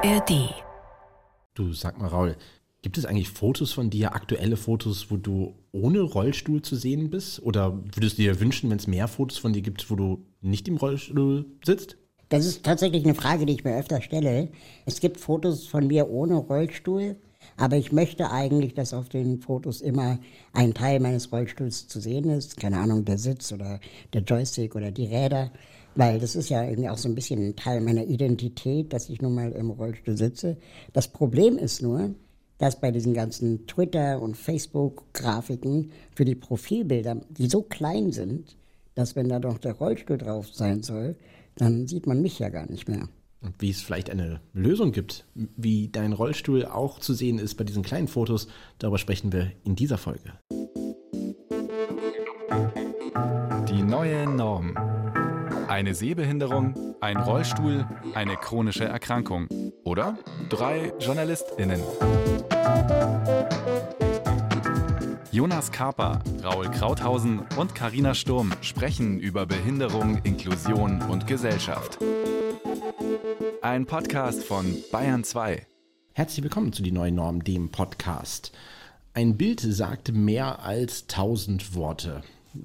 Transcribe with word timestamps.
ARD. 0.00 0.54
Du 1.54 1.72
sag 1.72 1.98
mal, 1.98 2.06
Raul, 2.06 2.36
gibt 2.82 2.98
es 2.98 3.04
eigentlich 3.04 3.30
Fotos 3.30 3.72
von 3.72 3.90
dir, 3.90 4.14
aktuelle 4.14 4.56
Fotos, 4.56 5.10
wo 5.10 5.16
du 5.16 5.56
ohne 5.72 6.02
Rollstuhl 6.02 6.62
zu 6.62 6.76
sehen 6.76 7.10
bist? 7.10 7.42
Oder 7.42 7.82
würdest 7.96 8.16
du 8.16 8.22
dir 8.22 8.38
wünschen, 8.38 8.70
wenn 8.70 8.78
es 8.78 8.86
mehr 8.86 9.08
Fotos 9.08 9.38
von 9.38 9.52
dir 9.52 9.62
gibt, 9.62 9.90
wo 9.90 9.96
du 9.96 10.24
nicht 10.40 10.68
im 10.68 10.76
Rollstuhl 10.76 11.46
sitzt? 11.64 11.96
Das 12.28 12.46
ist 12.46 12.62
tatsächlich 12.62 13.04
eine 13.04 13.16
Frage, 13.16 13.44
die 13.44 13.54
ich 13.54 13.64
mir 13.64 13.76
öfter 13.76 14.00
stelle. 14.00 14.50
Es 14.86 15.00
gibt 15.00 15.18
Fotos 15.18 15.66
von 15.66 15.88
mir 15.88 16.08
ohne 16.08 16.36
Rollstuhl, 16.36 17.16
aber 17.56 17.76
ich 17.76 17.90
möchte 17.90 18.30
eigentlich, 18.30 18.74
dass 18.74 18.94
auf 18.94 19.08
den 19.08 19.40
Fotos 19.40 19.80
immer 19.80 20.20
ein 20.52 20.74
Teil 20.74 21.00
meines 21.00 21.32
Rollstuhls 21.32 21.88
zu 21.88 21.98
sehen 21.98 22.30
ist. 22.30 22.56
Keine 22.56 22.78
Ahnung, 22.78 23.04
der 23.04 23.18
Sitz 23.18 23.50
oder 23.50 23.80
der 24.12 24.22
Joystick 24.22 24.76
oder 24.76 24.92
die 24.92 25.06
Räder. 25.06 25.50
Weil 25.98 26.20
das 26.20 26.36
ist 26.36 26.48
ja 26.48 26.62
irgendwie 26.62 26.88
auch 26.88 26.96
so 26.96 27.08
ein 27.08 27.16
bisschen 27.16 27.44
ein 27.44 27.56
Teil 27.56 27.80
meiner 27.80 28.04
Identität, 28.04 28.92
dass 28.92 29.08
ich 29.08 29.20
nun 29.20 29.34
mal 29.34 29.50
im 29.50 29.70
Rollstuhl 29.70 30.16
sitze. 30.16 30.56
Das 30.92 31.08
Problem 31.08 31.58
ist 31.58 31.82
nur, 31.82 32.14
dass 32.58 32.80
bei 32.80 32.92
diesen 32.92 33.14
ganzen 33.14 33.66
Twitter- 33.66 34.22
und 34.22 34.36
Facebook-Grafiken 34.36 35.90
für 36.14 36.24
die 36.24 36.36
Profilbilder, 36.36 37.20
die 37.30 37.48
so 37.48 37.62
klein 37.62 38.12
sind, 38.12 38.56
dass 38.94 39.16
wenn 39.16 39.28
da 39.28 39.40
doch 39.40 39.58
der 39.58 39.72
Rollstuhl 39.72 40.18
drauf 40.18 40.54
sein 40.54 40.84
soll, 40.84 41.16
dann 41.56 41.88
sieht 41.88 42.06
man 42.06 42.22
mich 42.22 42.38
ja 42.38 42.48
gar 42.48 42.70
nicht 42.70 42.86
mehr. 42.86 43.08
Und 43.40 43.54
wie 43.58 43.70
es 43.70 43.80
vielleicht 43.80 44.08
eine 44.08 44.40
Lösung 44.52 44.92
gibt, 44.92 45.24
wie 45.34 45.88
dein 45.88 46.12
Rollstuhl 46.12 46.64
auch 46.64 47.00
zu 47.00 47.12
sehen 47.12 47.40
ist 47.40 47.56
bei 47.56 47.64
diesen 47.64 47.82
kleinen 47.82 48.06
Fotos, 48.06 48.46
darüber 48.78 48.98
sprechen 48.98 49.32
wir 49.32 49.50
in 49.64 49.74
dieser 49.74 49.98
Folge. 49.98 50.32
Die 53.68 53.82
neue 53.82 54.28
Norm. 54.28 54.76
Eine 55.68 55.94
Sehbehinderung, 55.94 56.96
ein 57.00 57.18
Rollstuhl, 57.18 57.86
eine 58.14 58.36
chronische 58.36 58.86
Erkrankung 58.86 59.48
oder 59.84 60.16
drei 60.48 60.94
JournalistInnen. 60.98 61.80
Jonas 65.30 65.70
Kaper, 65.70 66.20
Raul 66.42 66.70
Krauthausen 66.70 67.42
und 67.58 67.74
Karina 67.74 68.14
Sturm 68.14 68.52
sprechen 68.62 69.20
über 69.20 69.44
Behinderung, 69.44 70.20
Inklusion 70.24 71.02
und 71.02 71.26
Gesellschaft. 71.26 71.98
Ein 73.60 73.84
Podcast 73.84 74.44
von 74.44 74.64
Bayern 74.90 75.22
2. 75.22 75.66
Herzlich 76.14 76.42
willkommen 76.42 76.72
zu 76.72 76.82
Die 76.82 76.92
Neue 76.92 77.12
Norm, 77.12 77.44
dem 77.44 77.70
Podcast. 77.70 78.52
Ein 79.12 79.36
Bild 79.36 79.60
sagt 79.60 80.12
mehr 80.12 80.62
als 80.62 81.06
tausend 81.08 81.74
Worte. 81.74 82.22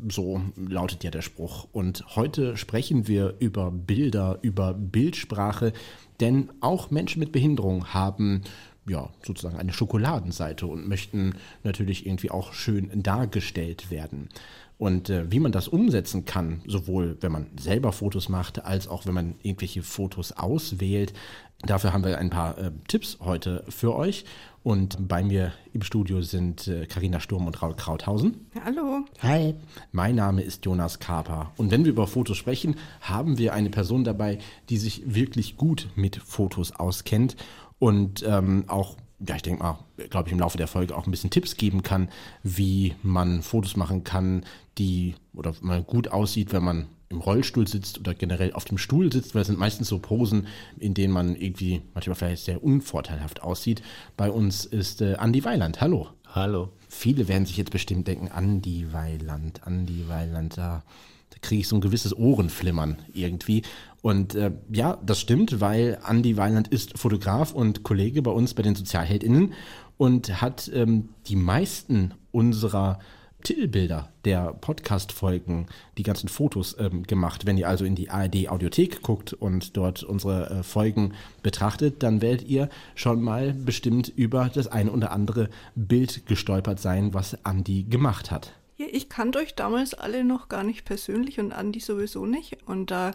So 0.08 0.42
lautet 0.56 1.04
ja 1.04 1.12
der 1.12 1.22
Spruch. 1.22 1.68
Und 1.72 2.16
heute 2.16 2.58
sprechen 2.58 3.08
wir 3.08 3.36
über 3.40 3.72
Bilder, 3.72 4.40
über 4.42 4.74
Bildsprache, 4.74 5.74
denn 6.20 6.50
auch 6.62 6.92
Menschen 6.92 7.20
mit 7.20 7.32
Behinderung 7.32 7.94
haben 7.94 8.44
ja, 8.86 9.10
sozusagen 9.26 9.58
eine 9.58 9.74
Schokoladenseite 9.74 10.68
und 10.68 10.88
möchten 10.88 11.36
natürlich 11.64 12.06
irgendwie 12.06 12.32
auch 12.32 12.54
schön 12.54 12.90
dargestellt 13.02 13.90
werden. 13.90 14.30
Und 14.78 15.10
äh, 15.10 15.32
wie 15.32 15.40
man 15.40 15.52
das 15.52 15.68
umsetzen 15.68 16.26
kann, 16.26 16.62
sowohl 16.66 17.18
wenn 17.22 17.32
man 17.32 17.48
selber 17.58 17.94
Fotos 17.94 18.28
macht, 18.28 18.66
als 18.66 18.88
auch 18.88 19.06
wenn 19.06 19.14
man 19.14 19.36
irgendwelche 19.42 19.84
Fotos 19.84 20.34
auswählt, 20.34 21.14
dafür 21.62 21.94
haben 21.94 22.04
wir 22.04 22.18
ein 22.18 22.30
paar 22.30 22.58
äh, 22.58 22.72
Tipps 22.88 23.18
heute 23.22 23.64
für 23.70 23.96
euch. 23.96 24.26
Und 24.64 25.10
bei 25.10 25.24
mir 25.24 25.52
im 25.74 25.82
Studio 25.82 26.22
sind 26.22 26.72
Karina 26.88 27.18
äh, 27.18 27.22
Sturm 27.22 27.48
und 27.48 27.62
Raul 27.62 27.76
Krauthausen. 27.76 28.48
Hallo. 28.64 29.04
Hi. 29.20 29.56
Mein 29.92 30.16
Name 30.16 30.42
ist 30.42 30.66
Jonas 30.66 31.00
Kaper. 31.00 31.52
Und 31.58 31.70
wenn 31.70 31.84
wir 31.84 31.92
über 31.92 32.08
Fotos 32.08 32.38
sprechen, 32.38 32.76
haben 33.02 33.38
wir 33.38 33.54
eine 33.54 33.70
Person 33.70 34.06
dabei, 34.06 34.40
die 34.70 34.78
sich 34.78 35.04
wirklich 35.06 35.58
gut 35.58 35.90
mit 35.96 36.16
Fotos 36.16 36.72
auskennt 36.72 37.36
und 37.78 38.24
ähm, 38.26 38.64
auch 38.68 38.96
ja, 39.26 39.36
ich 39.36 39.42
denke 39.42 39.64
mal, 39.64 39.80
glaube 40.10 40.28
ich, 40.28 40.34
im 40.34 40.40
Laufe 40.40 40.58
der 40.58 40.68
Folge 40.68 40.98
auch 40.98 41.06
ein 41.06 41.12
bisschen 41.12 41.30
Tipps 41.30 41.56
geben 41.56 41.82
kann, 41.82 42.10
wie 42.42 42.94
man 43.04 43.42
Fotos 43.42 43.78
machen 43.78 44.04
kann, 44.04 44.44
die 44.78 45.16
oder 45.34 45.54
man 45.62 45.86
gut 45.86 46.10
aussieht, 46.10 46.52
wenn 46.52 46.64
man 46.64 46.88
im 47.14 47.22
Rollstuhl 47.22 47.68
sitzt 47.68 48.00
oder 48.00 48.14
generell 48.14 48.54
auf 48.54 48.66
dem 48.66 48.78
Stuhl 48.78 49.12
sitzt, 49.12 49.36
weil 49.36 49.42
es 49.42 49.48
sind 49.48 49.60
meistens 49.60 49.88
so 49.88 50.00
Posen, 50.00 50.48
in 50.78 50.94
denen 50.94 51.14
man 51.14 51.36
irgendwie 51.36 51.82
manchmal 51.94 52.16
vielleicht 52.16 52.46
sehr 52.46 52.64
unvorteilhaft 52.64 53.42
aussieht. 53.42 53.82
Bei 54.18 54.30
uns 54.30 54.66
ist 54.66 55.02
äh, 55.02 55.16
Andi 55.16 55.46
Weiland. 55.46 55.80
Hallo. 55.80 56.10
Hallo. 56.28 56.70
Viele 56.90 57.28
werden 57.28 57.46
sich 57.46 57.58
jetzt 57.58 57.72
bestimmt 57.72 58.08
denken, 58.08 58.28
Andi 58.30 58.88
Weiland, 58.92 59.66
Andi 59.66 60.06
Weiland, 60.08 60.58
da, 60.58 60.84
da 61.30 61.38
kriege 61.42 61.62
ich 61.62 61.68
so 61.68 61.76
ein 61.76 61.82
gewisses 61.82 62.16
Ohrenflimmern 62.16 62.98
irgendwie. 63.14 63.62
Und 64.02 64.36
äh, 64.36 64.52
ja, 64.72 64.98
das 65.06 65.20
stimmt, 65.20 65.62
weil 65.62 66.00
Andi 66.04 66.36
Weiland 66.36 66.68
ist 66.68 66.98
Fotograf 66.98 67.54
und 67.54 67.84
Kollege 67.84 68.22
bei 68.22 68.32
uns 68.32 68.54
bei 68.54 68.64
den 68.64 68.76
Sozialheldinnen 68.76 69.54
und 69.98 70.42
hat 70.42 70.70
ähm, 70.74 71.10
die 71.28 71.36
meisten 71.36 72.14
unserer 72.32 73.00
Titelbilder 73.44 74.10
der 74.26 74.54
Podcast-Folgen, 74.54 75.68
die 75.98 76.04
ganzen 76.04 76.30
Fotos 76.30 76.76
ähm, 76.80 77.04
gemacht. 77.04 77.46
Wenn 77.46 77.58
ihr 77.58 77.68
also 77.68 77.86
in 77.86 77.96
die 77.96 78.10
ARD-Audiothek 78.10 79.02
guckt 79.02 79.34
und 79.34 79.76
dort 79.76 80.04
unsere 80.04 80.50
äh, 80.50 80.64
Folgen 80.64 81.14
betrachtet, 81.42 82.02
dann 82.04 82.22
werdet 82.22 82.48
ihr 82.48 82.70
schon 82.96 83.22
mal 83.22 83.54
bestimmt 83.54 84.12
über 84.16 84.50
das 84.54 84.68
eine 84.68 84.92
oder 84.92 85.12
andere 85.12 85.50
Bild 85.76 86.26
gestolpert 86.26 86.80
sein, 86.80 87.14
was 87.14 87.44
Andi 87.46 87.84
gemacht 87.84 88.32
hat. 88.32 88.54
Ja, 88.78 88.88
ich 88.92 89.10
kannte 89.10 89.40
euch 89.40 89.56
damals 89.56 89.94
alle 89.94 90.24
noch 90.24 90.50
gar 90.50 90.64
nicht 90.64 90.86
persönlich 90.86 91.40
und 91.40 91.52
Andi 91.52 91.80
sowieso 91.80 92.26
nicht. 92.26 92.58
Und 92.66 92.92
da 92.92 93.12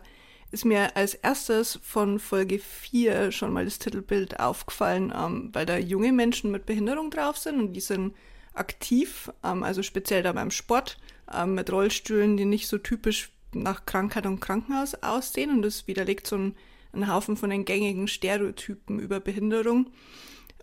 ist 0.50 0.64
mir 0.64 0.96
als 0.96 1.14
erstes 1.14 1.78
von 1.82 2.18
Folge 2.18 2.58
4 2.58 3.32
schon 3.32 3.52
mal 3.52 3.64
das 3.64 3.78
Titelbild 3.78 4.40
aufgefallen, 4.40 5.12
ähm, 5.16 5.50
weil 5.52 5.66
da 5.66 5.76
junge 5.76 6.12
Menschen 6.12 6.50
mit 6.50 6.66
Behinderung 6.66 7.10
drauf 7.10 7.36
sind 7.38 7.58
und 7.58 7.72
die 7.72 7.80
sind 7.80 8.14
aktiv, 8.58 9.30
ähm, 9.44 9.62
also 9.62 9.82
speziell 9.82 10.22
da 10.22 10.32
beim 10.32 10.50
Sport, 10.50 10.98
ähm, 11.32 11.54
mit 11.54 11.70
Rollstühlen, 11.72 12.36
die 12.36 12.44
nicht 12.44 12.68
so 12.68 12.78
typisch 12.78 13.30
nach 13.52 13.86
Krankheit 13.86 14.26
und 14.26 14.40
Krankenhaus 14.40 14.94
aussehen. 15.02 15.50
Und 15.50 15.62
das 15.62 15.86
widerlegt 15.86 16.26
so 16.26 16.36
ein, 16.36 16.54
ein 16.92 17.12
Haufen 17.12 17.36
von 17.36 17.50
den 17.50 17.64
gängigen 17.64 18.08
Stereotypen 18.08 18.98
über 18.98 19.20
Behinderung. 19.20 19.90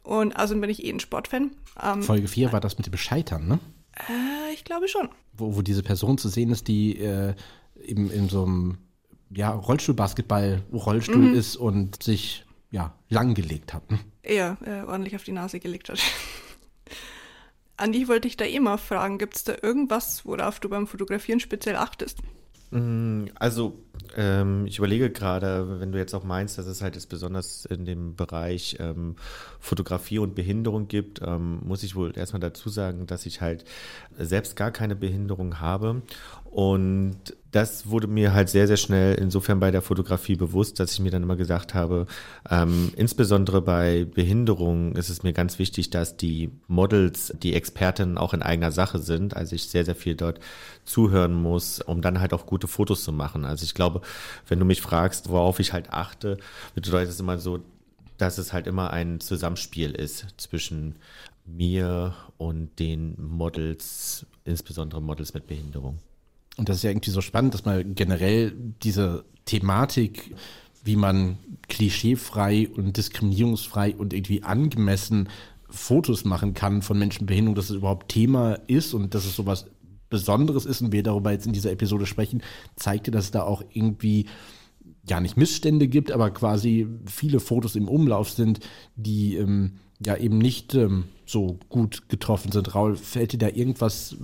Und 0.04 0.36
außerdem 0.36 0.62
bin 0.62 0.70
ich 0.70 0.86
eh 0.86 0.92
ein 0.92 1.00
Sportfan. 1.00 1.52
Ähm, 1.82 2.04
Folge 2.04 2.28
4 2.28 2.52
war 2.52 2.62
das 2.62 2.78
mit 2.78 2.88
dem 2.88 2.98
Scheitern, 2.98 3.48
ne? 3.48 3.60
Äh, 3.96 4.54
ich 4.54 4.64
glaube 4.64 4.88
schon. 4.88 5.10
Wo, 5.34 5.56
wo 5.56 5.62
diese 5.62 5.84
Person 5.84 6.18
zu 6.18 6.30
sehen 6.30 6.52
ist, 6.52 6.68
die 6.68 6.98
äh, 7.00 7.34
eben 7.84 8.12
in 8.12 8.30
so 8.30 8.44
einem 8.46 8.78
ja, 9.32 9.52
Rollstuhlbasketball-Rollstuhl 9.52 11.18
mhm. 11.18 11.34
ist 11.34 11.56
und 11.56 12.04
sich 12.04 12.46
ja 12.72 12.94
langgelegt 13.10 13.74
hat. 13.74 13.90
Ne? 13.92 14.00
Ja, 14.28 14.58
äh, 14.66 14.84
ordentlich 14.84 15.16
auf 15.16 15.24
die 15.24 15.32
Nase 15.32 15.60
gelegt 15.60 15.90
hat. 15.90 16.00
Andi, 17.78 18.08
wollte 18.08 18.28
ich 18.28 18.38
da 18.38 18.46
eh 18.46 18.60
mal 18.60 18.78
fragen, 18.78 19.18
gibt 19.18 19.36
es 19.36 19.44
da 19.44 19.56
irgendwas, 19.62 20.26
worauf 20.26 20.60
du 20.60 20.70
beim 20.70 20.88
Fotografieren 20.88 21.40
speziell 21.40 21.76
achtest? 21.76 22.20
Mm, 22.72 23.26
also, 23.36 23.84
ähm, 24.16 24.66
ich 24.66 24.78
überlege 24.78 25.10
gerade, 25.10 25.80
wenn 25.80 25.92
du 25.92 25.98
jetzt 25.98 26.14
auch 26.14 26.24
meinst, 26.24 26.58
dass 26.58 26.68
es 26.68 26.82
halt 26.82 26.96
jetzt 26.96 27.10
besonders 27.10 27.66
in 27.66 27.86
dem 27.86 28.16
Bereich 28.16 28.78
ähm, 28.80 29.16
Fotografie 29.60 30.20
und 30.20 30.36
Behinderung 30.36 30.88
gibt, 30.88 31.22
ähm, 31.26 31.60
muss 31.64 31.84
ich 31.84 31.96
wohl 31.96 32.18
erstmal 32.18 32.40
dazu 32.40 32.70
sagen, 32.70 33.08
dass 33.08 33.26
ich 33.26 33.42
halt 33.42 33.66
selbst 34.18 34.56
gar 34.56 34.72
keine 34.72 34.96
Behinderung 34.96 35.60
habe 35.60 36.02
und 36.56 37.36
das 37.52 37.90
wurde 37.90 38.08
mir 38.08 38.34
halt 38.34 38.48
sehr, 38.48 38.66
sehr 38.66 38.78
schnell 38.78 39.16
insofern 39.16 39.60
bei 39.60 39.72
der 39.72 39.82
Fotografie 39.82 40.36
bewusst, 40.36 40.80
dass 40.80 40.94
ich 40.94 41.00
mir 41.00 41.12
dann 41.12 41.24
immer 41.24 41.36
gesagt 41.36 41.74
habe, 41.74 42.06
ähm, 42.50 42.92
insbesondere 42.96 43.62
bei 43.62 44.06
Behinderungen 44.06 44.96
ist 44.96 45.10
es 45.10 45.24
mir 45.24 45.34
ganz 45.34 45.60
wichtig, 45.60 45.90
dass 45.90 46.16
die 46.16 46.50
Models, 46.68 47.34
die 47.42 47.54
Expertinnen 47.54 48.18
auch 48.18 48.34
in 48.34 48.42
eigener 48.42 48.72
Sache 48.72 49.00
sind. 49.00 49.36
Also 49.36 49.56
ich 49.56 49.68
sehr, 49.68 49.84
sehr 49.84 49.96
viel 49.96 50.16
dort 50.16 50.40
zuhören 50.86 51.34
muss, 51.34 51.82
um 51.82 52.02
dann 52.02 52.22
halt 52.22 52.34
auch 52.34 52.46
gute 52.46 52.68
Fotos 52.68 53.04
zu 53.04 53.12
machen. 53.12 53.44
Also 53.44 53.64
ich 53.64 53.74
glaube, 53.74 53.85
wenn 54.48 54.60
du 54.60 54.66
mich 54.66 54.82
fragst, 54.82 55.30
worauf 55.30 55.60
ich 55.60 55.74
halt 55.74 55.92
achte, 55.92 56.38
bedeutet 56.74 57.12
es 57.12 57.20
immer 57.20 57.38
so, 57.38 57.60
dass 58.18 58.38
es 58.38 58.54
halt 58.54 58.68
immer 58.68 58.92
ein 58.92 59.20
Zusammenspiel 59.20 59.92
ist 59.92 60.28
zwischen 60.38 60.96
mir 61.46 62.14
und 62.38 62.80
den 62.80 63.16
Models, 63.22 64.26
insbesondere 64.46 65.02
Models 65.02 65.34
mit 65.34 65.48
Behinderung. 65.48 66.00
Und 66.58 66.70
das 66.70 66.78
ist 66.78 66.84
ja 66.84 66.90
irgendwie 66.90 67.12
so 67.12 67.22
spannend, 67.22 67.54
dass 67.54 67.66
man 67.66 67.96
generell 67.96 68.54
diese 68.84 69.26
Thematik, 69.46 70.34
wie 70.84 70.96
man 70.96 71.38
klischeefrei 71.68 72.70
und 72.70 72.98
diskriminierungsfrei 72.98 73.96
und 73.96 74.14
irgendwie 74.14 74.44
angemessen 74.44 75.30
Fotos 75.70 76.24
machen 76.26 76.54
kann 76.54 76.82
von 76.82 76.98
Menschen 76.98 77.24
mit 77.24 77.28
Behinderung, 77.28 77.56
dass 77.56 77.70
es 77.70 77.76
überhaupt 77.76 78.10
Thema 78.10 78.54
ist 78.68 78.94
und 78.94 79.14
dass 79.14 79.26
es 79.26 79.36
sowas 79.36 79.66
Besonderes 80.10 80.66
ist 80.66 80.82
und 80.82 80.92
wir 80.92 81.04
darüber 81.04 81.32
jetzt 81.32 81.46
in 81.46 81.54
dieser 81.54 81.72
Episode 81.72 82.06
sprechen, 82.06 82.44
zeigte, 82.76 83.12
dass 83.12 83.26
es 83.26 83.32
da 83.32 83.44
auch 83.44 83.64
irgendwie 83.74 84.26
ja 85.08 85.20
nicht 85.20 85.38
Missstände 85.38 85.88
gibt, 85.88 86.12
aber 86.12 86.32
quasi 86.32 86.88
viele 87.06 87.40
Fotos 87.40 87.76
im 87.76 87.88
Umlauf 87.88 88.30
sind, 88.30 88.60
die 88.96 89.36
ähm, 89.36 89.74
ja 90.04 90.18
eben 90.18 90.38
nicht 90.38 90.74
ähm, 90.74 91.06
so 91.26 91.60
gut 91.70 92.10
getroffen 92.10 92.52
sind. 92.52 92.74
Raul, 92.76 92.96
fällt 92.96 93.34
dir 93.34 93.38
da 93.38 93.50
irgendwas 93.50 94.18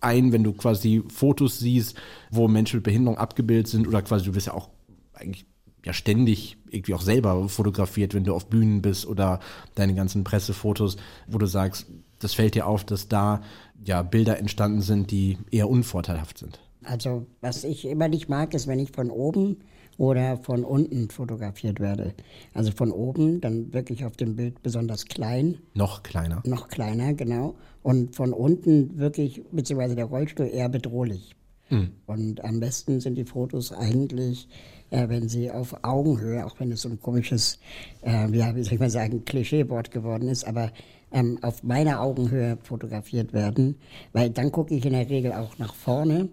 ein, 0.00 0.32
wenn 0.32 0.44
du 0.44 0.52
quasi 0.52 1.02
Fotos 1.08 1.58
siehst, 1.58 1.96
wo 2.30 2.48
Menschen 2.48 2.78
mit 2.78 2.84
Behinderung 2.84 3.18
abgebildet 3.18 3.68
sind 3.68 3.88
oder 3.88 4.02
quasi 4.02 4.24
du 4.24 4.34
wirst 4.34 4.48
ja 4.48 4.54
auch 4.54 4.70
eigentlich 5.14 5.46
ja 5.84 5.92
ständig 5.92 6.58
irgendwie 6.68 6.94
auch 6.94 7.00
selber 7.00 7.48
fotografiert, 7.48 8.12
wenn 8.12 8.24
du 8.24 8.34
auf 8.34 8.48
Bühnen 8.48 8.82
bist 8.82 9.06
oder 9.06 9.40
deine 9.76 9.94
ganzen 9.94 10.24
Pressefotos, 10.24 10.96
wo 11.28 11.38
du 11.38 11.46
sagst, 11.46 11.86
das 12.18 12.34
fällt 12.34 12.54
dir 12.54 12.66
auf, 12.66 12.84
dass 12.84 13.08
da 13.08 13.42
ja 13.84 14.02
Bilder 14.02 14.38
entstanden 14.38 14.80
sind, 14.80 15.10
die 15.10 15.38
eher 15.50 15.68
unvorteilhaft 15.68 16.38
sind? 16.38 16.60
Also, 16.84 17.26
was 17.40 17.64
ich 17.64 17.84
immer 17.84 18.08
nicht 18.08 18.28
mag, 18.28 18.54
ist, 18.54 18.66
wenn 18.66 18.78
ich 18.78 18.92
von 18.92 19.10
oben 19.10 19.58
oder 19.98 20.36
von 20.38 20.64
unten 20.64 21.08
fotografiert 21.10 21.80
werde. 21.80 22.14
Also 22.54 22.70
von 22.70 22.92
oben, 22.92 23.40
dann 23.40 23.72
wirklich 23.72 24.04
auf 24.04 24.16
dem 24.16 24.36
Bild 24.36 24.62
besonders 24.62 25.06
klein. 25.06 25.58
Noch 25.74 26.02
kleiner. 26.02 26.42
Noch 26.44 26.68
kleiner, 26.68 27.14
genau. 27.14 27.54
Und 27.82 28.14
von 28.14 28.32
unten 28.32 28.98
wirklich, 28.98 29.42
beziehungsweise 29.50 29.96
der 29.96 30.06
Rollstuhl 30.06 30.46
eher 30.46 30.68
bedrohlich. 30.68 31.34
Mhm. 31.68 31.92
Und 32.06 32.44
am 32.44 32.60
besten 32.60 33.00
sind 33.00 33.16
die 33.16 33.24
Fotos 33.24 33.72
eigentlich, 33.72 34.48
äh, 34.90 35.08
wenn 35.08 35.28
sie 35.28 35.50
auf 35.50 35.76
Augenhöhe, 35.82 36.46
auch 36.46 36.58
wenn 36.60 36.70
es 36.72 36.82
so 36.82 36.88
ein 36.88 37.00
komisches, 37.00 37.58
äh, 38.02 38.30
ja, 38.30 38.54
wie 38.54 38.62
soll 38.62 38.74
ich 38.74 38.80
mal 38.80 38.90
sagen, 38.90 39.24
Klischeewort 39.24 39.90
geworden 39.90 40.28
ist, 40.28 40.46
aber 40.46 40.70
ähm, 41.12 41.38
auf 41.42 41.62
meiner 41.62 42.00
Augenhöhe 42.00 42.58
fotografiert 42.62 43.32
werden, 43.32 43.76
weil 44.12 44.30
dann 44.30 44.52
gucke 44.52 44.74
ich 44.74 44.84
in 44.84 44.92
der 44.92 45.08
Regel 45.08 45.32
auch 45.32 45.58
nach 45.58 45.74
vorne 45.74 46.28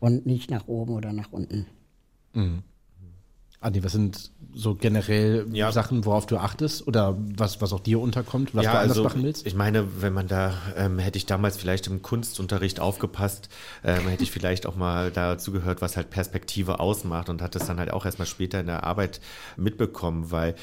und 0.00 0.26
nicht 0.26 0.50
nach 0.50 0.68
oben 0.68 0.94
oder 0.94 1.12
nach 1.12 1.32
unten. 1.32 1.66
Mhm. 2.34 2.62
Adi, 3.60 3.82
was 3.82 3.90
sind 3.90 4.30
so 4.54 4.76
generell 4.76 5.46
ja. 5.52 5.72
Sachen, 5.72 6.04
worauf 6.04 6.26
du 6.26 6.36
achtest 6.36 6.86
oder 6.86 7.16
was, 7.36 7.60
was 7.60 7.72
auch 7.72 7.80
dir 7.80 7.98
unterkommt, 8.00 8.54
was 8.54 8.64
ja, 8.64 8.72
du 8.72 8.78
anders 8.78 8.90
also, 8.98 9.02
machen 9.02 9.22
willst? 9.24 9.46
Ich 9.46 9.54
meine, 9.54 10.00
wenn 10.00 10.12
man 10.12 10.28
da, 10.28 10.54
ähm, 10.76 11.00
hätte 11.00 11.18
ich 11.18 11.26
damals 11.26 11.56
vielleicht 11.56 11.88
im 11.88 12.00
Kunstunterricht 12.00 12.78
aufgepasst, 12.78 13.48
ähm, 13.82 14.06
hätte 14.06 14.22
ich 14.22 14.30
vielleicht 14.30 14.64
auch 14.66 14.76
mal 14.76 15.10
dazu 15.10 15.50
gehört, 15.50 15.82
was 15.82 15.96
halt 15.96 16.10
Perspektive 16.10 16.78
ausmacht 16.78 17.28
und 17.28 17.42
hat 17.42 17.56
das 17.56 17.66
dann 17.66 17.78
halt 17.78 17.92
auch 17.92 18.04
erstmal 18.04 18.26
später 18.26 18.60
in 18.60 18.66
der 18.66 18.84
Arbeit 18.84 19.20
mitbekommen, 19.56 20.30
weil 20.30 20.54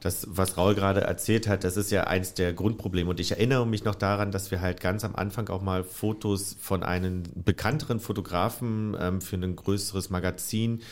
das, 0.00 0.26
was 0.30 0.56
Raul 0.56 0.74
gerade 0.74 1.00
erzählt 1.00 1.48
hat, 1.48 1.64
das 1.64 1.76
ist 1.76 1.90
ja 1.90 2.04
eins 2.04 2.34
der 2.34 2.52
Grundprobleme. 2.52 3.08
Und 3.08 3.20
ich 3.20 3.32
erinnere 3.32 3.66
mich 3.66 3.84
noch 3.84 3.94
daran, 3.94 4.30
dass 4.30 4.50
wir 4.50 4.60
halt 4.60 4.80
ganz 4.80 5.02
am 5.04 5.16
Anfang 5.16 5.48
auch 5.48 5.62
mal 5.62 5.82
Fotos 5.82 6.56
von 6.60 6.82
einem 6.82 7.22
bekannteren 7.34 8.00
Fotografen 8.00 8.94
ähm, 9.00 9.20
für 9.20 9.36
ein 9.36 9.56
größeres 9.56 10.10
Magazin 10.10 10.82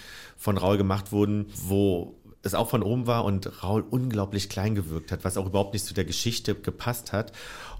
von 0.42 0.58
Raul 0.58 0.76
gemacht 0.76 1.12
wurden, 1.12 1.46
wo 1.54 2.16
es 2.42 2.54
auch 2.54 2.68
von 2.68 2.82
oben 2.82 3.06
war 3.06 3.24
und 3.24 3.62
Raul 3.62 3.84
unglaublich 3.88 4.48
klein 4.48 4.74
gewirkt 4.74 5.12
hat, 5.12 5.22
was 5.22 5.36
auch 5.36 5.46
überhaupt 5.46 5.72
nicht 5.72 5.84
zu 5.84 5.94
der 5.94 6.04
Geschichte 6.04 6.56
gepasst 6.56 7.12
hat. 7.12 7.30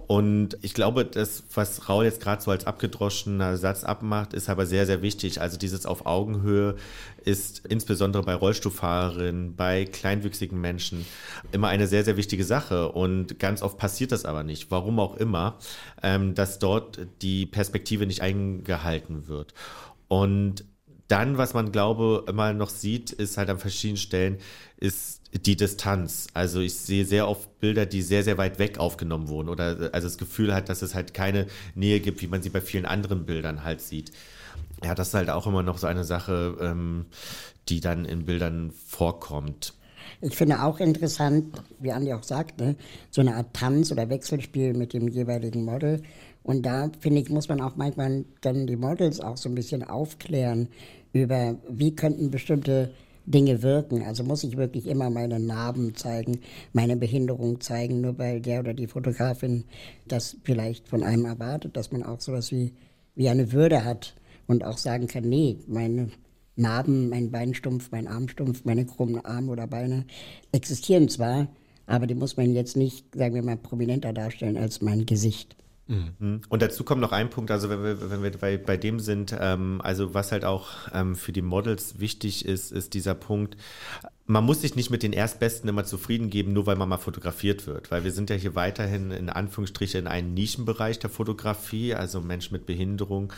Und 0.06 0.56
ich 0.62 0.72
glaube, 0.72 1.04
das, 1.04 1.42
was 1.54 1.88
Raul 1.88 2.04
jetzt 2.04 2.20
gerade 2.20 2.40
so 2.40 2.52
als 2.52 2.64
abgedroschener 2.64 3.56
Satz 3.56 3.82
abmacht, 3.82 4.32
ist 4.32 4.48
aber 4.48 4.66
sehr, 4.66 4.86
sehr 4.86 5.02
wichtig. 5.02 5.40
Also 5.40 5.56
dieses 5.56 5.86
auf 5.86 6.06
Augenhöhe 6.06 6.76
ist 7.24 7.66
insbesondere 7.66 8.22
bei 8.22 8.34
Rollstuhlfahrerinnen, 8.34 9.56
bei 9.56 9.84
kleinwüchsigen 9.84 10.60
Menschen 10.60 11.04
immer 11.50 11.68
eine 11.68 11.88
sehr, 11.88 12.04
sehr 12.04 12.16
wichtige 12.16 12.44
Sache. 12.44 12.92
Und 12.92 13.40
ganz 13.40 13.60
oft 13.60 13.76
passiert 13.76 14.12
das 14.12 14.24
aber 14.24 14.44
nicht, 14.44 14.70
warum 14.70 15.00
auch 15.00 15.16
immer, 15.16 15.58
ähm, 16.00 16.36
dass 16.36 16.60
dort 16.60 17.00
die 17.22 17.46
Perspektive 17.46 18.06
nicht 18.06 18.22
eingehalten 18.22 19.26
wird. 19.26 19.52
Und 20.06 20.64
dann, 21.12 21.36
was 21.36 21.52
man 21.52 21.72
glaube 21.72 22.24
immer 22.26 22.54
noch 22.54 22.70
sieht, 22.70 23.12
ist 23.12 23.36
halt 23.36 23.50
an 23.50 23.58
verschiedenen 23.58 23.98
Stellen, 23.98 24.38
ist 24.78 25.20
die 25.44 25.56
Distanz. 25.56 26.28
Also 26.32 26.60
ich 26.60 26.74
sehe 26.74 27.04
sehr 27.04 27.28
oft 27.28 27.60
Bilder, 27.60 27.84
die 27.84 28.00
sehr, 28.00 28.24
sehr 28.24 28.38
weit 28.38 28.58
weg 28.58 28.78
aufgenommen 28.78 29.28
wurden 29.28 29.50
oder 29.50 29.90
also 29.92 30.08
das 30.08 30.16
Gefühl 30.16 30.54
hat, 30.54 30.70
dass 30.70 30.80
es 30.80 30.94
halt 30.94 31.12
keine 31.12 31.48
Nähe 31.74 32.00
gibt, 32.00 32.22
wie 32.22 32.28
man 32.28 32.40
sie 32.40 32.48
bei 32.48 32.62
vielen 32.62 32.86
anderen 32.86 33.26
Bildern 33.26 33.62
halt 33.62 33.82
sieht. 33.82 34.10
Ja, 34.82 34.94
das 34.94 35.08
ist 35.08 35.14
halt 35.14 35.28
auch 35.28 35.46
immer 35.46 35.62
noch 35.62 35.76
so 35.76 35.86
eine 35.86 36.04
Sache, 36.04 36.56
ähm, 36.62 37.04
die 37.68 37.80
dann 37.80 38.06
in 38.06 38.24
Bildern 38.24 38.70
vorkommt. 38.70 39.74
Ich 40.22 40.36
finde 40.36 40.62
auch 40.62 40.80
interessant, 40.80 41.62
wie 41.78 41.92
Andi 41.92 42.14
auch 42.14 42.22
sagte, 42.22 42.76
so 43.10 43.20
eine 43.20 43.36
Art 43.36 43.52
Tanz 43.52 43.92
oder 43.92 44.08
Wechselspiel 44.08 44.72
mit 44.72 44.94
dem 44.94 45.08
jeweiligen 45.08 45.64
Model. 45.64 46.02
Und 46.42 46.66
da, 46.66 46.90
finde 47.00 47.20
ich, 47.20 47.30
muss 47.30 47.48
man 47.48 47.60
auch 47.60 47.76
manchmal 47.76 48.24
dann 48.40 48.66
die 48.66 48.76
Models 48.76 49.20
auch 49.20 49.36
so 49.36 49.48
ein 49.48 49.54
bisschen 49.54 49.84
aufklären, 49.84 50.68
über, 51.12 51.56
wie 51.68 51.94
könnten 51.94 52.30
bestimmte 52.30 52.90
Dinge 53.26 53.62
wirken. 53.62 54.02
Also 54.02 54.24
muss 54.24 54.44
ich 54.44 54.56
wirklich 54.56 54.86
immer 54.86 55.10
meine 55.10 55.38
Narben 55.38 55.94
zeigen, 55.94 56.40
meine 56.72 56.96
Behinderung 56.96 57.60
zeigen, 57.60 58.00
nur 58.00 58.18
weil 58.18 58.40
der 58.40 58.60
oder 58.60 58.74
die 58.74 58.86
Fotografin 58.86 59.64
das 60.08 60.36
vielleicht 60.42 60.88
von 60.88 61.02
einem 61.02 61.24
erwartet, 61.24 61.76
dass 61.76 61.92
man 61.92 62.02
auch 62.02 62.20
sowas 62.20 62.50
wie, 62.50 62.72
wie 63.14 63.28
eine 63.28 63.52
Würde 63.52 63.84
hat 63.84 64.14
und 64.46 64.64
auch 64.64 64.78
sagen 64.78 65.06
kann, 65.06 65.28
nee, 65.28 65.58
meine 65.66 66.10
Narben, 66.56 67.08
mein 67.08 67.30
Beinstumpf, 67.30 67.90
mein 67.92 68.08
Armstumpf, 68.08 68.64
meine 68.64 68.84
krummen 68.84 69.24
Arme 69.24 69.52
oder 69.52 69.66
Beine 69.66 70.04
existieren 70.50 71.08
zwar, 71.08 71.48
aber 71.86 72.06
die 72.06 72.14
muss 72.14 72.36
man 72.36 72.52
jetzt 72.52 72.76
nicht, 72.76 73.06
sagen 73.14 73.34
wir 73.34 73.42
mal, 73.42 73.56
prominenter 73.56 74.12
darstellen 74.12 74.56
als 74.56 74.82
mein 74.82 75.06
Gesicht. 75.06 75.56
Mhm. 75.88 76.42
Und 76.48 76.62
dazu 76.62 76.84
kommt 76.84 77.00
noch 77.00 77.12
ein 77.12 77.30
Punkt, 77.30 77.50
also 77.50 77.68
wenn 77.68 77.82
wir, 77.82 78.10
wenn 78.10 78.22
wir 78.22 78.30
bei, 78.32 78.56
bei 78.56 78.76
dem 78.76 79.00
sind, 79.00 79.36
ähm, 79.38 79.80
also 79.82 80.14
was 80.14 80.32
halt 80.32 80.44
auch 80.44 80.70
ähm, 80.92 81.16
für 81.16 81.32
die 81.32 81.42
Models 81.42 81.98
wichtig 81.98 82.44
ist, 82.44 82.72
ist 82.72 82.94
dieser 82.94 83.14
Punkt, 83.14 83.56
man 84.32 84.44
muss 84.44 84.62
sich 84.62 84.76
nicht 84.76 84.90
mit 84.90 85.02
den 85.02 85.12
Erstbesten 85.12 85.68
immer 85.68 85.84
zufrieden 85.84 86.30
geben, 86.30 86.54
nur 86.54 86.64
weil 86.64 86.76
man 86.76 86.88
mal 86.88 86.96
fotografiert 86.96 87.66
wird. 87.66 87.90
Weil 87.90 88.02
wir 88.02 88.12
sind 88.12 88.30
ja 88.30 88.36
hier 88.36 88.54
weiterhin 88.54 89.10
in 89.10 89.28
Anführungsstrichen 89.28 90.00
in 90.00 90.06
einem 90.06 90.32
Nischenbereich 90.32 90.98
der 90.98 91.10
Fotografie. 91.10 91.94
Also 91.94 92.22
Menschen 92.22 92.54
mit 92.54 92.64
Behinderung 92.64 93.32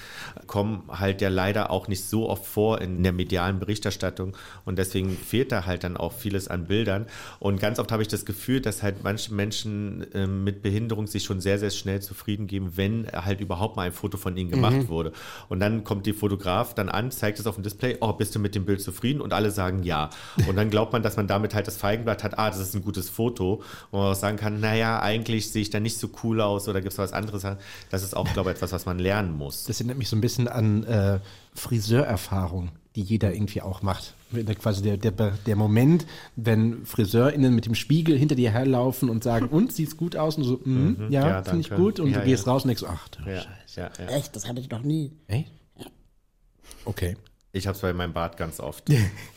kommen 0.47 0.85
halt 0.89 1.21
ja 1.21 1.31
leider 1.31 1.71
auch 1.71 1.89
nicht 1.89 2.05
so 2.05 2.29
oft 2.29 2.47
vor 2.47 2.81
in 2.81 3.03
der 3.03 3.13
medialen 3.13 3.59
Berichterstattung. 3.59 4.37
Und 4.65 4.79
deswegen 4.79 5.17
fehlt 5.17 5.51
da 5.51 5.67
halt 5.67 5.83
dann 5.83 5.97
auch 5.97 6.13
vieles 6.13 6.47
an 6.47 6.67
Bildern. 6.67 7.07
Und 7.41 7.59
ganz 7.61 7.81
oft 7.81 7.91
habe 7.91 8.03
ich 8.03 8.09
das 8.09 8.25
Gefühl, 8.25 8.61
dass 8.61 8.85
halt 8.85 9.03
manche 9.03 9.35
Menschen 9.35 10.07
äh, 10.13 10.29
mit 10.29 10.63
Behinderung 10.63 11.09
sich 11.09 11.25
schon 11.25 11.41
sehr, 11.41 11.59
sehr 11.59 11.71
schnell 11.71 12.03
zufrieden 12.03 12.47
geben, 12.47 12.77
wenn 12.77 13.09
halt 13.09 13.41
überhaupt 13.41 13.75
mal 13.75 13.83
ein 13.83 13.93
Foto 13.93 14.17
von 14.17 14.37
ihnen 14.37 14.51
gemacht 14.51 14.77
mhm. 14.77 14.89
wurde. 14.89 15.13
Und 15.49 15.59
dann 15.59 15.83
kommt 15.83 16.07
die 16.07 16.13
Fotograf 16.13 16.73
dann 16.73 16.89
an, 16.89 17.11
zeigt 17.11 17.41
es 17.41 17.49
auf 17.49 17.57
dem 17.57 17.65
Display, 17.65 17.97
oh, 18.01 18.13
bist 18.13 18.33
du 18.37 18.39
mit 18.39 18.55
dem 18.55 18.65
Bild 18.65 18.81
zufrieden? 18.81 19.21
Und 19.21 19.33
alle 19.33 19.51
sagen 19.51 19.83
ja. 19.83 20.11
Und 20.47 20.55
dann 20.55 20.71
glaubt 20.71 20.84
man, 20.93 21.03
dass 21.03 21.17
man 21.17 21.27
damit 21.27 21.55
halt 21.55 21.67
das 21.67 21.77
Feigenblatt 21.77 22.23
hat, 22.23 22.39
ah, 22.39 22.51
das 22.51 22.59
ist 22.59 22.75
ein 22.75 22.83
gutes 22.83 23.09
Foto, 23.09 23.63
wo 23.91 23.99
man 23.99 24.13
auch 24.13 24.15
sagen 24.15 24.37
kann, 24.37 24.61
naja, 24.61 25.01
eigentlich 25.01 25.51
sehe 25.51 25.63
ich 25.63 25.71
da 25.71 25.81
nicht 25.81 25.99
so 25.99 26.09
cool 26.23 26.41
aus 26.41 26.69
oder 26.69 26.81
gibt 26.81 26.93
es 26.93 26.99
was 26.99 27.13
anderes. 27.13 27.47
Das 27.91 28.03
ist 28.03 28.17
auch, 28.17 28.31
glaube 28.33 28.51
ich, 28.51 28.57
etwas, 28.57 28.73
was 28.73 28.87
man 28.87 28.99
lernen 28.99 29.37
muss. 29.37 29.65
Das 29.65 29.81
erinnert 29.81 29.99
mich 29.99 30.09
so 30.09 30.17
ein 30.17 30.21
bisschen 30.21 30.49
an 30.49 30.85
äh, 30.85 31.19
Friseurerfahrung, 31.55 32.71
die 32.97 33.03
jeder 33.03 33.33
irgendwie 33.33 33.63
auch 33.63 33.83
macht. 33.83 34.15
Quasi 34.59 34.83
der, 34.83 34.97
der, 34.97 35.13
der 35.13 35.57
Moment, 35.57 36.07
wenn 36.35 36.85
FriseurInnen 36.85 37.55
mit 37.55 37.67
dem 37.67 37.75
Spiegel 37.75 38.19
hinter 38.19 38.35
dir 38.35 38.51
herlaufen 38.51 39.09
und 39.09 39.23
sagen, 39.23 39.47
und, 39.51 39.73
sieht's 39.73 39.97
gut 39.97 40.17
aus? 40.17 40.37
Und 40.37 40.45
so, 40.45 40.61
mm, 40.65 40.71
mhm, 40.71 41.07
ja, 41.11 41.29
ja 41.29 41.43
finde 41.43 41.61
ich 41.61 41.71
gut. 41.71 42.01
Und 42.01 42.11
ja, 42.11 42.19
du 42.19 42.25
gehst 42.25 42.47
raus 42.47 42.65
und 42.65 42.69
denkst, 42.69 42.85
ach 42.89 43.09
du 43.09 43.31
ja, 43.31 43.43
Scheiße. 43.67 44.09
Echt, 44.09 44.35
das 44.35 44.49
hatte 44.49 44.61
ich 44.61 44.71
noch 44.71 44.83
nie. 44.83 45.13
Echt? 45.29 45.51
Okay. 46.85 47.17
Ich 47.53 47.67
habe 47.67 47.77
es 47.77 47.83
bei 47.83 47.93
meinem 47.93 48.13
Bart 48.13 48.37
ganz 48.37 48.59
oft. 48.59 48.89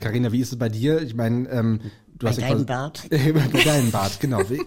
Carina, 0.00 0.32
wie 0.32 0.40
ist 0.40 0.52
es 0.52 0.58
bei 0.58 0.68
dir? 0.68 1.02
Ich 1.02 1.14
meine, 1.14 1.48
ähm, 1.50 1.80
du 2.12 2.24
bei 2.24 2.30
hast 2.30 2.40
ja 2.40 2.48
quasi, 2.48 2.64
Bart. 2.64 3.06
bei 3.10 3.62
deinem 3.64 3.90
Bart, 3.90 4.20
genau. 4.20 4.40
Wie, 4.48 4.60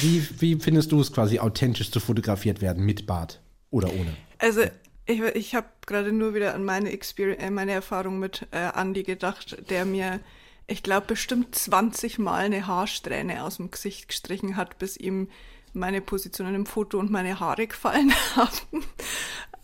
wie, 0.00 0.28
wie 0.40 0.56
findest 0.56 0.92
du 0.92 1.00
es 1.00 1.12
quasi 1.12 1.38
authentisch 1.38 1.90
zu 1.90 2.00
fotografiert 2.00 2.60
werden 2.60 2.84
mit 2.84 3.06
Bart 3.06 3.40
oder 3.70 3.92
ohne? 3.92 4.16
Also 4.38 4.62
ich, 5.06 5.20
ich 5.20 5.54
habe 5.54 5.66
gerade 5.86 6.12
nur 6.12 6.34
wieder 6.34 6.54
an 6.54 6.64
meine, 6.64 6.90
Experience, 6.92 7.42
äh, 7.42 7.50
meine 7.50 7.72
Erfahrung 7.72 8.18
mit 8.18 8.46
äh, 8.50 8.70
Andy 8.74 9.02
gedacht, 9.02 9.70
der 9.70 9.84
mir, 9.84 10.20
ich 10.66 10.82
glaube, 10.82 11.06
bestimmt 11.08 11.54
20 11.54 12.18
Mal 12.18 12.44
eine 12.46 12.66
Haarsträhne 12.66 13.42
aus 13.42 13.56
dem 13.56 13.70
Gesicht 13.70 14.08
gestrichen 14.08 14.56
hat, 14.56 14.78
bis 14.78 14.96
ihm 14.96 15.28
meine 15.72 16.00
Positionen 16.00 16.54
im 16.54 16.66
Foto 16.66 16.98
und 16.98 17.10
meine 17.10 17.40
Haare 17.40 17.66
gefallen 17.66 18.12
haben. 18.36 18.84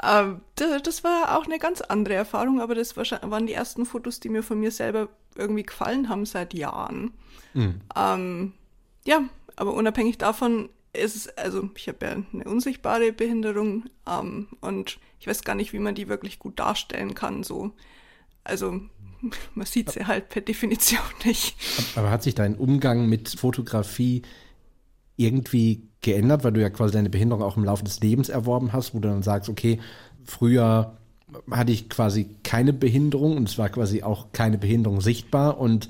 Ähm, 0.05 0.41
das 0.57 1.05
war 1.05 1.39
auch 1.39 1.47
eine 1.47 1.59
ganz 1.59 1.81
andere 1.81 2.15
Erfahrung, 2.15 2.61
aber 2.61 2.75
das 2.75 2.97
waren 2.97 3.47
die 3.47 3.53
ersten 3.53 3.87
Fotos, 3.87 4.21
die 4.21 4.29
mir 4.29 4.43
von 4.43 4.61
mir 4.61 4.71
selber 4.71 5.09
irgendwie 5.37 5.63
gefallen 5.63 6.09
haben 6.09 6.27
seit 6.27 6.55
Jahren. 6.55 7.13
Mhm. 7.55 7.81
Ähm, 7.97 8.53
ja, 9.05 9.25
aber 9.57 9.75
unabhängig 9.75 10.19
davon 10.19 10.69
ist 10.93 11.17
es, 11.17 11.29
also 11.37 11.71
ich 11.77 11.89
habe 11.89 12.07
ja 12.07 12.17
eine 12.33 12.45
unsichtbare 12.45 13.13
Behinderung 13.13 13.85
ähm, 14.09 14.49
und 14.61 14.99
ich 15.19 15.27
weiß 15.27 15.43
gar 15.43 15.55
nicht, 15.55 15.73
wie 15.73 15.79
man 15.79 15.95
die 15.95 16.09
wirklich 16.09 16.39
gut 16.39 16.59
darstellen 16.59 17.15
kann. 17.15 17.43
So. 17.43 17.73
Also 18.45 18.81
man 19.55 19.67
sieht 19.67 19.91
sie 19.91 20.07
halt 20.07 20.29
per 20.29 20.43
Definition 20.43 21.01
nicht. 21.25 21.57
Aber 21.97 22.11
hat 22.11 22.23
sich 22.23 22.35
dein 22.35 22.57
Umgang 22.57 23.09
mit 23.09 23.29
Fotografie 23.31 24.23
irgendwie 25.17 25.89
geändert, 26.01 26.45
weil 26.45 26.53
du 26.53 26.61
ja 26.61 26.71
quasi 26.71 26.93
deine 26.93 27.11
Behinderung 27.11 27.43
auch 27.43 27.57
im 27.57 27.65
Laufe 27.65 27.85
des 27.85 28.01
Lebens 28.01 28.29
erworben 28.29 28.73
hast, 28.73 28.95
wo 28.95 28.99
du 28.99 29.09
dann 29.09 29.23
sagst, 29.23 29.49
okay, 29.49 29.81
früher 30.25 30.97
hatte 31.51 31.73
ich 31.73 31.89
quasi 31.89 32.37
keine 32.43 32.73
Behinderung 32.73 33.37
und 33.37 33.49
es 33.49 33.59
war 33.59 33.69
quasi 33.69 34.03
auch 34.03 34.33
keine 34.33 34.59
Behinderung 34.59 35.01
sichtbar 35.01 35.59
und 35.59 35.89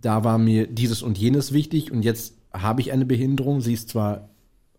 da 0.00 0.24
war 0.24 0.38
mir 0.38 0.66
dieses 0.66 1.02
und 1.02 1.16
jenes 1.16 1.52
wichtig 1.52 1.90
und 1.90 2.02
jetzt 2.02 2.34
habe 2.52 2.80
ich 2.80 2.92
eine 2.92 3.06
Behinderung, 3.06 3.60
sie 3.60 3.72
ist 3.72 3.88
zwar 3.88 4.28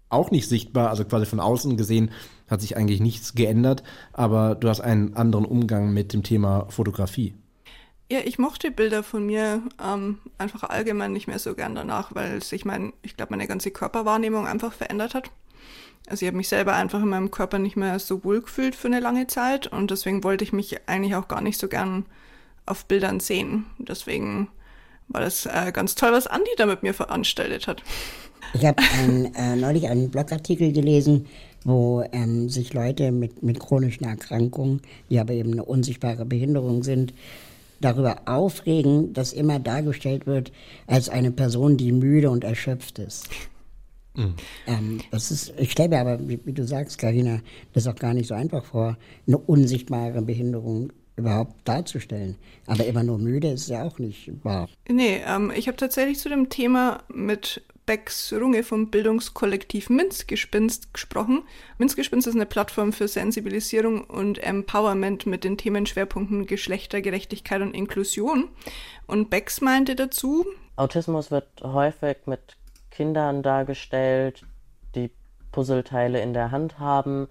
auch 0.09 0.31
nicht 0.31 0.47
sichtbar, 0.47 0.89
also 0.89 1.03
quasi 1.03 1.25
von 1.25 1.39
außen 1.39 1.77
gesehen 1.77 2.11
hat 2.47 2.61
sich 2.61 2.77
eigentlich 2.77 3.01
nichts 3.01 3.33
geändert, 3.33 3.83
aber 4.13 4.55
du 4.55 4.69
hast 4.69 4.81
einen 4.81 5.15
anderen 5.15 5.45
Umgang 5.45 5.93
mit 5.93 6.13
dem 6.13 6.21
Thema 6.21 6.67
Fotografie. 6.69 7.33
Ja, 8.11 8.19
ich 8.23 8.37
mochte 8.37 8.69
Bilder 8.69 9.01
von 9.01 9.25
mir 9.25 9.63
ähm, 9.83 10.19
einfach 10.37 10.63
allgemein 10.63 11.11
nicht 11.11 11.27
mehr 11.27 11.39
so 11.39 11.55
gern 11.55 11.73
danach, 11.73 12.13
weil 12.13 12.43
sich 12.43 12.63
mein, 12.63 12.93
ich 13.01 13.17
glaube, 13.17 13.31
meine 13.31 13.47
ganze 13.47 13.71
Körperwahrnehmung 13.71 14.45
einfach 14.45 14.73
verändert 14.73 15.15
hat. 15.15 15.31
Also 16.07 16.23
ich 16.23 16.27
habe 16.27 16.37
mich 16.37 16.49
selber 16.49 16.75
einfach 16.75 17.01
in 17.01 17.09
meinem 17.09 17.31
Körper 17.31 17.57
nicht 17.57 17.75
mehr 17.75 17.97
so 17.97 18.23
wohl 18.23 18.41
gefühlt 18.41 18.75
für 18.75 18.87
eine 18.87 18.99
lange 18.99 19.25
Zeit 19.25 19.65
und 19.65 19.89
deswegen 19.89 20.23
wollte 20.23 20.43
ich 20.43 20.53
mich 20.53 20.87
eigentlich 20.87 21.15
auch 21.15 21.27
gar 21.27 21.41
nicht 21.41 21.59
so 21.59 21.67
gern 21.67 22.05
auf 22.67 22.85
Bildern 22.85 23.19
sehen. 23.19 23.65
Deswegen 23.79 24.49
war 25.07 25.21
das 25.21 25.47
äh, 25.47 25.71
ganz 25.71 25.95
toll, 25.95 26.11
was 26.11 26.27
Andi 26.27 26.49
da 26.57 26.67
mit 26.67 26.83
mir 26.83 26.93
veranstaltet 26.93 27.65
hat. 27.65 27.81
Ich 28.53 28.65
habe 28.65 28.81
äh, 29.35 29.55
neulich 29.55 29.87
einen 29.87 30.11
Blogartikel 30.11 30.71
gelesen, 30.71 31.25
wo 31.63 32.03
ähm, 32.11 32.49
sich 32.49 32.73
Leute 32.73 33.11
mit, 33.11 33.41
mit 33.41 33.59
chronischen 33.59 34.05
Erkrankungen, 34.05 34.81
die 35.09 35.19
aber 35.19 35.33
eben 35.33 35.53
eine 35.53 35.65
unsichtbare 35.65 36.25
Behinderung 36.25 36.83
sind, 36.83 37.13
darüber 37.81 38.21
aufregen, 38.25 39.13
dass 39.13 39.33
immer 39.33 39.59
dargestellt 39.59 40.27
wird 40.27 40.51
als 40.87 41.09
eine 41.09 41.31
Person, 41.31 41.77
die 41.77 41.91
müde 41.91 42.29
und 42.29 42.43
erschöpft 42.43 42.99
ist. 42.99 43.29
Mhm. 44.15 44.35
Ähm, 44.67 45.01
das 45.11 45.31
ist, 45.31 45.53
ich 45.57 45.71
stelle 45.71 45.89
mir 45.89 45.99
aber, 45.99 46.27
wie, 46.27 46.39
wie 46.45 46.53
du 46.53 46.65
sagst, 46.65 46.97
Karina, 46.97 47.41
das 47.73 47.87
auch 47.87 47.95
gar 47.95 48.13
nicht 48.13 48.27
so 48.27 48.33
einfach 48.33 48.63
vor, 48.63 48.97
eine 49.27 49.37
unsichtbare 49.37 50.21
Behinderung 50.21 50.91
überhaupt 51.17 51.55
darzustellen. 51.65 52.35
Aber 52.65 52.85
immer 52.85 53.03
nur 53.03 53.17
müde 53.17 53.49
ist 53.49 53.69
ja 53.69 53.83
auch 53.83 53.99
nicht 53.99 54.31
wahr. 54.43 54.69
Nee, 54.89 55.21
ähm, 55.25 55.51
ich 55.55 55.67
habe 55.67 55.77
tatsächlich 55.77 56.19
zu 56.19 56.29
dem 56.29 56.49
Thema 56.49 57.03
mit 57.13 57.61
Becks 57.85 58.33
Runge 58.33 58.63
vom 58.63 58.89
Bildungskollektiv 58.89 59.89
Minzgespinst 59.89 60.93
gesprochen. 60.93 61.43
Minzgespinst 61.77 62.27
ist 62.27 62.35
eine 62.35 62.45
Plattform 62.45 62.93
für 62.93 63.07
Sensibilisierung 63.07 64.03
und 64.05 64.41
Empowerment 64.41 65.25
mit 65.25 65.43
den 65.43 65.57
Themenschwerpunkten 65.57 66.47
Geschlechtergerechtigkeit 66.47 67.61
und 67.61 67.75
Inklusion. 67.75 68.49
Und 69.07 69.29
Becks 69.29 69.61
meinte 69.61 69.95
dazu, 69.95 70.45
Autismus 70.77 71.31
wird 71.31 71.47
häufig 71.61 72.17
mit 72.25 72.57
Kindern 72.91 73.43
dargestellt, 73.43 74.45
die 74.95 75.11
Puzzleteile 75.51 76.21
in 76.21 76.33
der 76.33 76.51
Hand 76.51 76.79
haben 76.79 77.27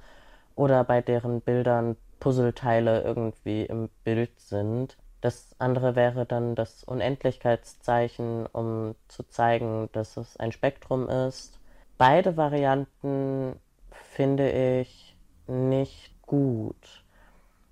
oder 0.54 0.84
bei 0.84 1.02
deren 1.02 1.40
Bildern 1.40 1.96
Puzzleteile 2.20 3.02
irgendwie 3.02 3.64
im 3.64 3.90
Bild 4.04 4.38
sind. 4.40 4.96
Das 5.24 5.56
andere 5.58 5.96
wäre 5.96 6.26
dann 6.26 6.54
das 6.54 6.84
Unendlichkeitszeichen, 6.84 8.44
um 8.44 8.94
zu 9.08 9.22
zeigen, 9.22 9.88
dass 9.92 10.18
es 10.18 10.36
ein 10.36 10.52
Spektrum 10.52 11.08
ist. 11.08 11.58
Beide 11.96 12.36
Varianten 12.36 13.58
finde 13.90 14.50
ich 14.50 15.16
nicht 15.46 16.12
gut. 16.20 17.06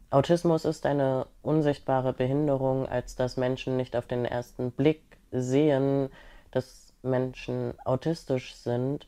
Autismus 0.08 0.64
ist 0.64 0.86
eine 0.86 1.26
unsichtbare 1.42 2.14
Behinderung, 2.14 2.88
als 2.88 3.16
dass 3.16 3.36
Menschen 3.36 3.76
nicht 3.76 3.96
auf 3.96 4.06
den 4.06 4.24
ersten 4.24 4.70
Blick 4.70 5.02
sehen, 5.30 6.08
dass 6.52 6.94
Menschen 7.02 7.74
autistisch 7.84 8.54
sind 8.54 9.06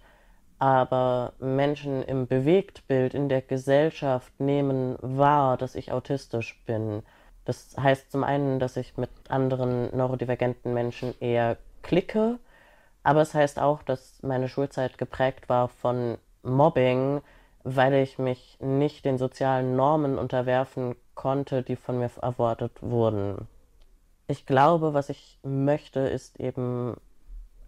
aber 0.59 1.33
Menschen 1.41 2.03
im 2.03 2.27
Bewegtbild 2.27 3.13
in 3.13 3.29
der 3.29 3.43
Gesellschaft 3.43 4.33
nehmen 4.41 4.97
wahr, 5.03 5.57
dass 5.57 5.75
ich 5.75 5.93
autistisch 5.93 6.63
bin. 6.65 7.03
Das 7.45 7.77
heißt 7.79 8.11
zum 8.11 8.25
einen, 8.25 8.59
dass 8.59 8.77
ich 8.77 8.97
mit 8.97 9.11
anderen 9.29 9.95
neurodivergenten 9.97 10.73
Menschen 10.73 11.15
eher 11.21 11.57
klicke, 11.83 12.39
aber 13.03 13.21
es 13.21 13.35
heißt 13.35 13.59
auch, 13.59 13.83
dass 13.83 14.23
meine 14.23 14.49
Schulzeit 14.49 14.97
geprägt 14.97 15.49
war 15.49 15.69
von 15.69 16.17
Mobbing, 16.43 17.21
weil 17.63 17.95
ich 17.95 18.19
mich 18.19 18.59
nicht 18.61 19.05
den 19.05 19.19
sozialen 19.19 19.77
Normen 19.77 20.19
unterwerfen 20.19 20.97
konnte, 21.15 21.63
die 21.63 21.77
von 21.77 21.99
mir 21.99 22.11
erwartet 22.21 22.83
wurden. 22.83 23.49
Ich 24.27 24.47
glaube, 24.47 24.95
was 24.95 25.11
ich 25.11 25.39
möchte, 25.43 26.01
ist 26.01 26.41
eben 26.41 26.97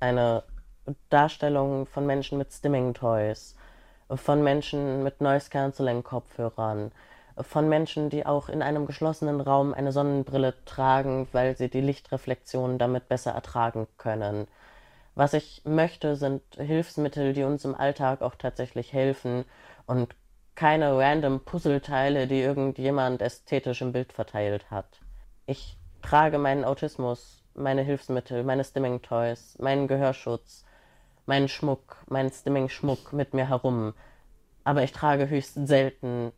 eine 0.00 0.42
Darstellungen 1.10 1.86
von 1.86 2.06
Menschen 2.06 2.38
mit 2.38 2.52
Stimming 2.52 2.94
Toys, 2.94 3.56
von 4.08 4.42
Menschen 4.42 5.02
mit 5.02 5.20
Noise 5.20 5.50
Cancelling 5.50 6.02
Kopfhörern, 6.02 6.92
von 7.40 7.68
Menschen, 7.68 8.10
die 8.10 8.24
auch 8.24 8.48
in 8.48 8.62
einem 8.62 8.86
geschlossenen 8.86 9.40
Raum 9.40 9.74
eine 9.74 9.92
Sonnenbrille 9.92 10.54
tragen, 10.64 11.28
weil 11.32 11.56
sie 11.56 11.68
die 11.68 11.80
Lichtreflexion 11.80 12.78
damit 12.78 13.08
besser 13.08 13.32
ertragen 13.32 13.86
können. 13.98 14.48
Was 15.14 15.32
ich 15.34 15.62
möchte, 15.64 16.16
sind 16.16 16.42
Hilfsmittel, 16.56 17.32
die 17.32 17.44
uns 17.44 17.64
im 17.64 17.74
Alltag 17.74 18.22
auch 18.22 18.34
tatsächlich 18.34 18.92
helfen 18.92 19.44
und 19.86 20.14
keine 20.54 20.96
random 20.98 21.40
Puzzleteile, 21.40 22.26
die 22.26 22.40
irgendjemand 22.40 23.20
ästhetisch 23.20 23.82
im 23.82 23.92
Bild 23.92 24.12
verteilt 24.12 24.70
hat. 24.70 25.00
Ich 25.46 25.78
trage 26.02 26.38
meinen 26.38 26.64
Autismus, 26.64 27.42
meine 27.54 27.82
Hilfsmittel, 27.82 28.42
meine 28.44 28.64
Stimming 28.64 29.02
Toys, 29.02 29.56
meinen 29.58 29.88
Gehörschutz, 29.88 30.64
meinen 31.26 31.48
Schmuck, 31.48 31.96
meinen 32.08 32.30
Stimming-Schmuck 32.30 33.12
mit 33.12 33.34
mir 33.34 33.48
herum. 33.48 33.94
Aber 34.64 34.82
ich 34.82 34.92
trage 34.92 35.28
höchst 35.28 35.54
selten 35.66 36.32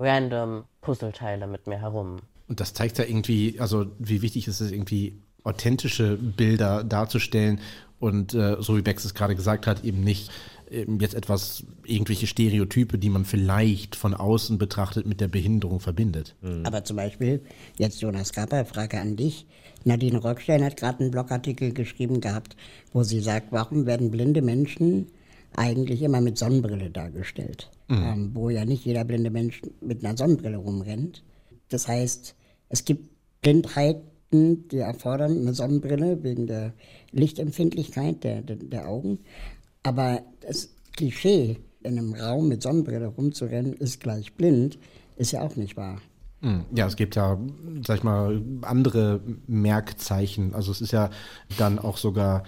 random 0.00 0.64
Puzzleteile 0.80 1.46
mit 1.46 1.66
mir 1.66 1.80
herum. 1.80 2.16
Und 2.48 2.58
das 2.58 2.74
zeigt 2.74 2.98
ja 2.98 3.04
irgendwie, 3.04 3.60
also 3.60 3.86
wie 3.98 4.22
wichtig 4.22 4.48
ist 4.48 4.60
es 4.60 4.72
irgendwie, 4.72 5.20
authentische 5.42 6.18
Bilder 6.18 6.84
darzustellen 6.84 7.60
und 7.98 8.34
äh, 8.34 8.56
so 8.60 8.76
wie 8.76 8.82
Bex 8.82 9.06
es 9.06 9.14
gerade 9.14 9.34
gesagt 9.34 9.66
hat, 9.66 9.84
eben 9.84 10.04
nicht 10.04 10.30
eben 10.70 11.00
jetzt 11.00 11.14
etwas, 11.14 11.64
irgendwelche 11.84 12.26
Stereotype, 12.26 12.98
die 12.98 13.10
man 13.10 13.24
vielleicht 13.24 13.96
von 13.96 14.14
außen 14.14 14.58
betrachtet 14.58 15.06
mit 15.06 15.20
der 15.20 15.28
Behinderung 15.28 15.80
verbindet. 15.80 16.36
Mhm. 16.42 16.64
Aber 16.64 16.84
zum 16.84 16.96
Beispiel, 16.96 17.42
jetzt 17.76 18.00
Jonas 18.00 18.32
Kapper, 18.32 18.64
Frage 18.64 19.00
an 19.00 19.16
dich. 19.16 19.46
Nadine 19.84 20.18
Rockstein 20.18 20.62
hat 20.62 20.76
gerade 20.76 21.00
einen 21.00 21.10
Blogartikel 21.10 21.72
geschrieben 21.72 22.20
gehabt, 22.20 22.56
wo 22.92 23.02
sie 23.02 23.20
sagt, 23.20 23.48
warum 23.50 23.86
werden 23.86 24.10
blinde 24.10 24.42
Menschen 24.42 25.06
eigentlich 25.56 26.02
immer 26.02 26.20
mit 26.20 26.38
Sonnenbrille 26.38 26.90
dargestellt? 26.90 27.70
Mhm. 27.88 28.02
Ähm, 28.02 28.30
wo 28.34 28.50
ja 28.50 28.64
nicht 28.64 28.84
jeder 28.84 29.04
blinde 29.04 29.30
Mensch 29.30 29.62
mit 29.80 30.04
einer 30.04 30.16
Sonnenbrille 30.16 30.56
rumrennt. 30.56 31.24
Das 31.68 31.88
heißt, 31.88 32.34
es 32.68 32.84
gibt 32.84 33.08
Blindheiten, 33.42 34.68
die 34.68 34.78
erfordern 34.78 35.38
eine 35.38 35.54
Sonnenbrille 35.54 36.22
wegen 36.22 36.46
der 36.46 36.72
Lichtempfindlichkeit 37.12 38.22
der, 38.22 38.42
der, 38.42 38.56
der 38.56 38.88
Augen. 38.88 39.18
Aber 39.82 40.22
das 40.40 40.70
Klischee, 40.96 41.58
in 41.82 41.98
einem 41.98 42.14
Raum 42.14 42.48
mit 42.48 42.62
Sonnenbrille 42.62 43.06
rumzurennen, 43.06 43.74
ist 43.74 44.00
gleich 44.00 44.34
blind, 44.34 44.78
ist 45.16 45.32
ja 45.32 45.42
auch 45.42 45.56
nicht 45.56 45.76
wahr. 45.76 46.00
Hm. 46.42 46.64
Ja, 46.74 46.86
es 46.86 46.96
gibt 46.96 47.16
ja, 47.16 47.38
sag 47.86 47.98
ich 47.98 48.02
mal, 48.02 48.42
andere 48.62 49.20
Merkzeichen. 49.46 50.54
Also 50.54 50.72
es 50.72 50.80
ist 50.80 50.92
ja 50.92 51.10
dann 51.58 51.78
auch 51.78 51.96
sogar 51.96 52.44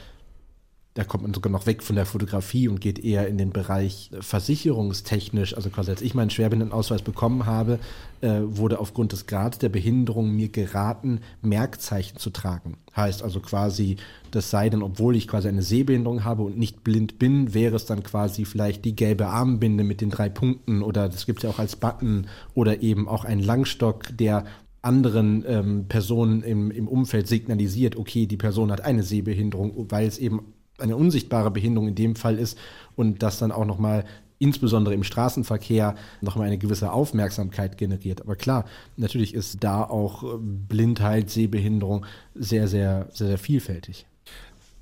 da 0.95 1.05
kommt 1.05 1.23
man 1.23 1.33
sogar 1.33 1.51
noch 1.51 1.65
weg 1.67 1.83
von 1.83 1.97
der 1.97 2.05
Fotografie 2.05 2.69
und 2.69 2.81
geht 2.81 2.99
eher 2.99 3.27
in 3.27 3.39
den 3.39 3.51
Bereich 3.51 4.11
versicherungstechnisch. 4.21 5.57
Also 5.57 5.71
quasi 5.71 5.91
als 5.91 6.03
ich 6.03 6.15
meinen 6.15 6.29
Schwerbehindertenausweis 6.29 7.01
bekommen 7.01 7.47
habe, 7.47 7.79
äh, 8.21 8.41
wurde 8.45 8.79
aufgrund 8.79 9.13
des 9.13 9.27
Grades 9.27 9.59
der 9.59 9.71
Behinderung 9.71 10.31
mir 10.31 10.51
geraten, 10.51 11.21
Merkzeichen 11.41 12.19
zu 12.19 12.29
tragen. 12.29 12.77
Heißt 12.95 13.23
also 13.23 13.41
quasi, 13.41 13.97
das 14.33 14.51
sei 14.51 14.69
denn, 14.69 14.83
obwohl 14.83 15.17
ich 15.17 15.29
quasi 15.29 15.49
eine 15.49 15.63
Sehbehinderung 15.63 16.25
habe 16.25 16.43
und 16.43 16.59
nicht 16.59 16.85
blind 16.85 17.19
bin, 17.19 17.55
wäre 17.55 17.77
es 17.77 17.87
dann 17.87 18.03
quasi 18.03 18.45
vielleicht 18.45 18.85
die 18.85 18.95
gelbe 18.95 19.29
Armbinde 19.29 19.85
mit 19.85 20.03
den 20.03 20.11
drei 20.11 20.29
Punkten 20.29 20.83
oder 20.83 21.09
das 21.09 21.25
gibt 21.25 21.39
es 21.39 21.45
ja 21.45 21.51
auch 21.51 21.59
als 21.59 21.77
Button 21.77 22.27
oder 22.53 22.83
eben 22.83 23.09
auch 23.09 23.25
ein 23.25 23.41
Langstock, 23.41 24.15
der 24.17 24.45
anderen 24.83 25.45
ähm, 25.47 25.87
Personen 25.89 26.43
im, 26.43 26.71
im 26.71 26.89
Umfeld 26.89 27.29
signalisiert, 27.29 27.97
okay, 27.97 28.27
die 28.27 28.37
Person 28.37 28.71
hat 28.73 28.83
eine 28.83 29.05
Sehbehinderung, 29.05 29.87
weil 29.91 30.07
es 30.07 30.19
eben 30.19 30.53
eine 30.83 30.97
unsichtbare 30.97 31.51
Behinderung 31.51 31.89
in 31.89 31.95
dem 31.95 32.17
Fall 32.17 32.39
ist 32.39 32.59
und 32.97 33.23
das 33.23 33.39
dann 33.39 33.53
auch 33.53 33.65
nochmal 33.65 34.05
insbesondere 34.39 34.95
im 34.95 35.05
Straßenverkehr 35.05 35.95
nochmal 36.21 36.49
eine 36.49 36.59
gewisse 36.59 36.93
Aufmerksamkeit 36.93 37.79
generiert. 37.79 38.23
Aber 38.23 38.35
klar, 38.35 38.65
natürlich 38.97 39.35
ist 39.35 39.63
da 39.63 39.85
auch 39.85 40.25
Blindheit, 40.39 41.31
Sehbehinderung 41.31 42.05
sehr, 42.35 42.67
sehr, 42.67 43.07
sehr, 43.13 43.29
sehr 43.29 43.39
vielfältig. 43.39 44.07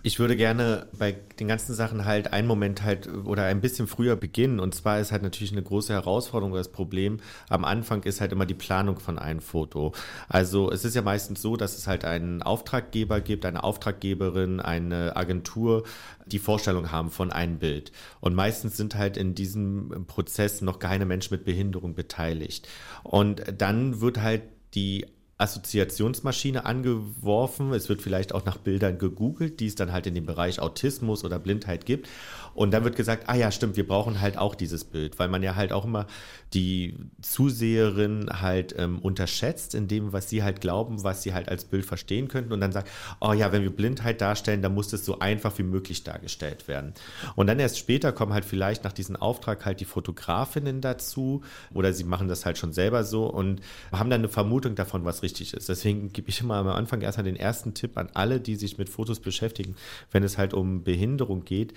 Ich 0.03 0.19
würde 0.19 0.35
gerne 0.35 0.87
bei 0.99 1.13
den 1.39 1.47
ganzen 1.47 1.75
Sachen 1.75 2.07
halt 2.07 2.33
einen 2.33 2.49
Moment 2.49 2.83
halt 2.83 3.07
oder 3.07 3.45
ein 3.45 3.61
bisschen 3.61 3.87
früher 3.87 4.17
beginnen. 4.17 4.59
Und 4.59 4.75
zwar 4.75 4.99
ist 4.99 5.13
halt 5.13 5.23
natürlich 5.23 5.53
eine 5.53 5.63
große 5.63 5.93
Herausforderung 5.93 6.55
das 6.55 6.73
Problem. 6.73 7.19
Am 7.51 7.67
Anfang 7.67 8.03
ist 8.05 8.23
halt 8.23 8.33
immer 8.33 8.47
die 8.47 8.55
Planung 8.55 8.99
von 8.99 9.19
einem 9.19 9.41
Foto. 9.41 9.93
Also 10.27 10.71
es 10.71 10.87
ist 10.87 10.97
ja 10.97 11.03
meistens 11.03 11.43
so, 11.43 11.55
dass 11.55 11.77
es 11.77 11.87
halt 11.87 12.07
einen 12.07 12.43
Auftraggeber 12.43 13.21
gibt, 13.21 13.45
eine 13.45 13.63
Auftraggeberin, 13.63 14.61
eine 14.61 15.17
Agentur, 15.17 15.85
die 16.25 16.39
Vorstellung 16.39 16.91
haben 16.91 17.11
von 17.11 17.31
einem 17.31 17.59
Bild. 17.59 17.93
Und 18.21 18.35
meistens 18.35 18.79
sind 18.79 18.95
halt 18.95 19.19
in 19.19 19.35
diesem 19.35 20.07
Prozess 20.07 20.63
noch 20.63 20.79
keine 20.79 21.05
Menschen 21.05 21.35
mit 21.35 21.45
Behinderung 21.45 21.95
beteiligt. 21.95 22.67
Und 23.03 23.43
dann 23.59 24.01
wird 24.01 24.23
halt 24.23 24.43
die 24.75 25.05
Assoziationsmaschine 25.41 26.65
angeworfen. 26.65 27.73
Es 27.73 27.89
wird 27.89 28.03
vielleicht 28.03 28.35
auch 28.35 28.45
nach 28.45 28.59
Bildern 28.59 28.99
gegoogelt, 28.99 29.61
die 29.61 29.67
es 29.67 29.75
dann 29.75 29.93
halt 29.93 30.07
in 30.07 30.15
dem 30.15 30.27
Bereich 30.27 30.61
Autismus 30.61 31.25
oder 31.25 31.39
Blindheit 31.39 31.87
gibt. 31.87 32.09
Und 32.55 32.73
dann 32.73 32.85
wird 32.85 32.97
gesagt, 32.97 33.25
ah 33.29 33.35
ja, 33.35 33.51
stimmt, 33.51 33.77
wir 33.77 33.87
brauchen 33.87 34.21
halt 34.21 34.37
auch 34.39 34.55
dieses 34.55 34.85
Bild, 34.85 35.19
weil 35.19 35.29
man 35.29 35.43
ja 35.43 35.55
halt 35.55 35.73
auch 35.73 35.85
immer 35.85 36.07
die 36.53 36.97
Zuseherin 37.23 38.29
halt 38.41 38.75
ähm, 38.77 38.99
unterschätzt 38.99 39.75
in 39.75 39.87
dem, 39.87 40.13
was 40.13 40.29
sie 40.29 40.43
halt 40.43 40.61
glauben, 40.61 41.05
was 41.05 41.23
sie 41.23 41.33
halt 41.33 41.49
als 41.49 41.65
Bild 41.65 41.85
verstehen 41.85 42.27
könnten 42.27 42.53
und 42.53 42.61
dann 42.61 42.73
sagt, 42.73 42.91
oh 43.21 43.33
ja, 43.33 43.53
wenn 43.53 43.63
wir 43.63 43.71
Blindheit 43.71 44.21
darstellen, 44.21 44.63
dann 44.63 44.75
muss 44.75 44.89
das 44.89 45.05
so 45.05 45.21
einfach 45.21 45.57
wie 45.59 45.63
möglich 45.63 46.03
dargestellt 46.03 46.67
werden. 46.67 46.93
Und 47.37 47.47
dann 47.47 47.61
erst 47.61 47.79
später 47.79 48.11
kommen 48.13 48.33
halt 48.33 48.45
vielleicht 48.45 48.83
nach 48.83 48.93
diesem 48.93 49.15
Auftrag 49.15 49.65
halt 49.65 49.81
die 49.81 49.85
Fotografinnen 49.85 50.81
dazu 50.81 51.43
oder 51.73 51.93
sie 51.93 52.05
machen 52.05 52.27
das 52.27 52.45
halt 52.45 52.59
schon 52.59 52.73
selber 52.73 53.05
so 53.05 53.27
und 53.27 53.61
haben 53.93 54.11
dann 54.11 54.23
eine 54.23 54.29
Vermutung 54.29 54.75
davon, 54.75 55.05
was 55.05 55.23
richtig 55.23 55.55
ist. 55.55 55.69
Deswegen 55.69 56.13
gebe 56.13 56.31
ich 56.31 56.41
immer 56.41 56.57
am 56.57 56.69
Anfang 56.69 57.01
erstmal 57.01 57.25
den 57.25 57.37
ersten 57.37 57.75
Tipp 57.75 57.97
an 57.97 58.09
alle, 58.15 58.41
die 58.41 58.57
sich 58.57 58.77
mit 58.77 58.89
Fotos 58.89 59.21
beschäftigen, 59.21 59.77
wenn 60.11 60.25
es 60.25 60.37
halt 60.37 60.53
um 60.53 60.83
Behinderung 60.83 61.45
geht. 61.45 61.75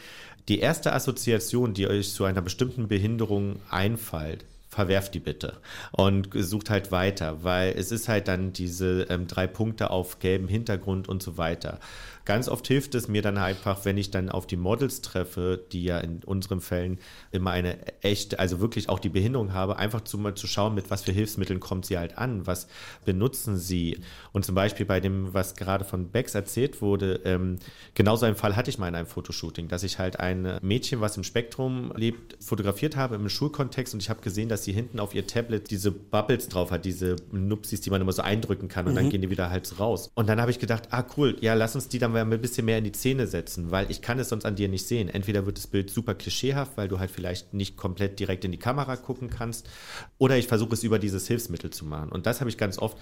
Die 0.48 0.62
erste 0.63 0.93
Assoziation, 0.93 1.74
die 1.74 1.88
euch 1.88 2.12
zu 2.12 2.24
einer 2.24 2.41
bestimmten 2.41 2.88
Behinderung 2.88 3.58
einfällt, 3.70 4.46
verwerft 4.70 5.13
die 5.13 5.20
bitte 5.20 5.58
und 5.91 6.29
sucht 6.34 6.70
halt 6.70 6.91
weiter, 6.91 7.43
weil 7.43 7.74
es 7.77 7.91
ist 7.91 8.08
halt 8.10 8.27
dann 8.27 8.53
diese 8.53 9.03
ähm, 9.10 9.27
drei 9.27 9.46
Punkte 9.46 9.91
auf 9.91 10.20
gelbem 10.20 10.48
Hintergrund 10.48 11.08
und 11.08 11.22
so 11.22 11.38
weiter. 11.38 11.79
Ganz 12.25 12.48
oft 12.48 12.68
hilft 12.68 12.96
es 12.96 13.08
mir 13.08 13.22
dann 13.22 13.38
einfach, 13.38 13.84
wenn 13.84 13.98
ich 13.98 14.10
dann 14.12 14.30
auf 14.30 14.48
die 14.48 14.56
Models 14.56 15.01
treffe, 15.01 15.62
die 15.72 15.84
ja 15.84 16.00
in 16.00 16.24
unseren 16.24 16.62
Fällen 16.62 17.00
immer 17.32 17.51
eine 17.51 18.01
echte, 18.01 18.39
also 18.39 18.62
wirklich 18.62 18.88
auch 18.88 19.00
die 19.00 19.10
Behinderung 19.10 19.53
habe, 19.53 19.77
einfach 19.77 20.01
zu 20.01 20.18
mal 20.18 20.34
zu 20.36 20.48
schauen, 20.48 20.74
mit 20.74 20.89
was 20.89 21.03
für 21.03 21.12
Hilfsmitteln 21.12 21.60
kommt 21.60 21.86
sie 21.86 21.98
halt 21.98 22.18
an, 22.18 22.48
was 22.48 22.68
benutzen 23.03 23.58
sie. 23.58 24.00
Und 24.32 24.46
zum 24.46 24.56
Beispiel 24.56 24.86
bei 24.86 25.01
dem, 25.01 25.34
was 25.34 25.56
gerade 25.56 25.84
von 25.84 26.10
Bex 26.10 26.34
erzählt 26.34 26.82
wurde, 26.82 27.20
ähm, 27.25 27.58
genauso 27.94 28.25
einen 28.25 28.36
Fall 28.36 28.56
hatte 28.56 28.70
ich 28.70 28.77
mal 28.77 28.88
in 28.88 28.96
einem 28.96 29.08
Fotoshooting, 29.08 29.68
dass 29.68 29.84
ich 29.84 30.00
halt 30.00 30.20
ein 30.20 30.60
Mädchen, 30.62 31.01
was 31.01 31.18
im 31.18 31.24
Spektrum 31.24 31.92
lebt, 31.96 32.42
fotografiert 32.42 32.96
habe 32.96 33.15
im 33.15 33.27
Schulkontext 33.27 33.94
und 33.94 34.01
ich 34.01 34.10
habe 34.10 34.22
gesehen, 34.22 34.48
dass 34.48 34.63
sie 34.63 34.72
hinten 34.72 35.00
auf 35.00 35.13
ihr 35.13 35.27
Tablet 35.27 35.70
diese 35.72 35.92
Bubbles 35.92 36.48
drauf 36.48 36.72
hat, 36.72 36.86
diese 36.86 37.18
Nupsis, 37.32 37.82
die 37.82 37.89
man 37.89 38.00
immer 38.00 38.13
so 38.13 38.22
eindrücken 38.22 38.70
kann 38.70 38.86
und 38.86 38.94
mhm. 38.94 38.98
dann 38.98 39.10
gehen 39.10 39.22
die 39.22 39.30
wieder 39.30 39.50
halt 39.50 39.80
raus. 39.80 40.10
Und 40.13 40.30
dann 40.30 40.39
habe 40.39 40.51
ich 40.51 40.60
gedacht, 40.60 40.89
ah 40.92 41.03
cool, 41.18 41.36
ja, 41.42 41.53
lass 41.53 41.75
uns 41.75 41.89
die 41.89 42.00
dann 42.00 42.12
wir 42.13 42.22
ein 42.22 42.41
bisschen 42.41 42.65
mehr 42.65 42.77
in 42.77 42.84
die 42.84 42.93
Szene 42.93 43.27
setzen, 43.27 43.72
weil 43.72 43.89
ich 43.89 44.01
kann 44.01 44.20
es 44.20 44.29
sonst 44.29 44.46
an 44.46 44.55
dir 44.55 44.67
nicht 44.67 44.88
sehen. 44.88 45.10
Entweder 45.10 45.46
wird 45.46 45.58
das 45.58 45.67
Bild 45.67 45.89
super 45.89 46.15
klischeehaft, 46.15 46.77
weil 46.77 46.88
du 46.88 47.00
halt 47.00 47.12
vielleicht 47.12 47.53
nicht 47.53 47.77
komplett 47.77 48.20
direkt 48.20 48.46
in 48.46 48.51
die 48.51 48.60
Kamera 48.60 48.96
gucken 48.96 49.29
kannst, 49.29 49.70
oder 50.17 50.38
ich 50.38 50.48
versuche 50.48 50.74
es 50.74 50.84
über 50.84 51.00
dieses 51.00 51.27
Hilfsmittel 51.27 51.72
zu 51.72 51.86
machen. 51.86 52.12
Und 52.12 52.25
das 52.25 52.39
habe 52.39 52.50
ich 52.50 52.58
ganz 52.58 52.77
oft 52.77 52.98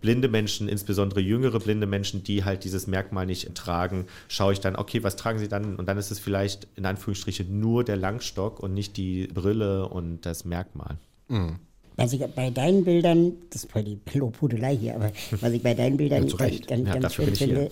blinde 0.00 0.28
Menschen, 0.28 0.68
insbesondere 0.68 1.20
jüngere 1.20 1.60
blinde 1.60 1.86
Menschen, 1.86 2.22
die 2.24 2.44
halt 2.44 2.64
dieses 2.64 2.86
Merkmal 2.86 3.24
nicht 3.24 3.54
tragen, 3.54 4.06
schaue 4.28 4.52
ich 4.52 4.60
dann, 4.60 4.76
okay, 4.76 5.02
was 5.02 5.16
tragen 5.16 5.38
sie 5.38 5.48
dann? 5.48 5.76
Und 5.76 5.86
dann 5.88 5.96
ist 5.96 6.10
es 6.10 6.18
vielleicht 6.18 6.68
in 6.76 6.84
Anführungsstrichen 6.84 7.58
nur 7.58 7.84
der 7.84 7.96
Langstock 7.96 8.60
und 8.60 8.74
nicht 8.74 8.98
die 8.98 9.28
Brille 9.28 9.88
und 9.88 10.26
das 10.26 10.44
Merkmal. 10.44 10.98
Mhm. 11.28 11.58
Was 11.96 12.12
ich 12.12 12.24
bei 12.26 12.50
deinen 12.50 12.84
Bildern, 12.84 13.34
das 13.50 13.64
ist 13.64 13.72
voll 13.72 13.84
die 13.84 13.98
Lobhudelei 14.14 14.76
hier, 14.76 14.96
aber 14.96 15.12
was 15.40 15.52
ich 15.52 15.62
bei 15.62 15.74
deinen 15.74 15.96
Bildern 15.96 16.26
ja, 16.26 16.36
ganz, 16.36 16.66
ganz, 16.66 16.88
ja, 16.88 16.98
ganz 16.98 17.14
schön 17.14 17.34
finde, 17.34 17.70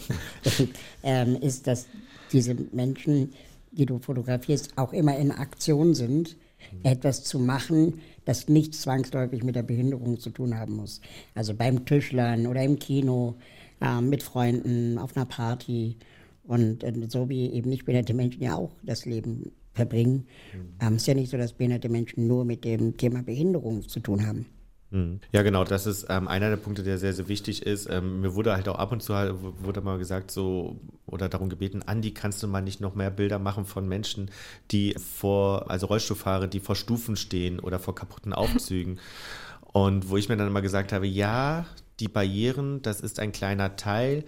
ähm, 1.03 1.37
ist, 1.41 1.67
dass 1.67 1.87
diese 2.33 2.55
Menschen, 2.73 3.33
die 3.73 3.87
du 3.87 3.99
fotografierst, 3.99 4.73
auch 4.77 4.93
immer 4.93 5.17
in 5.17 5.33
Aktion 5.33 5.95
sind, 5.95 6.37
mhm. 6.73 6.79
etwas 6.85 7.25
zu 7.25 7.41
machen, 7.41 8.01
das 8.25 8.49
nicht 8.49 8.75
zwangsläufig 8.75 9.43
mit 9.43 9.57
der 9.57 9.65
Behinderung 9.65 10.21
zu 10.21 10.31
tun 10.31 10.57
haben 10.57 10.77
muss. 10.77 11.01
Also 11.35 11.55
beim 11.55 11.85
Tischlern 11.85 12.47
oder 12.47 12.63
im 12.63 12.79
Kino, 12.79 13.35
äh, 13.81 14.01
mit 14.01 14.23
Freunden, 14.23 14.99
auf 14.99 15.17
einer 15.17 15.27
Party. 15.27 15.97
Und 16.45 16.85
äh, 16.85 16.93
so 17.09 17.29
wie 17.29 17.51
eben 17.51 17.71
nicht 17.71 17.85
behinderte 17.85 18.15
Menschen 18.15 18.43
ja 18.43 18.55
auch 18.55 18.71
das 18.83 19.05
Leben 19.05 19.53
verbringen. 19.73 20.27
Mhm. 20.55 20.75
Ähm, 20.81 20.95
es 20.95 21.03
ist 21.03 21.07
ja 21.07 21.15
nicht 21.15 21.31
so, 21.31 21.37
dass 21.37 21.53
behinderte 21.53 21.89
Menschen 21.89 22.27
nur 22.27 22.45
mit 22.45 22.65
dem 22.65 22.97
Thema 22.97 23.23
Behinderung 23.23 23.89
zu 23.89 24.01
tun 24.01 24.27
haben. 24.27 24.47
Mhm. 24.93 25.21
Ja, 25.33 25.43
genau, 25.43 25.65
das 25.65 25.87
ist 25.87 26.07
ähm, 26.11 26.29
einer 26.29 26.51
der 26.51 26.59
Punkte, 26.59 26.83
der 26.83 26.99
sehr, 26.99 27.15
sehr 27.15 27.27
wichtig 27.29 27.63
ist. 27.63 27.89
Ähm, 27.89 28.21
mir 28.21 28.35
wurde 28.35 28.53
halt 28.53 28.69
auch 28.69 28.79
ab 28.79 28.93
und 28.93 29.03
zu 29.03 29.15
halt, 29.15 29.35
wurde 29.41 29.81
mal 29.81 29.97
gesagt, 29.97 30.31
so, 30.31 30.81
oder 31.07 31.31
darum 31.31 31.49
gebeten, 31.49 31.83
Andi, 31.83 32.13
kannst 32.13 32.43
du 32.43 32.47
mal 32.47 32.61
nicht 32.61 32.81
noch 32.81 32.95
mehr 32.95 33.11
Bilder 33.11 33.39
machen 33.39 33.65
von 33.65 33.89
Menschen, 33.89 34.31
die 34.71 34.95
vor, 34.95 35.71
also 35.71 35.87
Rollstuhlfahrer, 35.87 36.47
die 36.47 36.61
vor 36.61 36.77
Stufen 36.77 37.17
stehen 37.17 37.59
oder 37.59 37.79
vor 37.79 37.95
kaputten 37.95 38.35
Aufzügen. 38.35 39.01
und 39.73 40.11
wo 40.11 40.19
ich 40.19 40.29
mir 40.29 40.37
dann 40.37 40.49
immer 40.49 40.63
gesagt 40.63 40.93
habe, 40.93 41.07
ja, 41.07 41.65
die 41.99 42.09
Barrieren, 42.09 42.83
das 42.83 43.01
ist 43.01 43.19
ein 43.19 43.33
kleiner 43.33 43.77
Teil, 43.77 44.25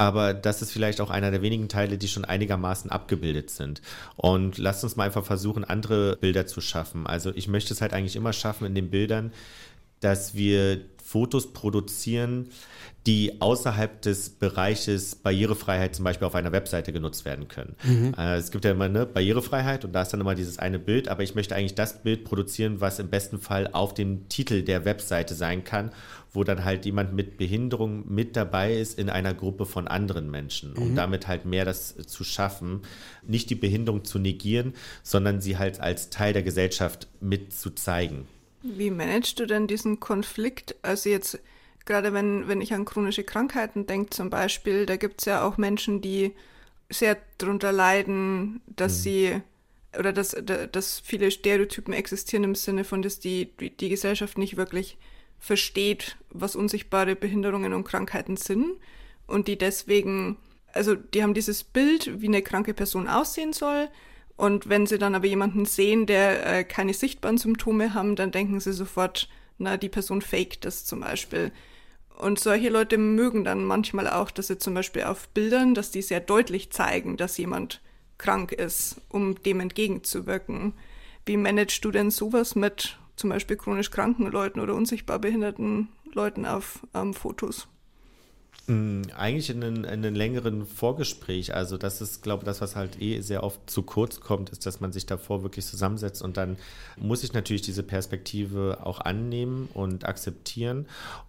aber 0.00 0.32
das 0.32 0.62
ist 0.62 0.72
vielleicht 0.72 1.02
auch 1.02 1.10
einer 1.10 1.30
der 1.30 1.42
wenigen 1.42 1.68
Teile, 1.68 1.98
die 1.98 2.08
schon 2.08 2.24
einigermaßen 2.24 2.90
abgebildet 2.90 3.50
sind. 3.50 3.82
Und 4.16 4.56
lasst 4.56 4.82
uns 4.82 4.96
mal 4.96 5.04
einfach 5.04 5.26
versuchen, 5.26 5.62
andere 5.62 6.16
Bilder 6.16 6.46
zu 6.46 6.62
schaffen. 6.62 7.06
Also 7.06 7.32
ich 7.34 7.48
möchte 7.48 7.74
es 7.74 7.82
halt 7.82 7.92
eigentlich 7.92 8.16
immer 8.16 8.32
schaffen 8.32 8.64
in 8.64 8.74
den 8.74 8.88
Bildern, 8.88 9.30
dass 10.00 10.34
wir 10.34 10.80
Fotos 11.04 11.52
produzieren, 11.52 12.48
die 13.06 13.42
außerhalb 13.42 14.00
des 14.00 14.30
Bereiches 14.30 15.16
Barrierefreiheit 15.16 15.94
zum 15.94 16.06
Beispiel 16.06 16.26
auf 16.26 16.34
einer 16.34 16.52
Webseite 16.52 16.94
genutzt 16.94 17.26
werden 17.26 17.48
können. 17.48 17.76
Mhm. 17.82 18.14
Äh, 18.16 18.36
es 18.36 18.50
gibt 18.50 18.64
ja 18.64 18.70
immer 18.70 18.86
eine 18.86 19.04
Barrierefreiheit 19.04 19.84
und 19.84 19.92
da 19.92 20.00
ist 20.00 20.14
dann 20.14 20.20
immer 20.20 20.34
dieses 20.34 20.58
eine 20.58 20.78
Bild, 20.78 21.08
aber 21.08 21.22
ich 21.22 21.34
möchte 21.34 21.54
eigentlich 21.54 21.74
das 21.74 22.02
Bild 22.02 22.24
produzieren, 22.24 22.80
was 22.80 22.98
im 23.00 23.10
besten 23.10 23.38
Fall 23.38 23.68
auf 23.72 23.92
dem 23.92 24.30
Titel 24.30 24.62
der 24.62 24.86
Webseite 24.86 25.34
sein 25.34 25.62
kann, 25.62 25.90
wo 26.32 26.44
dann 26.44 26.64
halt 26.64 26.84
jemand 26.84 27.12
mit 27.12 27.36
Behinderung 27.36 28.04
mit 28.12 28.36
dabei 28.36 28.74
ist 28.74 28.98
in 28.98 29.10
einer 29.10 29.34
Gruppe 29.34 29.66
von 29.66 29.88
anderen 29.88 30.30
Menschen, 30.30 30.74
um 30.76 30.92
mhm. 30.92 30.96
damit 30.96 31.26
halt 31.26 31.44
mehr 31.44 31.64
das 31.64 31.96
zu 32.06 32.24
schaffen, 32.24 32.82
nicht 33.26 33.50
die 33.50 33.54
Behinderung 33.54 34.04
zu 34.04 34.18
negieren, 34.18 34.74
sondern 35.02 35.40
sie 35.40 35.58
halt 35.58 35.80
als 35.80 36.10
Teil 36.10 36.32
der 36.32 36.42
Gesellschaft 36.42 37.08
mit 37.20 37.52
zu 37.52 37.70
zeigen. 37.70 38.26
Wie 38.62 38.90
managst 38.90 39.40
du 39.40 39.46
denn 39.46 39.66
diesen 39.66 40.00
Konflikt? 40.00 40.76
Also 40.82 41.08
jetzt 41.08 41.40
gerade 41.84 42.12
wenn, 42.12 42.46
wenn 42.46 42.60
ich 42.60 42.72
an 42.74 42.84
chronische 42.84 43.24
Krankheiten 43.24 43.86
denke 43.86 44.10
zum 44.10 44.30
Beispiel, 44.30 44.86
da 44.86 44.96
gibt 44.96 45.20
es 45.20 45.24
ja 45.24 45.44
auch 45.44 45.56
Menschen, 45.56 46.00
die 46.00 46.32
sehr 46.88 47.16
darunter 47.38 47.72
leiden, 47.72 48.60
dass 48.66 48.98
mhm. 48.98 49.02
sie 49.02 49.42
oder 49.98 50.12
dass, 50.12 50.36
dass 50.70 51.00
viele 51.00 51.32
Stereotypen 51.32 51.92
existieren 51.92 52.44
im 52.44 52.54
Sinne 52.54 52.84
von, 52.84 53.02
dass 53.02 53.18
die, 53.18 53.50
die 53.58 53.88
Gesellschaft 53.88 54.38
nicht 54.38 54.56
wirklich 54.56 54.98
versteht, 55.40 56.16
was 56.30 56.54
unsichtbare 56.54 57.16
Behinderungen 57.16 57.72
und 57.72 57.84
Krankheiten 57.84 58.36
sind 58.36 58.66
und 59.26 59.48
die 59.48 59.58
deswegen, 59.58 60.36
also 60.72 60.94
die 60.94 61.22
haben 61.22 61.34
dieses 61.34 61.64
Bild, 61.64 62.20
wie 62.20 62.28
eine 62.28 62.42
kranke 62.42 62.74
Person 62.74 63.08
aussehen 63.08 63.52
soll, 63.52 63.88
und 64.40 64.70
wenn 64.70 64.86
sie 64.86 64.96
dann 64.96 65.14
aber 65.14 65.26
jemanden 65.26 65.66
sehen, 65.66 66.06
der 66.06 66.46
äh, 66.46 66.64
keine 66.64 66.94
sichtbaren 66.94 67.36
Symptome 67.36 67.92
haben, 67.92 68.16
dann 68.16 68.30
denken 68.30 68.58
sie 68.58 68.72
sofort, 68.72 69.28
na, 69.58 69.76
die 69.76 69.90
Person 69.90 70.22
faked 70.22 70.64
das 70.64 70.86
zum 70.86 71.00
Beispiel. 71.00 71.52
Und 72.16 72.40
solche 72.40 72.70
Leute 72.70 72.96
mögen 72.96 73.44
dann 73.44 73.62
manchmal 73.62 74.08
auch, 74.08 74.30
dass 74.30 74.46
sie 74.46 74.56
zum 74.56 74.72
Beispiel 74.72 75.02
auf 75.02 75.28
Bildern, 75.28 75.74
dass 75.74 75.90
die 75.90 76.00
sehr 76.00 76.20
deutlich 76.20 76.70
zeigen, 76.70 77.18
dass 77.18 77.36
jemand 77.36 77.82
krank 78.16 78.52
ist, 78.52 79.02
um 79.10 79.42
dem 79.42 79.60
entgegenzuwirken. 79.60 80.72
Wie 81.26 81.36
managst 81.36 81.84
du 81.84 81.90
denn 81.90 82.10
sowas 82.10 82.54
mit 82.54 82.98
zum 83.20 83.30
Beispiel 83.30 83.56
chronisch 83.56 83.90
kranken 83.90 84.26
Leuten 84.26 84.60
oder 84.60 84.74
unsichtbar 84.74 85.18
behinderten 85.18 85.88
Leuten 86.12 86.46
auf 86.46 86.80
ähm, 86.94 87.14
Fotos? 87.14 87.68
Mm, 88.66 89.02
eigentlich 89.16 89.50
in 89.50 89.64
einem, 89.64 89.76
in 89.78 89.86
einem 89.86 90.14
längeren 90.14 90.64
Vorgespräch. 90.64 91.54
Also 91.54 91.76
das 91.76 92.00
ist, 92.00 92.22
glaube 92.22 92.42
ich, 92.42 92.44
das, 92.46 92.60
was 92.60 92.76
halt 92.76 93.00
eh 93.00 93.20
sehr 93.20 93.42
oft 93.42 93.68
zu 93.68 93.82
kurz 93.82 94.20
kommt, 94.20 94.50
ist, 94.50 94.64
dass 94.64 94.80
man 94.80 94.92
sich 94.92 95.06
davor 95.06 95.42
wirklich 95.42 95.66
zusammensetzt 95.66 96.22
und 96.22 96.36
dann 96.36 96.56
muss 96.96 97.24
ich 97.24 97.32
natürlich 97.32 97.62
diese 97.62 97.82
Perspektive 97.82 98.78
auch 98.82 99.00
annehmen 99.00 99.68
und 99.74 100.04
akzeptieren. 100.06 100.86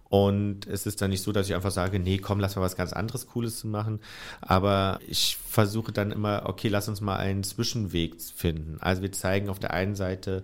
Und 0.08 0.66
es 0.66 0.84
ist 0.86 1.00
dann 1.00 1.10
nicht 1.10 1.22
so, 1.22 1.32
dass 1.32 1.48
ich 1.48 1.54
einfach 1.54 1.70
sage, 1.70 1.98
nee, 1.98 2.18
komm, 2.18 2.38
lass 2.38 2.54
mal 2.54 2.62
was 2.62 2.76
ganz 2.76 2.92
anderes 2.92 3.26
Cooles 3.26 3.58
zu 3.58 3.66
machen. 3.66 3.98
Aber 4.42 5.00
ich 5.08 5.38
versuche 5.38 5.90
dann 5.90 6.12
immer, 6.12 6.42
okay, 6.46 6.68
lass 6.68 6.86
uns 6.86 7.00
mal 7.00 7.16
einen 7.16 7.44
Zwischenweg 7.44 8.20
finden. 8.20 8.76
Also 8.80 9.00
wir 9.00 9.10
zeigen 9.10 9.48
auf 9.48 9.58
der 9.58 9.72
einen 9.72 9.96
Seite, 9.96 10.42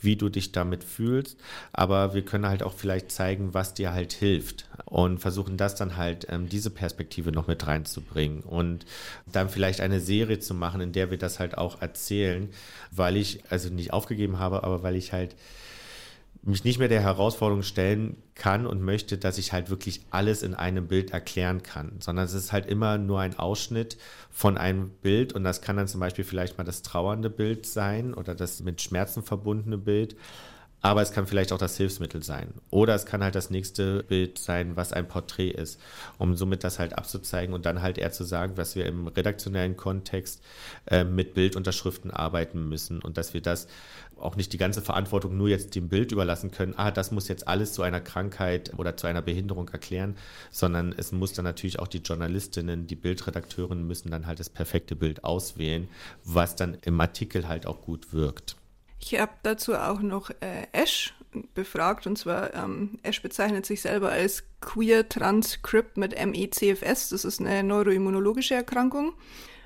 wie 0.00 0.16
du 0.16 0.28
dich 0.28 0.52
damit 0.52 0.84
fühlst, 0.84 1.38
aber 1.72 2.14
wir 2.14 2.24
können 2.24 2.46
halt 2.46 2.62
auch 2.62 2.72
vielleicht 2.72 3.10
zeigen, 3.10 3.54
was 3.54 3.74
dir 3.74 3.92
halt 3.92 4.12
hilft 4.12 4.66
und 4.86 5.18
versuchen 5.18 5.56
das 5.56 5.74
dann 5.74 5.96
halt, 5.96 6.26
ähm, 6.30 6.48
diese 6.48 6.70
Perspektive 6.70 7.32
noch 7.32 7.46
mit 7.46 7.66
reinzubringen 7.66 8.40
und 8.40 8.86
dann 9.26 9.48
vielleicht 9.48 9.80
eine 9.80 10.00
Serie 10.00 10.38
zu 10.38 10.54
machen, 10.54 10.80
in 10.80 10.92
der 10.92 11.10
wir 11.10 11.18
das 11.18 11.38
halt 11.38 11.58
auch 11.58 11.80
erzählen, 11.82 12.48
weil 12.90 13.16
ich 13.16 13.44
also 13.50 13.68
nicht 13.68 13.92
aufgegeben 13.92 14.38
habe, 14.38 14.64
aber 14.64 14.82
weil 14.82 14.96
ich 14.96 15.12
halt 15.12 15.36
mich 16.42 16.64
nicht 16.64 16.78
mehr 16.78 16.88
der 16.88 17.02
Herausforderung 17.02 17.62
stellen 17.62 18.16
kann 18.34 18.66
und 18.66 18.82
möchte, 18.82 19.18
dass 19.18 19.36
ich 19.36 19.52
halt 19.52 19.68
wirklich 19.68 20.00
alles 20.10 20.42
in 20.42 20.54
einem 20.54 20.86
Bild 20.88 21.10
erklären 21.10 21.62
kann, 21.62 21.92
sondern 22.00 22.24
es 22.24 22.32
ist 22.32 22.52
halt 22.52 22.66
immer 22.66 22.96
nur 22.96 23.20
ein 23.20 23.38
Ausschnitt 23.38 23.98
von 24.30 24.56
einem 24.56 24.88
Bild 24.88 25.34
und 25.34 25.44
das 25.44 25.60
kann 25.60 25.76
dann 25.76 25.88
zum 25.88 26.00
Beispiel 26.00 26.24
vielleicht 26.24 26.56
mal 26.56 26.64
das 26.64 26.80
trauernde 26.82 27.28
Bild 27.28 27.66
sein 27.66 28.14
oder 28.14 28.34
das 28.34 28.62
mit 28.62 28.80
Schmerzen 28.80 29.22
verbundene 29.22 29.76
Bild. 29.78 30.16
aber 30.82 31.02
es 31.02 31.12
kann 31.12 31.26
vielleicht 31.26 31.52
auch 31.52 31.58
das 31.58 31.76
Hilfsmittel 31.76 32.22
sein. 32.22 32.54
Oder 32.70 32.94
es 32.94 33.04
kann 33.04 33.22
halt 33.22 33.34
das 33.34 33.50
nächste 33.50 34.02
Bild 34.04 34.38
sein, 34.38 34.76
was 34.76 34.92
ein 34.92 35.08
Porträt 35.08 35.50
ist, 35.50 35.78
um 36.18 36.36
somit 36.36 36.64
das 36.64 36.78
halt 36.78 36.96
abzuzeigen 36.96 37.54
und 37.54 37.66
dann 37.66 37.82
halt 37.82 37.98
eher 37.98 38.12
zu 38.12 38.24
sagen, 38.24 38.54
dass 38.54 38.76
wir 38.76 38.86
im 38.86 39.06
redaktionellen 39.06 39.76
Kontext 39.76 40.42
äh, 40.86 41.04
mit 41.04 41.34
Bildunterschriften 41.34 42.10
arbeiten 42.10 42.68
müssen 42.68 43.00
und 43.02 43.18
dass 43.18 43.34
wir 43.34 43.42
das 43.42 43.68
auch 44.20 44.36
nicht 44.36 44.52
die 44.52 44.58
ganze 44.58 44.82
Verantwortung 44.82 45.36
nur 45.36 45.48
jetzt 45.48 45.74
dem 45.74 45.88
Bild 45.88 46.12
überlassen 46.12 46.50
können, 46.50 46.74
ah, 46.76 46.90
das 46.90 47.10
muss 47.10 47.28
jetzt 47.28 47.48
alles 47.48 47.72
zu 47.72 47.82
einer 47.82 48.00
Krankheit 48.00 48.72
oder 48.78 48.96
zu 48.96 49.06
einer 49.06 49.22
Behinderung 49.22 49.68
erklären, 49.68 50.16
sondern 50.50 50.94
es 50.96 51.12
muss 51.12 51.32
dann 51.32 51.44
natürlich 51.44 51.78
auch 51.78 51.88
die 51.88 51.98
Journalistinnen, 51.98 52.86
die 52.86 52.96
Bildredakteurinnen 52.96 53.86
müssen 53.86 54.10
dann 54.10 54.26
halt 54.26 54.40
das 54.40 54.50
perfekte 54.50 54.96
Bild 54.96 55.24
auswählen, 55.24 55.88
was 56.24 56.56
dann 56.56 56.78
im 56.82 57.00
Artikel 57.00 57.48
halt 57.48 57.66
auch 57.66 57.80
gut 57.80 58.12
wirkt. 58.12 58.56
Ich 59.00 59.18
habe 59.18 59.32
dazu 59.42 59.74
auch 59.74 60.00
noch 60.00 60.30
äh, 60.40 60.66
Ash 60.72 61.14
befragt 61.54 62.06
und 62.06 62.18
zwar 62.18 62.54
ähm, 62.54 62.98
Ash 63.02 63.22
bezeichnet 63.22 63.64
sich 63.64 63.82
selber 63.82 64.10
als 64.10 64.44
Queer 64.60 65.08
Transcript 65.08 65.96
mit 65.96 66.14
MECFS, 66.14 67.10
das 67.10 67.24
ist 67.24 67.40
eine 67.40 67.62
neuroimmunologische 67.62 68.54
Erkrankung 68.54 69.14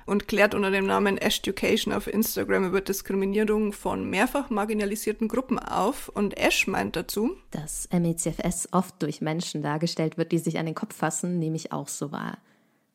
und 0.05 0.27
klärt 0.27 0.53
unter 0.53 0.71
dem 0.71 0.85
Namen 0.85 1.17
Education 1.17 1.93
auf 1.93 2.07
Instagram 2.07 2.65
über 2.65 2.81
Diskriminierung 2.81 3.73
von 3.73 4.09
mehrfach 4.09 4.49
marginalisierten 4.49 5.27
Gruppen 5.27 5.57
auf. 5.59 6.09
Und 6.09 6.37
Ash 6.37 6.67
meint 6.67 6.95
dazu, 6.95 7.35
dass 7.51 7.89
MECFS 7.91 8.69
oft 8.71 9.01
durch 9.01 9.21
Menschen 9.21 9.61
dargestellt 9.61 10.17
wird, 10.17 10.31
die 10.31 10.37
sich 10.37 10.59
an 10.59 10.65
den 10.65 10.75
Kopf 10.75 10.95
fassen, 10.95 11.39
nehme 11.39 11.55
ich 11.55 11.71
auch 11.71 11.87
so 11.87 12.11
wahr. 12.11 12.37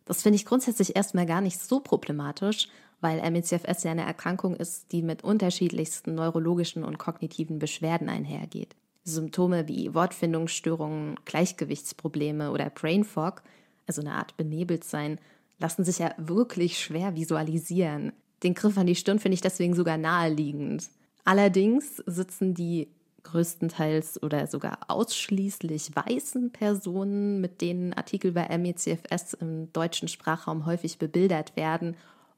Das 0.05 0.23
finde 0.23 0.37
ich 0.37 0.47
grundsätzlich 0.47 0.97
erstmal 0.97 1.27
gar 1.27 1.41
nicht 1.41 1.61
so 1.61 1.81
problematisch, 1.81 2.69
weil 3.01 3.29
MECFS 3.31 3.85
ja 3.85 3.93
eine 3.93 4.05
Erkrankung 4.05 4.55
ist, 4.55 4.93
die 4.93 5.03
mit 5.03 5.25
unterschiedlichsten 5.25 6.15
neurologischen 6.15 6.85
und 6.85 6.99
kognitiven 6.99 7.59
Beschwerden 7.59 8.09
einhergeht. 8.09 8.77
Symptome 9.05 9.67
wie 9.67 9.95
Wortfindungsstörungen, 9.95 11.17
Gleichgewichtsprobleme 11.25 12.51
oder 12.51 12.71
Brain 12.71 13.05
Fog, 13.05 13.43
also 13.87 14.03
eine 14.03 14.13
Art 14.13 14.37
Benebeltsein, 14.37 15.19
lassen 15.61 15.85
sich 15.85 15.99
ja 15.99 16.13
wirklich 16.17 16.79
schwer 16.79 17.15
visualisieren. 17.15 18.13
Den 18.43 18.55
Griff 18.55 18.77
an 18.79 18.87
die 18.87 18.97
Stirn 18.97 19.19
finde 19.19 19.35
ich 19.35 19.43
deswegen 19.43 19.75
sogar 19.75 19.99
naheliegend. 19.99 20.91
Allerdings 21.25 22.03
sitzen 22.07 22.55
die 22.55 22.89
größtenteils 23.23 24.23
oder 24.23 24.47
sogar 24.47 24.79
ausschließlich 24.89 25.95
weißen 25.95 26.51
Personen, 26.53 27.41
mit 27.41 27.61
denen 27.61 27.93
Artikel 27.93 28.33
bei 28.33 28.49
MECFS 28.57 29.35
im 29.35 29.71
deutschen 29.75 30.09
Sprachraum 30.09 30.65
häufig 30.65 30.99
bebildert 30.99 31.55
werden, 31.55 31.97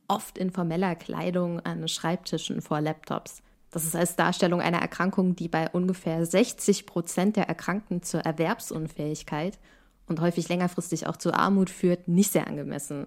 oft 0.09 0.39
in 0.39 0.51
formeller 0.51 0.97
Kleidung 0.97 1.61
an 1.61 1.87
Schreibtischen 1.87 2.61
vor 2.61 2.81
Laptops. 2.81 3.43
Das 3.71 3.85
ist 3.85 3.97
als 3.97 4.17
Darstellung 4.17 4.61
einer 4.61 4.81
Erkrankung, 4.81 5.37
die 5.37 5.49
bei 5.49 5.71
ungefähr 5.71 6.27
60 6.27 6.85
Prozent 6.85 7.37
der 7.37 7.49
Erkrankten 7.49 8.03
zur 8.03 8.21
Erwerbsunfähigkeit 8.21 9.59
und 10.07 10.21
häufig 10.21 10.49
längerfristig 10.49 11.07
auch 11.07 11.17
zur 11.17 11.35
Armut 11.35 11.71
führt, 11.71 12.09
nicht 12.09 12.33
sehr 12.33 12.47
angemessen. 12.47 13.07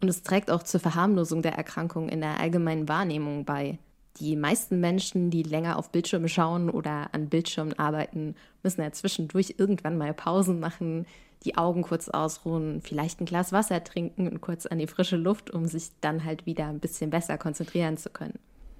Und 0.00 0.08
es 0.08 0.22
trägt 0.22 0.50
auch 0.50 0.62
zur 0.62 0.80
Verharmlosung 0.80 1.42
der 1.42 1.54
Erkrankung 1.54 2.08
in 2.08 2.20
der 2.20 2.40
allgemeinen 2.40 2.88
Wahrnehmung 2.88 3.44
bei. 3.44 3.78
Die 4.18 4.36
meisten 4.36 4.80
Menschen, 4.80 5.30
die 5.30 5.42
länger 5.42 5.78
auf 5.78 5.90
Bildschirme 5.90 6.28
schauen 6.28 6.70
oder 6.70 7.12
an 7.12 7.28
Bildschirmen 7.28 7.78
arbeiten, 7.78 8.34
müssen 8.62 8.82
ja 8.82 8.92
zwischendurch 8.92 9.54
irgendwann 9.58 9.98
mal 9.98 10.14
Pausen 10.14 10.58
machen, 10.58 11.06
die 11.44 11.58
Augen 11.58 11.82
kurz 11.82 12.08
ausruhen, 12.08 12.80
vielleicht 12.82 13.20
ein 13.20 13.26
Glas 13.26 13.52
Wasser 13.52 13.84
trinken 13.84 14.26
und 14.26 14.40
kurz 14.40 14.64
an 14.66 14.78
die 14.78 14.86
frische 14.86 15.16
Luft, 15.16 15.50
um 15.50 15.66
sich 15.66 15.90
dann 16.00 16.24
halt 16.24 16.46
wieder 16.46 16.66
ein 16.66 16.80
bisschen 16.80 17.10
besser 17.10 17.36
konzentrieren 17.36 17.98
zu 17.98 18.08
können. 18.08 18.38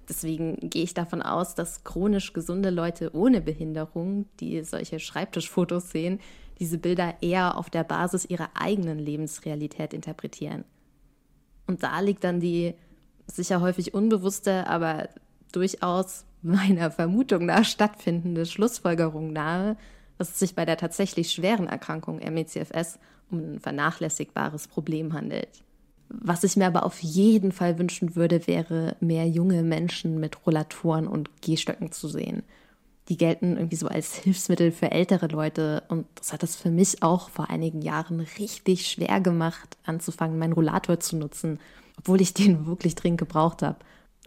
Deswegen 0.09 0.71
gehe 0.71 0.85
ich 0.85 0.95
davon 0.95 1.21
aus, 1.21 1.55
dass 1.55 1.83
chronisch 1.83 2.33
gesunde 2.33 2.71
Leute 2.71 3.14
ohne 3.14 3.40
Behinderung, 3.40 4.27
die 4.38 4.62
solche 4.62 5.01
Schreibtischfotos 5.01 5.90
sehen, 5.90 6.21
diese 6.59 6.79
Bilder 6.79 7.14
eher 7.21 7.57
auf 7.57 7.71
der 7.71 7.85
Basis 7.85 8.25
ihrer 8.25 8.51
eigenen 8.55 8.99
Lebensrealität 8.99 9.92
interpretieren. 9.92 10.64
Und 11.66 11.83
da 11.83 12.01
liegt 12.01 12.25
dann 12.25 12.40
die 12.40 12.75
sicher 13.27 13.61
häufig 13.61 13.95
unbewusste, 13.95 14.66
aber 14.69 15.09
durchaus 15.53 16.25
meiner 16.42 16.90
Vermutung 16.90 17.47
nach 17.47 17.64
stattfindende 17.64 18.47
Schlussfolgerung 18.47 19.33
nahe, 19.33 19.77
dass 20.19 20.31
es 20.31 20.38
sich 20.38 20.55
bei 20.55 20.64
der 20.64 20.77
tatsächlich 20.77 21.33
schweren 21.33 21.66
Erkrankung 21.66 22.19
MECFS 22.19 22.99
um 23.31 23.55
ein 23.55 23.61
vernachlässigbares 23.61 24.69
Problem 24.69 25.12
handelt. 25.12 25.64
Was 26.09 26.45
ich 26.45 26.57
mir 26.57 26.66
aber 26.66 26.85
auf 26.85 27.03
jeden 27.03 27.53
Fall 27.53 27.79
wünschen 27.79 28.16
würde, 28.16 28.47
wäre, 28.47 28.97
mehr 29.01 29.29
junge 29.29 29.62
Menschen 29.62 30.21
mit 30.21 30.47
Rollatoren 30.47 31.09
und 31.09 31.42
Gehstöcken 31.42 31.92
zu 31.92 32.09
sehen 32.09 32.42
die 33.09 33.16
gelten 33.16 33.57
irgendwie 33.57 33.77
so 33.77 33.87
als 33.87 34.14
Hilfsmittel 34.14 34.73
für 34.73 34.90
ältere 34.90 35.29
Leute. 35.29 35.85
Und 35.88 36.07
das 36.16 36.33
hat 36.33 36.42
es 36.42 36.57
für 36.57 36.71
mich 36.71 37.03
auch 37.03 37.31
vor 37.31 37.51
einigen 37.51 37.83
Jahren 37.83 38.21
richtig 38.38 38.88
schwer 38.88 39.21
gemacht, 39.21 39.77
anzufangen, 39.85 40.38
meinen 40.38 40.55
Rollator 40.55 40.99
zu 40.99 41.16
nutzen, 41.16 41.61
obwohl 41.99 42.21
ich 42.21 42.35
den 42.35 42.66
wirklich 42.66 42.95
dringend 42.95 43.19
gebraucht 43.19 43.62
habe. 43.62 43.77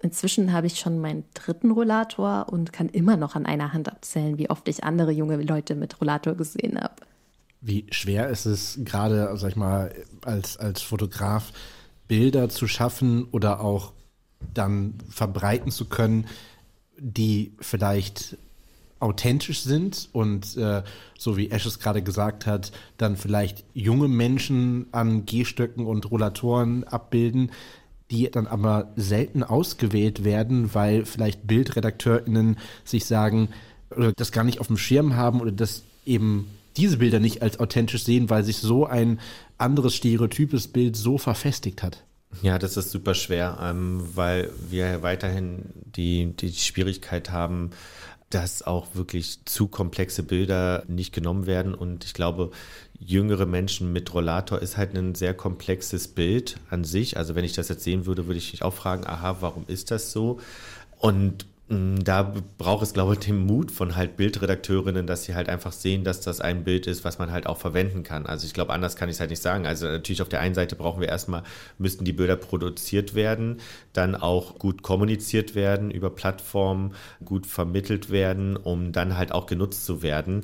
Inzwischen 0.02 0.54
habe 0.54 0.68
ich 0.68 0.80
schon 0.80 1.00
meinen 1.00 1.26
dritten 1.34 1.72
Rollator 1.72 2.48
und 2.50 2.72
kann 2.72 2.88
immer 2.88 3.18
noch 3.18 3.36
an 3.36 3.46
einer 3.46 3.74
Hand 3.74 3.90
abzählen, 3.90 4.38
wie 4.38 4.50
oft 4.50 4.68
ich 4.70 4.86
andere 4.86 5.12
junge 5.12 5.42
Leute 5.42 5.76
mit 5.76 6.00
Rollator 6.00 6.36
gesehen 6.36 6.80
habe. 6.80 6.96
Wie 7.62 7.86
schwer 7.92 8.30
ist 8.30 8.46
es 8.46 8.80
gerade, 8.84 9.36
sag 9.38 9.50
ich 9.50 9.56
mal, 9.56 9.94
als, 10.24 10.58
als 10.58 10.82
Fotograf 10.82 11.52
Bilder 12.08 12.50
zu 12.50 12.68
schaffen 12.68 13.26
oder 13.32 13.62
auch 13.62 13.94
dann 14.54 14.96
verbreiten 15.10 15.72
zu 15.72 15.86
können, 15.86 16.26
die 16.98 17.54
vielleicht 17.60 18.38
authentisch 19.00 19.62
sind 19.62 20.10
und 20.12 20.58
äh, 20.58 20.84
so 21.18 21.38
wie 21.38 21.52
Ash 21.52 21.66
es 21.66 21.80
gerade 21.80 22.02
gesagt 22.02 22.46
hat, 22.46 22.72
dann 22.98 23.16
vielleicht 23.16 23.64
junge 23.74 24.08
Menschen 24.08 24.88
an 24.92 25.26
Gehstöcken 25.26 25.86
und 25.86 26.10
Rollatoren 26.12 26.84
abbilden, 26.84 27.52
die 28.12 28.30
dann 28.30 28.48
aber 28.48 28.92
selten 28.96 29.44
ausgewählt 29.44 30.24
werden, 30.24 30.74
weil 30.74 31.06
vielleicht 31.06 31.48
BildredakteurInnen 31.48 32.58
sich 32.84 33.06
sagen 33.06 33.50
oder 33.96 34.12
das 34.14 34.32
gar 34.32 34.44
nicht 34.44 34.60
auf 34.60 34.68
dem 34.68 34.78
Schirm 34.78 35.16
haben 35.16 35.40
oder 35.40 35.52
das 35.52 35.84
eben 36.06 36.48
diese 36.80 36.98
Bilder 36.98 37.20
nicht 37.20 37.42
als 37.42 37.60
authentisch 37.60 38.04
sehen, 38.04 38.30
weil 38.30 38.44
sich 38.44 38.58
so 38.58 38.86
ein 38.86 39.20
anderes 39.58 39.96
stereotypes 39.96 40.70
Bild 40.70 40.96
so 40.96 41.18
verfestigt 41.18 41.84
hat. 41.84 42.04
Ja, 42.42 42.60
das 42.60 42.78
ist 42.78 42.92
super 42.92 43.16
schwer, 43.16 43.58
ähm, 43.62 44.04
weil 44.14 44.52
wir 44.70 45.02
weiterhin 45.02 45.66
die, 45.76 46.34
die 46.36 46.54
Schwierigkeit 46.54 47.32
haben, 47.32 47.72
dass 48.30 48.62
auch 48.62 48.88
wirklich 48.94 49.44
zu 49.46 49.68
komplexe 49.68 50.24
Bilder 50.24 50.84
nicht 50.88 51.14
genommen 51.14 51.48
werden. 51.48 51.74
Und 51.74 52.06
ich 52.06 52.14
glaube, 52.14 52.52
jüngere 53.00 53.48
Menschen 53.48 53.92
mit 53.92 54.14
Rollator 54.14 54.60
ist 54.62 54.78
halt 54.78 54.96
ein 54.96 55.16
sehr 55.16 55.34
komplexes 55.34 56.10
Bild 56.10 56.58
an 56.70 56.84
sich. 56.84 57.18
Also 57.18 57.34
wenn 57.34 57.44
ich 57.44 57.54
das 57.54 57.70
jetzt 57.70 57.84
sehen 57.84 58.06
würde, 58.06 58.28
würde 58.28 58.38
ich 58.38 58.52
mich 58.52 58.62
auch 58.62 58.74
fragen, 58.74 59.08
aha, 59.08 59.38
warum 59.40 59.64
ist 59.68 59.90
das 59.90 60.12
so? 60.12 60.40
Und 61.00 61.48
da 61.70 62.34
braucht 62.58 62.82
es, 62.82 62.94
glaube 62.94 63.14
ich, 63.14 63.20
den 63.20 63.46
Mut 63.46 63.70
von 63.70 63.96
halt 63.96 64.18
Bildredakteurinnen, 64.18 65.06
dass 65.06 65.26
sie 65.26 65.36
halt 65.36 65.50
einfach 65.50 65.72
sehen, 65.72 66.04
dass 66.04 66.20
das 66.20 66.42
ein 66.42 66.64
Bild 66.64 66.88
ist, 66.88 67.06
was 67.06 67.20
man 67.20 67.32
halt 67.32 67.46
auch 67.46 67.58
verwenden 67.58 68.02
kann. 68.02 68.26
Also 68.26 68.48
ich 68.48 68.56
glaube, 68.56 68.74
anders 68.74 68.96
kann 68.96 69.08
ich 69.08 69.18
es 69.18 69.20
halt 69.20 69.30
nicht 69.30 69.44
sagen. 69.44 69.68
Also 69.68 69.86
natürlich 69.86 70.24
auf 70.24 70.30
der 70.30 70.40
einen 70.40 70.56
Seite 70.56 70.76
brauchen 70.76 71.00
wir 71.00 71.10
erstmal, 71.10 71.44
müssten 71.78 72.06
die 72.06 72.14
Bilder 72.14 72.38
produziert 72.38 73.14
werden, 73.14 73.62
dann 73.94 74.16
auch 74.16 74.58
gut 74.58 74.82
kommuniziert 74.82 75.54
werden 75.54 75.92
über 75.92 76.10
Plattformen, 76.10 76.96
gut 77.24 77.46
vermittelt 77.46 78.10
werden, 78.10 78.58
um 78.58 78.92
dann 78.92 79.16
halt 79.16 79.32
auch 79.32 79.46
genutzt 79.46 79.86
zu 79.86 80.02
werden. 80.02 80.42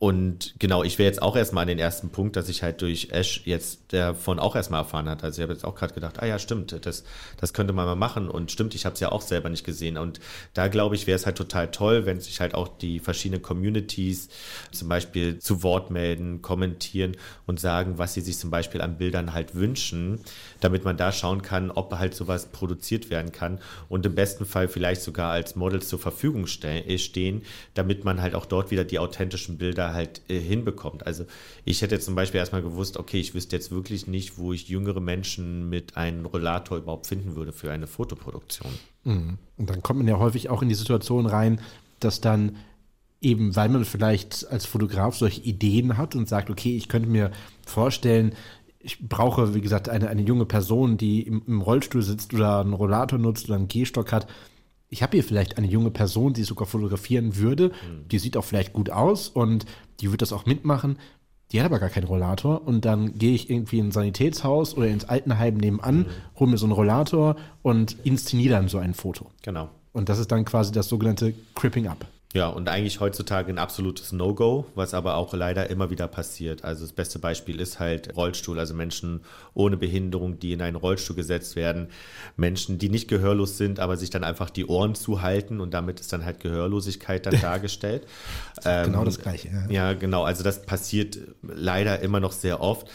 Und 0.00 0.54
genau, 0.60 0.84
ich 0.84 0.96
wäre 1.00 1.08
jetzt 1.08 1.22
auch 1.22 1.34
erstmal 1.34 1.62
an 1.62 1.68
den 1.68 1.80
ersten 1.80 2.10
Punkt, 2.10 2.36
dass 2.36 2.48
ich 2.48 2.62
halt 2.62 2.82
durch 2.82 3.08
Ash 3.10 3.42
jetzt 3.46 3.80
davon 3.88 4.38
auch 4.38 4.54
erstmal 4.54 4.82
erfahren 4.82 5.08
hat. 5.08 5.24
Also 5.24 5.40
ich 5.40 5.42
habe 5.42 5.52
jetzt 5.52 5.64
auch 5.64 5.74
gerade 5.74 5.92
gedacht, 5.92 6.22
ah 6.22 6.26
ja, 6.26 6.38
stimmt, 6.38 6.86
das, 6.86 7.02
das 7.36 7.52
könnte 7.52 7.72
man 7.72 7.84
mal 7.84 7.96
machen. 7.96 8.28
Und 8.28 8.52
stimmt, 8.52 8.76
ich 8.76 8.84
habe 8.84 8.94
es 8.94 9.00
ja 9.00 9.10
auch 9.10 9.22
selber 9.22 9.48
nicht 9.48 9.64
gesehen. 9.64 9.98
Und 9.98 10.20
da 10.54 10.68
glaube 10.68 10.94
ich, 10.94 11.08
wäre 11.08 11.16
es 11.16 11.26
halt 11.26 11.36
total 11.36 11.72
toll, 11.72 12.06
wenn 12.06 12.20
sich 12.20 12.38
halt 12.38 12.54
auch 12.54 12.68
die 12.68 13.00
verschiedenen 13.00 13.42
Communities 13.42 14.28
zum 14.70 14.88
Beispiel 14.88 15.40
zu 15.40 15.64
Wort 15.64 15.90
melden, 15.90 16.42
kommentieren 16.42 17.16
und 17.46 17.58
sagen, 17.58 17.98
was 17.98 18.14
sie 18.14 18.20
sich 18.20 18.38
zum 18.38 18.50
Beispiel 18.50 18.80
an 18.82 18.98
Bildern 18.98 19.32
halt 19.32 19.56
wünschen, 19.56 20.20
damit 20.60 20.84
man 20.84 20.96
da 20.96 21.10
schauen 21.10 21.42
kann, 21.42 21.72
ob 21.72 21.92
halt 21.92 22.14
sowas 22.14 22.46
produziert 22.52 23.10
werden 23.10 23.32
kann 23.32 23.58
und 23.88 24.06
im 24.06 24.14
besten 24.14 24.46
Fall 24.46 24.68
vielleicht 24.68 25.02
sogar 25.02 25.32
als 25.32 25.56
Models 25.56 25.88
zur 25.88 25.98
Verfügung 25.98 26.46
stehen, 26.46 27.42
damit 27.74 28.04
man 28.04 28.22
halt 28.22 28.36
auch 28.36 28.46
dort 28.46 28.70
wieder 28.70 28.84
die 28.84 29.00
authentischen 29.00 29.58
Bilder 29.58 29.87
halt 29.94 30.22
äh, 30.28 30.38
hinbekommt. 30.38 31.06
Also 31.06 31.24
ich 31.64 31.82
hätte 31.82 31.98
zum 32.00 32.14
Beispiel 32.14 32.38
erstmal 32.38 32.62
gewusst, 32.62 32.96
okay, 32.96 33.18
ich 33.18 33.34
wüsste 33.34 33.56
jetzt 33.56 33.70
wirklich 33.70 34.06
nicht, 34.06 34.38
wo 34.38 34.52
ich 34.52 34.68
jüngere 34.68 35.00
Menschen 35.00 35.68
mit 35.68 35.96
einem 35.96 36.26
Rollator 36.26 36.78
überhaupt 36.78 37.06
finden 37.06 37.36
würde 37.36 37.52
für 37.52 37.70
eine 37.70 37.86
Fotoproduktion. 37.86 38.72
Mhm. 39.04 39.38
Und 39.56 39.70
dann 39.70 39.82
kommt 39.82 39.98
man 39.98 40.08
ja 40.08 40.18
häufig 40.18 40.50
auch 40.50 40.62
in 40.62 40.68
die 40.68 40.74
Situation 40.74 41.26
rein, 41.26 41.60
dass 42.00 42.20
dann 42.20 42.56
eben, 43.20 43.56
weil 43.56 43.68
man 43.68 43.84
vielleicht 43.84 44.48
als 44.50 44.66
Fotograf 44.66 45.16
solche 45.16 45.40
Ideen 45.40 45.96
hat 45.96 46.14
und 46.14 46.28
sagt, 46.28 46.50
okay, 46.50 46.76
ich 46.76 46.88
könnte 46.88 47.08
mir 47.08 47.30
vorstellen, 47.66 48.34
ich 48.80 49.08
brauche, 49.08 49.54
wie 49.54 49.60
gesagt, 49.60 49.88
eine, 49.88 50.08
eine 50.08 50.22
junge 50.22 50.46
Person, 50.46 50.96
die 50.96 51.22
im, 51.22 51.42
im 51.46 51.60
Rollstuhl 51.60 52.02
sitzt 52.02 52.32
oder 52.32 52.60
einen 52.60 52.74
Rollator 52.74 53.18
nutzt 53.18 53.46
oder 53.46 53.56
einen 53.56 53.68
Gehstock 53.68 54.12
hat, 54.12 54.28
ich 54.90 55.02
habe 55.02 55.16
hier 55.16 55.24
vielleicht 55.24 55.58
eine 55.58 55.66
junge 55.66 55.90
Person, 55.90 56.32
die 56.32 56.44
sogar 56.44 56.66
fotografieren 56.66 57.36
würde, 57.36 57.68
Mhm. 57.68 58.08
die 58.08 58.18
sieht 58.18 58.36
auch 58.36 58.44
vielleicht 58.44 58.72
gut 58.72 58.90
aus 58.90 59.28
und 59.28 59.66
die 60.00 60.10
wird 60.10 60.22
das 60.22 60.32
auch 60.32 60.46
mitmachen. 60.46 60.98
Die 61.52 61.60
hat 61.60 61.66
aber 61.66 61.78
gar 61.78 61.88
keinen 61.88 62.04
Rollator 62.06 62.66
und 62.66 62.84
dann 62.84 63.14
gehe 63.18 63.34
ich 63.34 63.48
irgendwie 63.48 63.78
in 63.78 63.86
ein 63.88 63.92
Sanitätshaus 63.92 64.76
oder 64.76 64.88
ins 64.88 65.04
Altenheim 65.06 65.56
nebenan, 65.56 65.98
Mhm. 66.00 66.06
hole 66.38 66.50
mir 66.50 66.58
so 66.58 66.66
einen 66.66 66.72
Rollator 66.72 67.36
und 67.62 67.96
inszeniere 68.04 68.54
dann 68.54 68.68
so 68.68 68.78
ein 68.78 68.92
Foto. 68.94 69.30
Genau. 69.42 69.70
Und 69.92 70.08
das 70.10 70.18
ist 70.18 70.30
dann 70.30 70.44
quasi 70.44 70.72
das 70.72 70.88
sogenannte 70.88 71.34
Cripping 71.54 71.86
Up. 71.88 72.06
Ja, 72.34 72.48
und 72.48 72.68
eigentlich 72.68 73.00
heutzutage 73.00 73.50
ein 73.50 73.56
absolutes 73.56 74.12
No-Go, 74.12 74.66
was 74.74 74.92
aber 74.92 75.16
auch 75.16 75.32
leider 75.32 75.70
immer 75.70 75.88
wieder 75.88 76.06
passiert. 76.08 76.62
Also 76.62 76.82
das 76.82 76.92
beste 76.92 77.18
Beispiel 77.18 77.58
ist 77.58 77.80
halt 77.80 78.14
Rollstuhl, 78.16 78.58
also 78.58 78.74
Menschen 78.74 79.22
ohne 79.54 79.78
Behinderung, 79.78 80.38
die 80.38 80.52
in 80.52 80.60
einen 80.60 80.76
Rollstuhl 80.76 81.16
gesetzt 81.16 81.56
werden, 81.56 81.88
Menschen, 82.36 82.76
die 82.76 82.90
nicht 82.90 83.08
gehörlos 83.08 83.56
sind, 83.56 83.80
aber 83.80 83.96
sich 83.96 84.10
dann 84.10 84.24
einfach 84.24 84.50
die 84.50 84.66
Ohren 84.66 84.94
zuhalten 84.94 85.58
und 85.58 85.72
damit 85.72 86.00
ist 86.00 86.12
dann 86.12 86.26
halt 86.26 86.40
Gehörlosigkeit 86.40 87.24
dann 87.24 87.40
dargestellt. 87.40 88.06
Genau 88.62 88.98
Ähm, 88.98 89.04
das 89.06 89.18
Gleiche. 89.20 89.48
Ja. 89.48 89.70
Ja, 89.70 89.92
genau. 89.94 90.24
Also 90.24 90.44
das 90.44 90.60
passiert 90.60 91.18
leider 91.42 92.00
immer 92.00 92.20
noch 92.20 92.32
sehr 92.32 92.60
oft. 92.60 92.88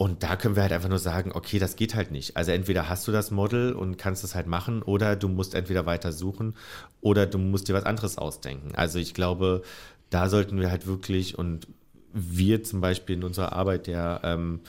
Und 0.00 0.22
da 0.22 0.36
können 0.36 0.56
wir 0.56 0.62
halt 0.62 0.72
einfach 0.72 0.88
nur 0.88 0.98
sagen, 0.98 1.30
okay, 1.34 1.58
das 1.58 1.76
geht 1.76 1.94
halt 1.94 2.10
nicht. 2.10 2.34
Also 2.34 2.52
entweder 2.52 2.88
hast 2.88 3.06
du 3.06 3.12
das 3.12 3.30
Model 3.30 3.74
und 3.74 3.98
kannst 3.98 4.24
es 4.24 4.34
halt 4.34 4.46
machen 4.46 4.80
oder 4.80 5.14
du 5.14 5.28
musst 5.28 5.54
entweder 5.54 5.84
weiter 5.84 6.10
suchen 6.10 6.54
oder 7.02 7.26
du 7.26 7.36
musst 7.36 7.68
dir 7.68 7.74
was 7.74 7.84
anderes 7.84 8.16
ausdenken. 8.16 8.74
Also 8.74 8.98
ich 8.98 9.12
glaube, 9.12 9.60
da 10.08 10.30
sollten 10.30 10.58
wir 10.58 10.70
halt 10.70 10.86
wirklich 10.86 11.38
und 11.38 11.66
wir 12.14 12.64
zum 12.64 12.80
Beispiel 12.80 13.16
in 13.16 13.24
unserer 13.24 13.52
Arbeit 13.52 13.88
ja 13.88 14.20
ähm, 14.24 14.60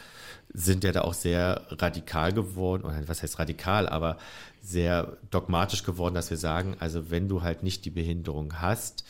sind 0.53 0.83
ja 0.83 0.91
da 0.91 1.03
auch 1.03 1.13
sehr 1.13 1.61
radikal 1.69 2.33
geworden, 2.33 2.83
oder 2.83 3.01
was 3.07 3.23
heißt 3.23 3.39
radikal, 3.39 3.87
aber 3.87 4.17
sehr 4.61 5.17
dogmatisch 5.31 5.83
geworden, 5.83 6.13
dass 6.13 6.29
wir 6.29 6.37
sagen, 6.37 6.75
also 6.79 7.09
wenn 7.09 7.27
du 7.27 7.41
halt 7.41 7.63
nicht 7.63 7.83
die 7.85 7.89
Behinderung 7.89 8.61
hast, 8.61 9.03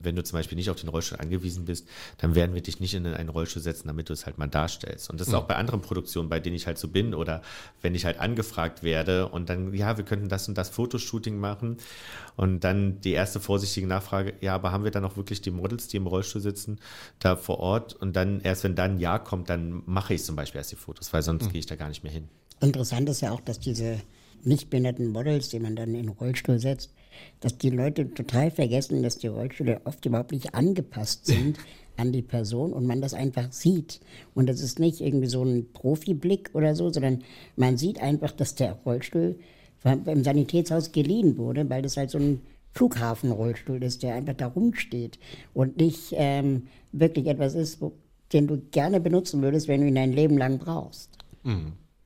wenn 0.00 0.14
du 0.14 0.22
zum 0.22 0.38
Beispiel 0.38 0.56
nicht 0.56 0.70
auf 0.70 0.76
den 0.76 0.88
Rollstuhl 0.88 1.18
angewiesen 1.18 1.64
bist, 1.64 1.88
dann 2.18 2.34
werden 2.34 2.54
wir 2.54 2.62
dich 2.62 2.78
nicht 2.78 2.94
in 2.94 3.06
einen 3.06 3.28
Rollstuhl 3.28 3.62
setzen, 3.62 3.88
damit 3.88 4.08
du 4.08 4.12
es 4.12 4.26
halt 4.26 4.38
mal 4.38 4.46
darstellst. 4.46 5.10
Und 5.10 5.20
das 5.20 5.28
ist 5.28 5.34
auch 5.34 5.44
bei 5.44 5.56
anderen 5.56 5.80
Produktionen, 5.80 6.28
bei 6.28 6.40
denen 6.40 6.54
ich 6.54 6.66
halt 6.66 6.78
so 6.78 6.88
bin 6.88 7.14
oder 7.14 7.42
wenn 7.82 7.94
ich 7.94 8.04
halt 8.04 8.20
angefragt 8.20 8.82
werde 8.82 9.28
und 9.28 9.48
dann, 9.48 9.72
ja, 9.74 9.96
wir 9.96 10.04
könnten 10.04 10.28
das 10.28 10.46
und 10.46 10.56
das 10.56 10.68
Fotoshooting 10.68 11.38
machen 11.38 11.78
und 12.36 12.60
dann 12.60 13.00
die 13.00 13.12
erste 13.12 13.40
vorsichtige 13.40 13.86
Nachfrage, 13.86 14.34
ja, 14.40 14.54
aber 14.54 14.72
haben 14.72 14.84
wir 14.84 14.90
dann 14.90 15.04
auch 15.04 15.16
wirklich 15.16 15.40
die 15.40 15.50
Models, 15.50 15.88
die 15.88 15.96
im 15.96 16.06
Rollstuhl 16.06 16.42
sitzen, 16.42 16.78
da 17.18 17.34
vor 17.34 17.58
Ort 17.58 17.94
und 17.94 18.14
dann 18.14 18.40
erst 18.40 18.64
wenn 18.64 18.74
dann 18.74 19.00
Ja 19.00 19.18
kommt, 19.18 19.48
dann 19.48 19.82
mache 19.86 20.14
ich 20.14 20.22
zum 20.22 20.36
Beispiel 20.36 20.58
erst 20.58 20.72
die 20.72 20.76
Fotos, 20.76 21.12
weil 21.12 21.22
sonst 21.22 21.50
gehe 21.50 21.58
ich 21.60 21.66
da 21.66 21.76
gar 21.76 21.88
nicht 21.88 22.04
mehr 22.04 22.12
hin. 22.12 22.28
Interessant 22.60 23.08
ist 23.08 23.20
ja 23.20 23.32
auch, 23.32 23.40
dass 23.40 23.58
diese 23.58 24.00
nicht 24.44 24.70
behinderten 24.70 25.08
Models, 25.08 25.48
die 25.48 25.60
man 25.60 25.76
dann 25.76 25.94
in 25.94 26.06
den 26.06 26.08
Rollstuhl 26.08 26.58
setzt, 26.58 26.92
dass 27.40 27.58
die 27.58 27.70
Leute 27.70 28.12
total 28.12 28.50
vergessen, 28.50 29.02
dass 29.02 29.18
die 29.18 29.26
Rollstühle 29.26 29.80
oft 29.84 30.04
überhaupt 30.06 30.32
nicht 30.32 30.54
angepasst 30.54 31.26
sind 31.26 31.58
an 31.96 32.12
die 32.12 32.22
Person 32.22 32.72
und 32.72 32.86
man 32.86 33.00
das 33.00 33.14
einfach 33.14 33.52
sieht. 33.52 34.00
Und 34.34 34.48
das 34.48 34.60
ist 34.60 34.78
nicht 34.78 35.00
irgendwie 35.00 35.26
so 35.26 35.42
ein 35.42 35.72
Profiblick 35.72 36.50
oder 36.54 36.74
so, 36.74 36.90
sondern 36.90 37.24
man 37.56 37.76
sieht 37.76 38.00
einfach, 38.00 38.30
dass 38.32 38.54
der 38.54 38.74
Rollstuhl 38.84 39.38
im 39.84 40.24
Sanitätshaus 40.24 40.92
geliehen 40.92 41.36
wurde, 41.38 41.68
weil 41.70 41.82
das 41.82 41.96
halt 41.96 42.10
so 42.10 42.18
ein 42.18 42.40
Flughafenrollstuhl 42.72 43.82
ist, 43.82 44.02
der 44.02 44.14
einfach 44.14 44.34
da 44.34 44.46
rumsteht 44.46 45.18
und 45.54 45.78
nicht 45.78 46.12
ähm, 46.12 46.68
wirklich 46.92 47.26
etwas 47.26 47.54
ist, 47.54 47.80
wo, 47.80 47.92
den 48.32 48.46
du 48.46 48.58
gerne 48.70 49.00
benutzen 49.00 49.42
würdest, 49.42 49.68
wenn 49.68 49.80
du 49.80 49.88
ihn 49.88 49.94
dein 49.94 50.12
Leben 50.12 50.38
lang 50.38 50.58
brauchst. 50.58 51.10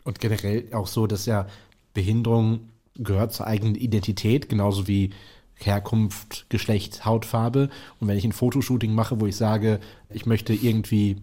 Und 0.04 0.20
generell 0.20 0.64
auch 0.72 0.86
so, 0.86 1.06
dass 1.06 1.26
ja 1.26 1.46
Behinderung 1.94 2.68
gehört 2.96 3.32
zur 3.32 3.46
eigenen 3.46 3.74
Identität, 3.74 4.48
genauso 4.48 4.86
wie 4.86 5.10
Herkunft, 5.54 6.46
Geschlecht, 6.48 7.04
Hautfarbe. 7.04 7.70
Und 8.00 8.08
wenn 8.08 8.18
ich 8.18 8.24
ein 8.24 8.32
Fotoshooting 8.32 8.94
mache, 8.94 9.20
wo 9.20 9.26
ich 9.26 9.36
sage, 9.36 9.80
ich 10.10 10.26
möchte 10.26 10.52
irgendwie 10.52 11.16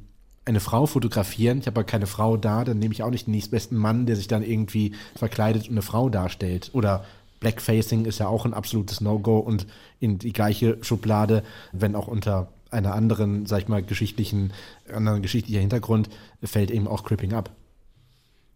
eine 0.46 0.60
Frau 0.60 0.86
fotografieren, 0.86 1.60
ich 1.60 1.68
habe 1.68 1.82
aber 1.82 1.84
keine 1.86 2.08
Frau 2.08 2.38
da, 2.38 2.64
dann 2.64 2.80
nehme 2.80 2.94
ich 2.94 3.04
auch 3.04 3.12
nicht 3.12 3.28
den 3.28 3.32
nächstbesten 3.32 3.78
Mann, 3.78 4.06
der 4.06 4.16
sich 4.16 4.28
dann 4.28 4.44
irgendwie 4.44 4.94
verkleidet 5.16 5.64
und 5.64 5.72
eine 5.72 5.82
Frau 5.82 6.10
darstellt. 6.10 6.72
Oder 6.74 7.06
Blackfacing 7.40 8.06
ist 8.06 8.20
ja 8.20 8.28
auch 8.28 8.46
ein 8.46 8.54
absolutes 8.54 9.02
No-Go 9.02 9.38
und 9.38 9.68
in 10.00 10.18
die 10.18 10.34
gleiche 10.34 10.78
Schublade, 10.82 11.44
wenn 11.72 11.96
auch 11.96 12.08
unter 12.08 12.50
einer 12.72 12.94
anderen, 12.94 13.46
sag 13.46 13.60
ich 13.62 13.68
mal, 13.68 13.82
geschichtlichen, 13.82 14.54
anderen 14.94 15.22
geschichtlicher 15.22 15.60
Hintergrund, 15.60 16.10
fällt 16.44 16.72
eben 16.72 16.88
auch 16.88 17.04
Cripping 17.04 17.34
Up. 17.34 17.52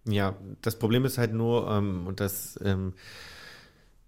Ja, 0.06 0.36
das 0.62 0.78
Problem 0.78 1.06
ist 1.06 1.18
halt 1.18 1.34
nur, 1.34 1.70
ähm, 1.70 2.08
und 2.08 2.20
das, 2.20 2.60
ähm, 2.63 2.94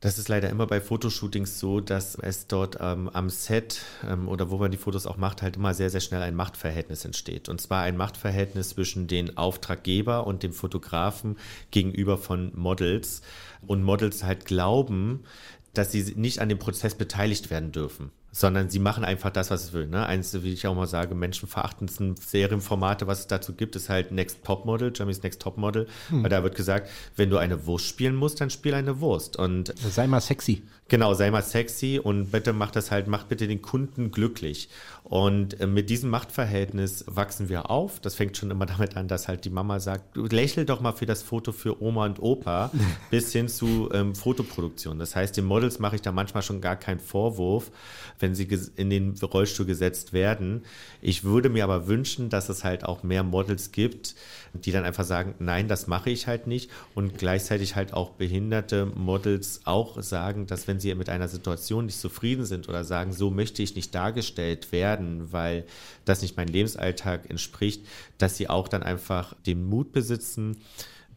das 0.01 0.19
ist 0.19 0.27
leider 0.27 0.49
immer 0.49 0.67
bei 0.67 0.81
Fotoshootings 0.81 1.59
so, 1.59 1.79
dass 1.79 2.15
es 2.15 2.47
dort 2.47 2.77
ähm, 2.81 3.09
am 3.09 3.29
Set 3.29 3.81
ähm, 4.07 4.27
oder 4.27 4.51
wo 4.51 4.57
man 4.57 4.71
die 4.71 4.77
Fotos 4.77 5.07
auch 5.07 5.17
macht, 5.17 5.41
halt 5.41 5.55
immer 5.55 5.73
sehr, 5.73 5.89
sehr 5.89 6.01
schnell 6.01 6.21
ein 6.21 6.35
Machtverhältnis 6.35 7.05
entsteht. 7.05 7.47
Und 7.49 7.61
zwar 7.61 7.83
ein 7.83 7.95
Machtverhältnis 7.97 8.69
zwischen 8.69 9.07
den 9.07 9.37
Auftraggeber 9.37 10.27
und 10.27 10.43
dem 10.43 10.53
Fotografen 10.53 11.37
gegenüber 11.71 12.17
von 12.17 12.51
Models. 12.55 13.21
Und 13.65 13.81
Models 13.81 14.23
halt 14.23 14.45
glauben, 14.45 15.23
dass 15.73 15.91
sie 15.91 16.13
nicht 16.15 16.39
an 16.39 16.49
dem 16.49 16.59
Prozess 16.59 16.95
beteiligt 16.95 17.49
werden 17.49 17.71
dürfen 17.71 18.11
sondern 18.35 18.69
sie 18.69 18.79
machen 18.79 19.05
einfach 19.05 19.29
das, 19.29 19.49
was 19.49 19.63
es 19.63 19.73
will. 19.73 19.87
Ne? 19.87 20.05
Eins, 20.05 20.43
wie 20.43 20.51
ich 20.51 20.67
auch 20.67 20.75
mal 20.75 20.87
sage, 20.87 21.15
menschenverachtendsten 21.15 22.17
Serienformate, 22.17 23.07
was 23.07 23.21
es 23.21 23.27
dazu 23.27 23.53
gibt, 23.53 23.77
ist 23.77 23.87
halt 23.87 24.11
Next 24.11 24.43
Top 24.43 24.65
Model, 24.65 24.91
Jeremy's 24.93 25.23
Next 25.23 25.41
Top 25.41 25.57
Model, 25.57 25.87
weil 26.09 26.29
da 26.29 26.43
wird 26.43 26.53
gesagt, 26.53 26.89
wenn 27.15 27.29
du 27.29 27.37
eine 27.37 27.65
Wurst 27.65 27.85
spielen 27.85 28.13
musst, 28.13 28.41
dann 28.41 28.49
spiel 28.49 28.73
eine 28.73 28.99
Wurst. 28.99 29.37
Und 29.37 29.73
Sei 29.79 30.05
mal 30.07 30.19
sexy. 30.19 30.63
Genau, 30.87 31.15
sei 31.15 31.31
mal 31.31 31.41
sexy 31.41 31.99
und 32.03 32.31
bitte 32.31 32.53
mach 32.53 32.69
das 32.69 32.91
halt, 32.91 33.07
mach 33.07 33.23
bitte 33.23 33.47
den 33.47 33.61
Kunden 33.61 34.11
glücklich. 34.11 34.69
Und 35.05 35.59
äh, 35.59 35.65
mit 35.65 35.89
diesem 35.89 36.09
Machtverhältnis 36.09 37.05
wachsen 37.07 37.47
wir 37.47 37.71
auf. 37.71 37.99
Das 37.99 38.15
fängt 38.15 38.37
schon 38.37 38.51
immer 38.51 38.65
damit 38.67 38.97
an, 38.97 39.07
dass 39.07 39.27
halt 39.27 39.45
die 39.45 39.49
Mama 39.49 39.79
sagt, 39.79 40.15
lächel 40.15 40.65
doch 40.65 40.81
mal 40.81 40.91
für 40.91 41.05
das 41.05 41.23
Foto 41.23 41.51
für 41.51 41.81
Oma 41.81 42.05
und 42.05 42.19
Opa, 42.19 42.71
bis 43.11 43.31
hin 43.31 43.47
zu 43.47 43.89
ähm, 43.93 44.13
Fotoproduktion. 44.13 44.99
Das 44.99 45.15
heißt, 45.15 45.37
den 45.37 45.45
Models 45.45 45.79
mache 45.79 45.95
ich 45.95 46.01
da 46.01 46.11
manchmal 46.11 46.43
schon 46.43 46.59
gar 46.59 46.75
keinen 46.75 46.99
Vorwurf, 46.99 47.71
wenn 48.19 48.24
sie 48.33 48.45
ges- 48.45 48.71
in 48.75 48.89
den 48.89 49.13
Rollstuhl 49.21 49.65
gesetzt 49.65 50.13
werden. 50.13 50.63
Ich 51.01 51.23
würde 51.23 51.49
mir 51.49 51.63
aber 51.65 51.87
wünschen, 51.87 52.29
dass 52.29 52.49
es 52.49 52.63
halt 52.63 52.83
auch 52.83 53.03
mehr 53.03 53.23
Models 53.23 53.71
gibt, 53.71 54.15
die 54.53 54.71
dann 54.71 54.85
einfach 54.85 55.03
sagen, 55.03 55.35
nein, 55.39 55.67
das 55.67 55.85
mache 55.87 56.09
ich 56.09 56.25
halt 56.25 56.47
nicht. 56.47 56.71
Und 56.95 57.17
gleichzeitig 57.17 57.75
halt 57.75 57.93
auch 57.93 58.11
behinderte 58.11 58.85
Models 58.85 59.61
auch 59.65 60.01
sagen, 60.01 60.47
dass 60.47 60.67
wenn 60.67 60.79
sie 60.79 60.95
mit 60.95 61.09
einer 61.09 61.27
Situation 61.27 61.85
nicht 61.85 61.99
zufrieden 61.99 62.45
sind 62.45 62.69
oder 62.69 62.83
sagen, 62.83 63.11
so 63.11 63.29
möchte 63.29 63.61
ich 63.61 63.75
nicht 63.75 63.93
dargestellt 63.93 64.71
werden, 64.71 65.31
weil 65.33 65.65
das 66.05 66.21
nicht 66.21 66.37
meinem 66.37 66.53
Lebensalltag 66.53 67.29
entspricht, 67.29 67.85
dass 68.17 68.37
sie 68.37 68.49
auch 68.49 68.67
dann 68.67 68.81
einfach 68.81 69.35
den 69.45 69.65
Mut 69.65 69.91
besitzen, 69.91 70.57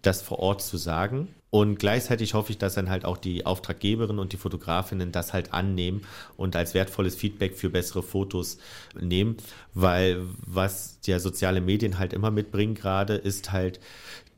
das 0.08 0.22
vor 0.22 0.38
Ort 0.40 0.62
zu 0.62 0.76
sagen. 0.76 1.28
Und 1.50 1.78
gleichzeitig 1.78 2.34
hoffe 2.34 2.52
ich, 2.52 2.58
dass 2.58 2.74
dann 2.74 2.90
halt 2.90 3.04
auch 3.04 3.16
die 3.16 3.46
Auftraggeberinnen 3.46 4.18
und 4.18 4.32
die 4.32 4.36
Fotografinnen 4.36 5.12
das 5.12 5.32
halt 5.32 5.54
annehmen 5.54 6.02
und 6.36 6.56
als 6.56 6.74
wertvolles 6.74 7.14
Feedback 7.14 7.56
für 7.56 7.70
bessere 7.70 8.02
Fotos 8.02 8.58
nehmen, 9.00 9.38
weil 9.72 10.20
was 10.44 10.98
ja 11.06 11.20
soziale 11.20 11.62
Medien 11.62 11.98
halt 11.98 12.12
immer 12.12 12.30
mitbringen 12.30 12.74
gerade, 12.74 13.14
ist 13.14 13.50
halt 13.52 13.80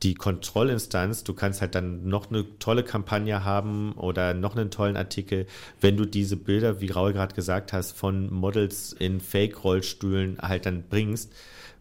die 0.04 0.14
Kontrollinstanz. 0.14 1.24
Du 1.24 1.34
kannst 1.34 1.60
halt 1.60 1.74
dann 1.74 2.08
noch 2.08 2.30
eine 2.30 2.46
tolle 2.58 2.84
Kampagne 2.84 3.44
haben 3.44 3.92
oder 3.92 4.32
noch 4.32 4.54
einen 4.56 4.70
tollen 4.70 4.96
Artikel, 4.96 5.46
wenn 5.80 5.96
du 5.96 6.04
diese 6.04 6.36
Bilder, 6.36 6.80
wie 6.80 6.92
Raul 6.92 7.12
gerade 7.12 7.34
gesagt 7.34 7.72
hast, 7.72 7.92
von 7.92 8.32
Models 8.32 8.92
in 8.92 9.20
Fake-Rollstühlen 9.20 10.38
halt 10.40 10.64
dann 10.64 10.84
bringst 10.88 11.32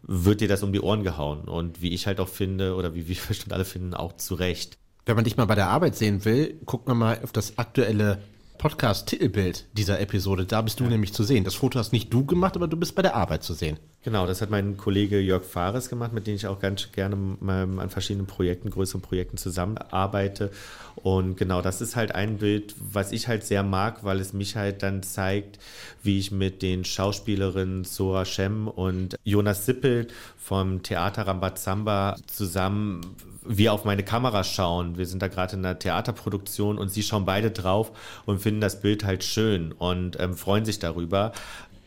wird 0.03 0.41
dir 0.41 0.47
das 0.47 0.63
um 0.63 0.73
die 0.73 0.81
Ohren 0.81 1.03
gehauen. 1.03 1.47
Und 1.47 1.81
wie 1.81 1.93
ich 1.93 2.07
halt 2.07 2.19
auch 2.19 2.29
finde, 2.29 2.75
oder 2.75 2.95
wie 2.95 3.07
wir 3.07 3.17
bestimmt 3.27 3.53
alle 3.53 3.65
finden, 3.65 3.93
auch 3.93 4.13
zu 4.13 4.35
Recht. 4.35 4.77
Wenn 5.05 5.15
man 5.15 5.23
dich 5.23 5.37
mal 5.37 5.45
bei 5.45 5.55
der 5.55 5.69
Arbeit 5.69 5.95
sehen 5.95 6.25
will, 6.25 6.59
guckt 6.65 6.87
man 6.87 6.97
mal 6.97 7.19
auf 7.23 7.31
das 7.31 7.57
aktuelle 7.57 8.21
Podcast-Titelbild 8.59 9.65
dieser 9.73 9.99
Episode. 10.01 10.45
Da 10.45 10.61
bist 10.61 10.81
du 10.81 10.83
nämlich 10.83 11.13
zu 11.13 11.23
sehen. 11.23 11.45
Das 11.45 11.55
Foto 11.55 11.79
hast 11.79 11.93
nicht 11.93 12.13
du 12.13 12.25
gemacht, 12.25 12.55
aber 12.57 12.67
du 12.67 12.77
bist 12.77 12.93
bei 12.93 13.01
der 13.01 13.15
Arbeit 13.15 13.41
zu 13.41 13.53
sehen. 13.53 13.79
Genau, 14.03 14.27
das 14.27 14.41
hat 14.41 14.49
mein 14.49 14.75
Kollege 14.75 15.19
Jörg 15.19 15.43
Fares 15.43 15.89
gemacht, 15.89 16.13
mit 16.13 16.27
dem 16.27 16.35
ich 16.35 16.45
auch 16.45 16.59
ganz 16.59 16.91
gerne 16.91 17.37
an 17.41 17.89
verschiedenen 17.89 18.27
Projekten, 18.27 18.69
größeren 18.69 19.01
Projekten 19.01 19.37
zusammenarbeite. 19.37 20.51
Und 20.95 21.37
genau, 21.37 21.61
das 21.61 21.79
ist 21.79 21.95
halt 21.95 22.13
ein 22.13 22.37
Bild, 22.37 22.75
was 22.79 23.13
ich 23.13 23.29
halt 23.29 23.45
sehr 23.45 23.63
mag, 23.63 24.03
weil 24.03 24.19
es 24.19 24.33
mich 24.33 24.57
halt 24.57 24.83
dann 24.83 25.03
zeigt, 25.03 25.57
wie 26.03 26.19
ich 26.19 26.31
mit 26.31 26.61
den 26.61 26.83
Schauspielerinnen 26.83 27.85
Sora 27.85 28.25
Shem 28.25 28.67
und 28.67 29.15
Jonas 29.23 29.65
Sippel 29.65 30.07
vom 30.37 30.83
Theater 30.83 31.27
Rambazamba 31.27 32.17
zusammen 32.27 33.01
wir 33.51 33.73
auf 33.73 33.83
meine 33.83 34.03
Kamera 34.03 34.43
schauen. 34.43 34.97
Wir 34.97 35.07
sind 35.07 35.23
da 35.23 35.27
gerade 35.27 35.55
in 35.55 35.65
einer 35.65 35.79
Theaterproduktion 35.79 36.77
und 36.77 36.89
sie 36.89 37.01
schauen 37.01 37.25
beide 37.25 37.49
drauf 37.49 37.91
und 38.27 38.39
finden 38.39 38.61
das 38.61 38.79
Bild 38.79 39.03
halt 39.03 39.23
schön 39.23 39.71
und 39.71 40.19
ähm, 40.19 40.35
freuen 40.35 40.65
sich 40.65 40.77
darüber. 40.77 41.31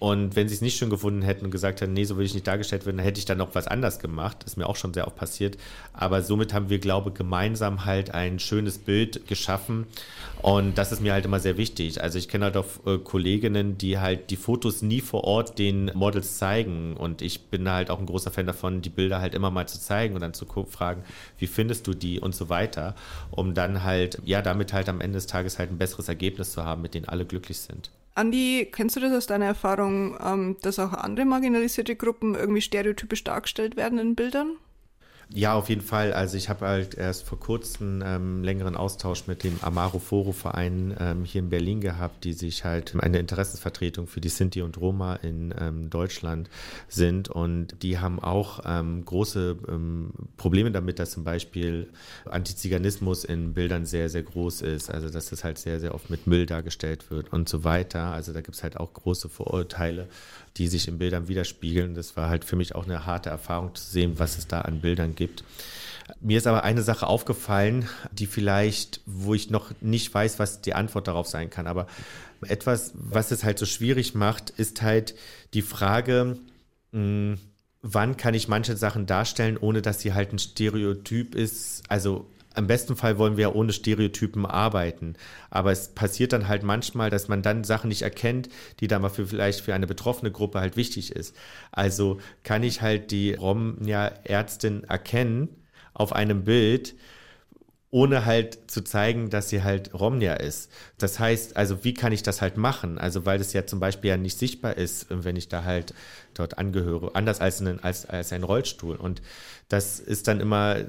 Und 0.02 0.34
wenn 0.34 0.48
sie 0.48 0.56
es 0.56 0.60
nicht 0.60 0.76
schön 0.76 0.90
gefunden 0.90 1.22
hätten 1.22 1.44
und 1.44 1.52
gesagt 1.52 1.80
hätten, 1.80 1.92
nee, 1.92 2.02
so 2.02 2.16
will 2.16 2.26
ich 2.26 2.34
nicht 2.34 2.48
dargestellt 2.48 2.86
werden, 2.86 2.96
dann 2.96 3.06
hätte 3.06 3.20
ich 3.20 3.24
dann 3.24 3.38
noch 3.38 3.54
was 3.54 3.68
anders 3.68 4.00
gemacht. 4.00 4.42
Ist 4.42 4.56
mir 4.56 4.66
auch 4.66 4.74
schon 4.74 4.92
sehr 4.92 5.06
oft 5.06 5.14
passiert. 5.14 5.56
Aber 5.92 6.22
somit 6.22 6.52
haben 6.52 6.70
wir, 6.70 6.80
glaube 6.80 7.10
ich, 7.10 7.14
gemeinsam 7.14 7.84
halt 7.84 8.10
ein 8.12 8.40
schönes 8.40 8.78
Bild 8.78 9.28
geschaffen. 9.28 9.86
Und 10.42 10.76
das 10.76 10.90
ist 10.90 11.02
mir 11.02 11.12
halt 11.12 11.24
immer 11.24 11.38
sehr 11.38 11.56
wichtig. 11.56 12.02
Also 12.02 12.18
ich 12.18 12.28
kenne 12.28 12.46
halt 12.46 12.56
auch 12.56 12.66
äh, 12.84 12.98
Kolleginnen, 12.98 13.78
die 13.78 14.00
halt 14.00 14.30
die 14.30 14.36
Fotos 14.36 14.82
nie 14.82 15.00
vor 15.00 15.22
Ort 15.22 15.60
den 15.60 15.92
Models 15.94 16.36
zeigen. 16.36 16.96
Und 16.96 17.22
ich 17.22 17.42
bin 17.42 17.70
halt 17.70 17.88
auch 17.88 18.00
ein 18.00 18.06
großer 18.06 18.32
Fan 18.32 18.46
davon, 18.46 18.82
die 18.82 18.90
Bilder 18.90 19.20
halt 19.20 19.36
immer 19.36 19.52
mal 19.52 19.68
zu 19.68 19.78
zeigen 19.78 20.16
und 20.16 20.20
dann 20.20 20.34
zu 20.34 20.46
fragen, 20.68 21.04
wie 21.38 21.46
findest 21.46 21.86
du 21.86 21.94
die 21.94 22.18
und 22.18 22.34
so 22.34 22.48
weiter, 22.48 22.96
um 23.30 23.54
dann 23.54 23.84
halt, 23.84 24.18
ja, 24.24 24.42
damit 24.42 24.72
halt 24.72 24.88
am 24.88 25.00
Ende 25.00 25.18
des 25.18 25.28
Tages 25.28 25.60
halt 25.60 25.70
ein 25.70 25.78
besseres 25.78 26.08
Ergebnis 26.08 26.50
zu 26.50 26.64
haben, 26.64 26.82
mit 26.82 26.94
denen 26.94 27.06
alle 27.06 27.24
glücklich 27.24 27.60
sind. 27.60 27.92
Andi, 28.14 28.68
kennst 28.70 28.96
du 28.96 29.00
das 29.00 29.12
aus 29.12 29.26
deiner 29.26 29.46
Erfahrung, 29.46 30.18
ähm, 30.22 30.56
dass 30.62 30.78
auch 30.78 30.92
andere 30.92 31.24
marginalisierte 31.24 31.96
Gruppen 31.96 32.34
irgendwie 32.34 32.60
stereotypisch 32.60 33.24
dargestellt 33.24 33.76
werden 33.76 33.98
in 33.98 34.14
Bildern? 34.14 34.56
Ja, 35.34 35.54
auf 35.54 35.70
jeden 35.70 35.80
Fall. 35.80 36.12
Also 36.12 36.36
ich 36.36 36.50
habe 36.50 36.66
halt 36.66 36.94
erst 36.94 37.24
vor 37.24 37.40
kurzem 37.40 38.02
ähm, 38.04 38.44
längeren 38.44 38.76
Austausch 38.76 39.26
mit 39.26 39.44
dem 39.44 39.58
Amaro 39.62 39.98
Foro 39.98 40.32
Verein 40.32 40.94
ähm, 41.00 41.24
hier 41.24 41.40
in 41.40 41.48
Berlin 41.48 41.80
gehabt, 41.80 42.24
die 42.24 42.34
sich 42.34 42.64
halt 42.64 42.94
eine 43.00 43.18
Interessensvertretung 43.18 44.06
für 44.06 44.20
die 44.20 44.28
Sinti 44.28 44.60
und 44.60 44.78
Roma 44.78 45.14
in 45.16 45.54
ähm, 45.58 45.88
Deutschland 45.88 46.50
sind 46.88 47.30
und 47.30 47.82
die 47.82 47.98
haben 47.98 48.18
auch 48.20 48.60
ähm, 48.66 49.06
große 49.06 49.56
ähm, 49.68 50.10
Probleme 50.36 50.70
damit, 50.70 50.98
dass 50.98 51.12
zum 51.12 51.24
Beispiel 51.24 51.88
Antiziganismus 52.26 53.24
in 53.24 53.54
Bildern 53.54 53.86
sehr, 53.86 54.10
sehr 54.10 54.24
groß 54.24 54.60
ist. 54.60 54.90
Also 54.90 55.08
dass 55.08 55.30
das 55.30 55.44
halt 55.44 55.56
sehr, 55.56 55.80
sehr 55.80 55.94
oft 55.94 56.10
mit 56.10 56.26
Müll 56.26 56.44
dargestellt 56.44 57.10
wird 57.10 57.32
und 57.32 57.48
so 57.48 57.64
weiter. 57.64 58.12
Also 58.12 58.34
da 58.34 58.42
gibt 58.42 58.56
es 58.56 58.62
halt 58.62 58.76
auch 58.76 58.92
große 58.92 59.30
Vorurteile 59.30 60.08
die 60.56 60.68
sich 60.68 60.88
in 60.88 60.98
Bildern 60.98 61.28
widerspiegeln. 61.28 61.94
Das 61.94 62.16
war 62.16 62.28
halt 62.28 62.44
für 62.44 62.56
mich 62.56 62.74
auch 62.74 62.84
eine 62.84 63.06
harte 63.06 63.30
Erfahrung 63.30 63.74
zu 63.74 63.84
sehen, 63.84 64.18
was 64.18 64.38
es 64.38 64.46
da 64.46 64.62
an 64.62 64.80
Bildern 64.80 65.14
gibt. 65.14 65.44
Mir 66.20 66.38
ist 66.38 66.46
aber 66.46 66.64
eine 66.64 66.82
Sache 66.82 67.06
aufgefallen, 67.06 67.88
die 68.10 68.26
vielleicht, 68.26 69.00
wo 69.06 69.34
ich 69.34 69.50
noch 69.50 69.72
nicht 69.80 70.12
weiß, 70.12 70.38
was 70.38 70.60
die 70.60 70.74
Antwort 70.74 71.08
darauf 71.08 71.26
sein 71.26 71.48
kann. 71.48 71.66
Aber 71.66 71.86
etwas, 72.42 72.92
was 72.94 73.30
es 73.30 73.44
halt 73.44 73.58
so 73.58 73.66
schwierig 73.66 74.14
macht, 74.14 74.50
ist 74.50 74.82
halt 74.82 75.14
die 75.54 75.62
Frage, 75.62 76.38
mh, 76.92 76.98
hm, 76.98 77.38
wann 77.82 78.16
kann 78.16 78.34
ich 78.34 78.46
manche 78.46 78.76
Sachen 78.76 79.06
darstellen, 79.06 79.56
ohne 79.56 79.82
dass 79.82 80.00
sie 80.00 80.14
halt 80.14 80.32
ein 80.32 80.38
Stereotyp 80.38 81.34
ist, 81.34 81.82
also 81.88 82.30
im 82.56 82.66
besten 82.66 82.96
Fall 82.96 83.18
wollen 83.18 83.36
wir 83.36 83.42
ja 83.42 83.54
ohne 83.54 83.72
Stereotypen 83.72 84.46
arbeiten. 84.46 85.14
Aber 85.50 85.72
es 85.72 85.88
passiert 85.88 86.32
dann 86.32 86.48
halt 86.48 86.62
manchmal, 86.62 87.10
dass 87.10 87.28
man 87.28 87.42
dann 87.42 87.64
Sachen 87.64 87.88
nicht 87.88 88.02
erkennt, 88.02 88.48
die 88.80 88.88
dann 88.88 89.02
mal 89.02 89.08
für, 89.08 89.26
vielleicht 89.26 89.60
für 89.60 89.74
eine 89.74 89.86
betroffene 89.86 90.30
Gruppe 90.30 90.60
halt 90.60 90.76
wichtig 90.76 91.12
ist. 91.12 91.34
Also 91.70 92.20
kann 92.42 92.62
ich 92.62 92.82
halt 92.82 93.10
die 93.10 93.34
Romja-Ärztin 93.34 94.84
erkennen 94.84 95.48
auf 95.94 96.12
einem 96.12 96.44
Bild, 96.44 96.94
ohne 97.90 98.24
halt 98.24 98.70
zu 98.70 98.82
zeigen, 98.82 99.28
dass 99.28 99.50
sie 99.50 99.62
halt 99.62 99.92
Romnia 99.92 100.34
ist. 100.34 100.70
Das 100.96 101.18
heißt, 101.18 101.56
also 101.58 101.84
wie 101.84 101.92
kann 101.92 102.12
ich 102.12 102.22
das 102.22 102.40
halt 102.40 102.56
machen? 102.56 102.98
Also 102.98 103.26
weil 103.26 103.36
das 103.36 103.52
ja 103.52 103.66
zum 103.66 103.80
Beispiel 103.80 104.08
ja 104.08 104.16
nicht 104.16 104.38
sichtbar 104.38 104.78
ist, 104.78 105.06
wenn 105.10 105.36
ich 105.36 105.48
da 105.48 105.64
halt 105.64 105.92
dort 106.32 106.56
angehöre, 106.56 107.14
anders 107.14 107.40
als, 107.40 107.60
ein, 107.60 107.80
als, 107.84 108.06
als 108.06 108.32
ein 108.32 108.44
Rollstuhl. 108.44 108.96
Und 108.96 109.20
das 109.68 110.00
ist 110.00 110.26
dann 110.26 110.40
immer 110.40 110.84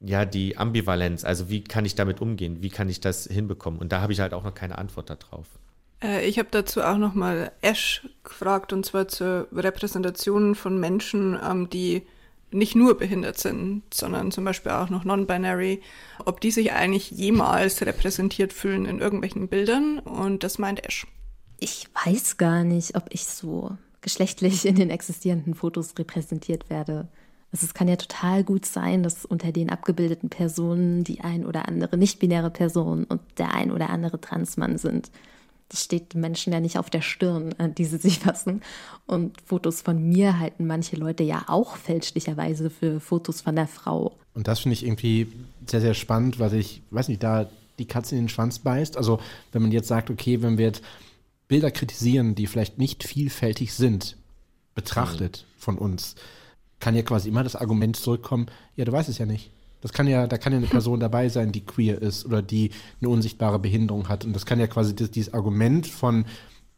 ja, 0.00 0.24
die 0.24 0.56
Ambivalenz, 0.56 1.24
also 1.24 1.50
wie 1.50 1.62
kann 1.62 1.84
ich 1.84 1.94
damit 1.94 2.20
umgehen, 2.20 2.62
wie 2.62 2.70
kann 2.70 2.88
ich 2.88 3.00
das 3.00 3.24
hinbekommen? 3.24 3.80
Und 3.80 3.92
da 3.92 4.00
habe 4.00 4.12
ich 4.12 4.20
halt 4.20 4.32
auch 4.34 4.44
noch 4.44 4.54
keine 4.54 4.78
Antwort 4.78 5.10
darauf. 5.10 5.46
Äh, 6.02 6.26
ich 6.26 6.38
habe 6.38 6.48
dazu 6.50 6.82
auch 6.82 6.96
nochmal 6.96 7.52
Ash 7.60 8.08
gefragt, 8.24 8.72
und 8.72 8.86
zwar 8.86 9.08
zur 9.08 9.48
Repräsentation 9.52 10.54
von 10.54 10.80
Menschen, 10.80 11.38
ähm, 11.42 11.68
die 11.68 12.02
nicht 12.52 12.74
nur 12.74 12.98
behindert 12.98 13.38
sind, 13.38 13.82
sondern 13.92 14.32
zum 14.32 14.44
Beispiel 14.44 14.72
auch 14.72 14.90
noch 14.90 15.04
non-binary, 15.04 15.82
ob 16.24 16.40
die 16.40 16.50
sich 16.50 16.72
eigentlich 16.72 17.10
jemals 17.12 17.80
repräsentiert 17.82 18.52
fühlen 18.52 18.86
in 18.86 18.98
irgendwelchen 18.98 19.48
Bildern. 19.48 20.00
Und 20.00 20.42
das 20.42 20.58
meint 20.58 20.84
Ash. 20.84 21.06
Ich 21.60 21.86
weiß 22.04 22.38
gar 22.38 22.64
nicht, 22.64 22.96
ob 22.96 23.04
ich 23.10 23.26
so 23.26 23.76
geschlechtlich 24.00 24.66
in 24.66 24.74
den 24.74 24.90
existierenden 24.90 25.54
Fotos 25.54 25.94
repräsentiert 25.98 26.70
werde. 26.70 27.08
Also 27.52 27.66
es 27.66 27.74
kann 27.74 27.88
ja 27.88 27.96
total 27.96 28.44
gut 28.44 28.64
sein, 28.64 29.02
dass 29.02 29.24
unter 29.24 29.50
den 29.50 29.70
abgebildeten 29.70 30.30
Personen 30.30 31.02
die 31.02 31.20
ein 31.20 31.44
oder 31.44 31.66
andere 31.66 31.96
nicht-binäre 31.96 32.50
Person 32.50 33.04
und 33.04 33.20
der 33.38 33.54
ein 33.54 33.72
oder 33.72 33.90
andere 33.90 34.20
Transmann 34.20 34.78
sind. 34.78 35.10
Das 35.68 35.84
steht 35.84 36.14
den 36.14 36.20
Menschen 36.20 36.52
ja 36.52 36.60
nicht 36.60 36.78
auf 36.78 36.90
der 36.90 37.00
Stirn, 37.00 37.54
an 37.58 37.74
die 37.74 37.84
sie 37.84 37.98
sich 37.98 38.18
fassen. 38.20 38.62
Und 39.06 39.40
Fotos 39.44 39.82
von 39.82 40.08
mir 40.08 40.38
halten 40.38 40.66
manche 40.66 40.96
Leute 40.96 41.24
ja 41.24 41.44
auch 41.48 41.76
fälschlicherweise 41.76 42.70
für 42.70 43.00
Fotos 43.00 43.40
von 43.40 43.56
der 43.56 43.66
Frau. 43.66 44.16
Und 44.34 44.46
das 44.46 44.60
finde 44.60 44.74
ich 44.74 44.84
irgendwie 44.84 45.32
sehr, 45.66 45.80
sehr 45.80 45.94
spannend, 45.94 46.38
weil 46.38 46.54
ich, 46.54 46.82
weiß 46.90 47.08
nicht, 47.08 47.22
da 47.22 47.48
die 47.78 47.86
Katze 47.86 48.14
in 48.14 48.22
den 48.22 48.28
Schwanz 48.28 48.60
beißt. 48.60 48.96
Also 48.96 49.20
wenn 49.52 49.62
man 49.62 49.72
jetzt 49.72 49.88
sagt, 49.88 50.10
okay, 50.10 50.42
wenn 50.42 50.58
wir 50.58 50.66
jetzt 50.66 50.84
Bilder 51.48 51.72
kritisieren, 51.72 52.36
die 52.36 52.46
vielleicht 52.46 52.78
nicht 52.78 53.02
vielfältig 53.02 53.74
sind, 53.74 54.16
betrachtet 54.74 55.44
mhm. 55.46 55.60
von 55.60 55.78
uns, 55.78 56.14
kann 56.80 56.96
ja 56.96 57.02
quasi 57.02 57.28
immer 57.28 57.44
das 57.44 57.56
Argument 57.56 57.96
zurückkommen, 57.96 58.46
ja, 58.76 58.84
du 58.84 58.92
weißt 58.92 59.08
es 59.08 59.18
ja 59.18 59.26
nicht. 59.26 59.50
Das 59.82 59.92
kann 59.92 60.06
ja, 60.06 60.26
da 60.26 60.36
kann 60.36 60.52
ja 60.52 60.58
eine 60.58 60.66
Person 60.66 61.00
dabei 61.00 61.28
sein, 61.28 61.52
die 61.52 61.64
queer 61.64 62.00
ist 62.00 62.26
oder 62.26 62.42
die 62.42 62.70
eine 63.00 63.08
unsichtbare 63.08 63.58
Behinderung 63.58 64.08
hat. 64.08 64.24
Und 64.24 64.34
das 64.34 64.46
kann 64.46 64.60
ja 64.60 64.66
quasi 64.66 64.94
das, 64.94 65.10
dieses 65.10 65.32
Argument 65.32 65.86
von 65.86 66.24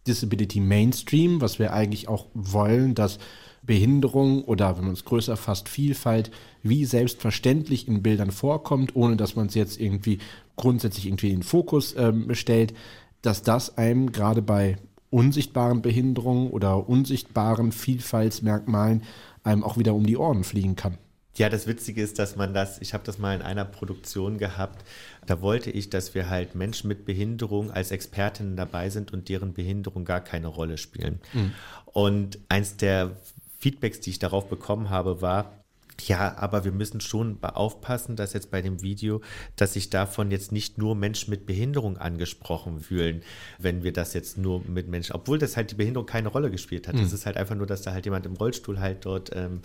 Disability 0.07 0.61
Mainstream, 0.61 1.41
was 1.41 1.59
wir 1.59 1.73
eigentlich 1.73 2.09
auch 2.09 2.27
wollen, 2.35 2.95
dass 2.95 3.19
Behinderung 3.62 4.43
oder 4.45 4.77
wenn 4.77 4.85
man 4.85 4.95
es 4.95 5.05
größer 5.05 5.37
fasst, 5.37 5.69
Vielfalt 5.69 6.33
wie 6.62 6.85
selbstverständlich 6.85 7.87
in 7.87 8.03
Bildern 8.03 8.33
vorkommt, 8.33 8.97
ohne 8.97 9.17
dass 9.17 9.37
man 9.37 9.47
es 9.47 9.55
jetzt 9.55 9.81
irgendwie 9.81 10.19
grundsätzlich 10.57 11.07
irgendwie 11.07 11.31
in 11.31 11.38
den 11.38 11.43
Fokus 11.45 11.95
ähm, 11.97 12.35
stellt, 12.35 12.75
dass 13.23 13.43
das 13.43 13.79
einem 13.79 14.11
gerade 14.11 14.43
bei 14.43 14.79
unsichtbaren 15.11 15.83
Behinderungen 15.83 16.51
oder 16.51 16.88
unsichtbaren 16.88 17.71
Vielfaltsmerkmalen 17.71 19.03
einem 19.45 19.65
auch 19.65 19.77
wieder 19.77 19.95
um 19.95 20.07
die 20.07 20.17
Ohren 20.17 20.45
fliegen 20.45 20.77
kann. 20.77 20.99
Ja, 21.35 21.49
das 21.49 21.67
Witzige 21.67 22.03
ist, 22.03 22.19
dass 22.19 22.37
man 22.37 22.53
das, 22.53 22.79
ich 22.81 22.93
habe 22.93 23.05
das 23.05 23.19
mal 23.19 23.35
in 23.35 23.41
einer 23.41 23.65
Produktion 23.65 24.37
gehabt, 24.37 24.85
da 25.27 25.41
wollte 25.41 25.71
ich, 25.71 25.89
dass 25.89 26.15
wir 26.15 26.29
halt 26.29 26.55
Menschen 26.55 26.89
mit 26.89 27.07
Behinderung 27.07 27.71
als 27.71 27.91
Expertinnen 27.91 28.55
dabei 28.55 28.91
sind 28.91 29.15
und 29.15 29.31
deren 29.31 29.55
Behinderung 29.55 30.05
gar 30.05 30.21
keine 30.21 30.49
Rolle 30.49 30.77
spielen. 30.77 31.21
Mhm. 31.33 31.53
Und 31.87 32.39
eins 32.51 32.77
der 32.77 33.17
Feedbacks, 33.59 34.01
die 34.01 34.11
ich 34.11 34.19
darauf 34.19 34.49
bekommen 34.49 34.91
habe, 34.91 35.23
war, 35.23 35.62
ja, 36.09 36.37
aber 36.37 36.65
wir 36.65 36.73
müssen 36.73 37.01
schon 37.01 37.43
aufpassen, 37.43 38.17
dass 38.17 38.33
jetzt 38.33 38.51
bei 38.51 38.62
dem 38.62 38.83
Video, 38.83 39.21
dass 39.57 39.75
sich 39.75 39.91
davon 39.91 40.31
jetzt 40.31 40.53
nicht 40.53 40.79
nur 40.79 40.95
Menschen 40.95 41.31
mit 41.31 41.47
Behinderung 41.47 41.97
angesprochen 41.99 42.81
fühlen, 42.81 43.23
wenn 43.59 43.83
wir 43.83 43.93
das 43.93 44.15
jetzt 44.15 44.38
nur 44.38 44.62
mit 44.67 44.88
Menschen, 44.88 45.15
obwohl 45.15 45.38
das 45.38 45.57
halt 45.57 45.71
die 45.71 45.77
Behinderung 45.77 46.07
keine 46.07 46.29
Rolle 46.29 46.51
gespielt 46.51 46.88
hat. 46.88 46.95
Es 46.95 47.09
mhm. 47.09 47.15
ist 47.15 47.27
halt 47.27 47.37
einfach 47.37 47.55
nur, 47.55 47.67
dass 47.67 47.83
da 47.83 47.93
halt 47.93 48.05
jemand 48.05 48.27
im 48.27 48.35
Rollstuhl 48.35 48.81
halt 48.81 49.05
dort 49.05 49.31
ähm, 49.35 49.61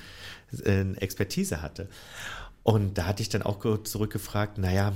Expertise 0.95 1.61
hatte. 1.61 1.89
Und 2.63 2.97
da 2.97 3.05
hatte 3.05 3.21
ich 3.21 3.29
dann 3.29 3.43
auch 3.43 3.59
zurückgefragt, 3.83 4.57
naja, 4.57 4.93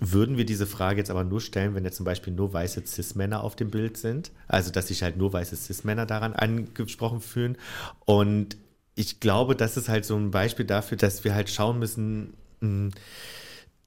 würden 0.00 0.36
wir 0.36 0.44
diese 0.44 0.66
Frage 0.66 0.98
jetzt 0.98 1.10
aber 1.10 1.24
nur 1.24 1.40
stellen, 1.40 1.74
wenn 1.74 1.84
jetzt 1.84 1.96
zum 1.96 2.04
Beispiel 2.04 2.32
nur 2.32 2.52
weiße 2.52 2.82
Cis-Männer 2.86 3.42
auf 3.42 3.56
dem 3.56 3.70
Bild 3.70 3.96
sind? 3.96 4.30
Also, 4.46 4.70
dass 4.70 4.88
sich 4.88 5.02
halt 5.02 5.16
nur 5.16 5.32
weiße 5.32 5.56
Cis-Männer 5.56 6.04
daran 6.04 6.34
angesprochen 6.34 7.20
fühlen. 7.20 7.56
Und 8.04 8.58
ich 8.96 9.20
glaube, 9.20 9.54
das 9.54 9.76
ist 9.76 9.88
halt 9.88 10.04
so 10.04 10.16
ein 10.16 10.30
Beispiel 10.30 10.64
dafür, 10.64 10.96
dass 10.96 11.22
wir 11.22 11.34
halt 11.34 11.50
schauen 11.50 11.78
müssen, 11.78 12.32
hm, 12.60 12.90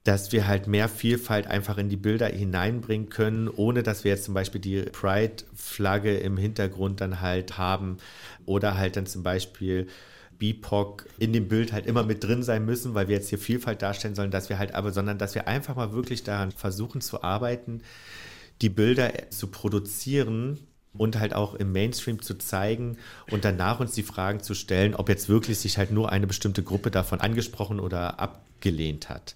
dass 0.04 0.32
wir 0.32 0.48
halt 0.48 0.67
mehr 0.67 0.88
Vielfalt 0.88 1.48
einfach 1.48 1.78
in 1.78 1.89
die 1.89 1.98
Bilder 1.98 2.28
hineinbringen 2.28 3.10
können, 3.10 3.50
ohne 3.50 3.84
dass 3.84 4.04
wir 4.04 4.12
jetzt 4.12 4.24
zum 4.24 4.34
Beispiel 4.34 4.62
die 4.62 4.84
Pride-Flagge 4.84 6.17
im 6.17 6.38
Hintergrund 6.38 7.02
dann 7.02 7.22
halt 7.22 7.58
haben 7.58 7.98
oder 8.45 8.78
halt 8.78 8.95
dann 8.95 9.08
zum 9.08 9.24
Beispiel 9.24 9.88
BIPOC 10.38 11.06
in 11.17 11.34
dem 11.34 11.48
Bild 11.48 11.74
halt 11.74 11.86
immer 11.86 12.04
mit 12.04 12.24
drin 12.24 12.43
sein 12.43 12.63
müssen, 12.63 12.93
weil 12.93 13.08
wir 13.08 13.15
jetzt 13.15 13.30
hier 13.30 13.39
Vielfalt 13.39 13.82
darstellen 13.82 14.15
sollen, 14.15 14.32
dass 14.32 14.48
wir 14.48 14.58
halt 14.58 14.74
aber, 14.74 14.93
sondern 14.93 15.17
dass 15.17 15.36
wir 15.36 15.48
einfach 15.48 15.76
mal 15.76 15.91
wirklich 15.91 16.24
daran 16.24 16.52
versuchen 16.52 17.02
zu 17.02 17.24
arbeiten, 17.24 17.82
die 18.62 18.69
Bilder 18.69 19.12
zu 19.32 19.48
produzieren, 19.48 20.60
und 20.93 21.19
halt 21.19 21.34
auch 21.34 21.56
im 21.56 21.71
Mainstream 21.71 22.21
zu 22.21 22.38
zeigen 22.38 22.97
und 23.32 23.45
danach 23.45 23.80
uns 23.80 23.93
die 23.93 24.04
Fragen 24.04 24.41
zu 24.41 24.54
stellen, 24.54 24.95
ob 24.95 25.10
jetzt 25.10 25.30
wirklich 25.30 25.60
sich 25.60 25.78
halt 25.78 25.91
nur 25.91 26.12
eine 26.12 26.28
bestimmte 26.28 26.63
Gruppe 26.63 26.91
davon 26.91 27.21
angesprochen 27.21 27.80
oder 27.80 28.19
abgelehnt 28.19 29.10
hat. 29.10 29.36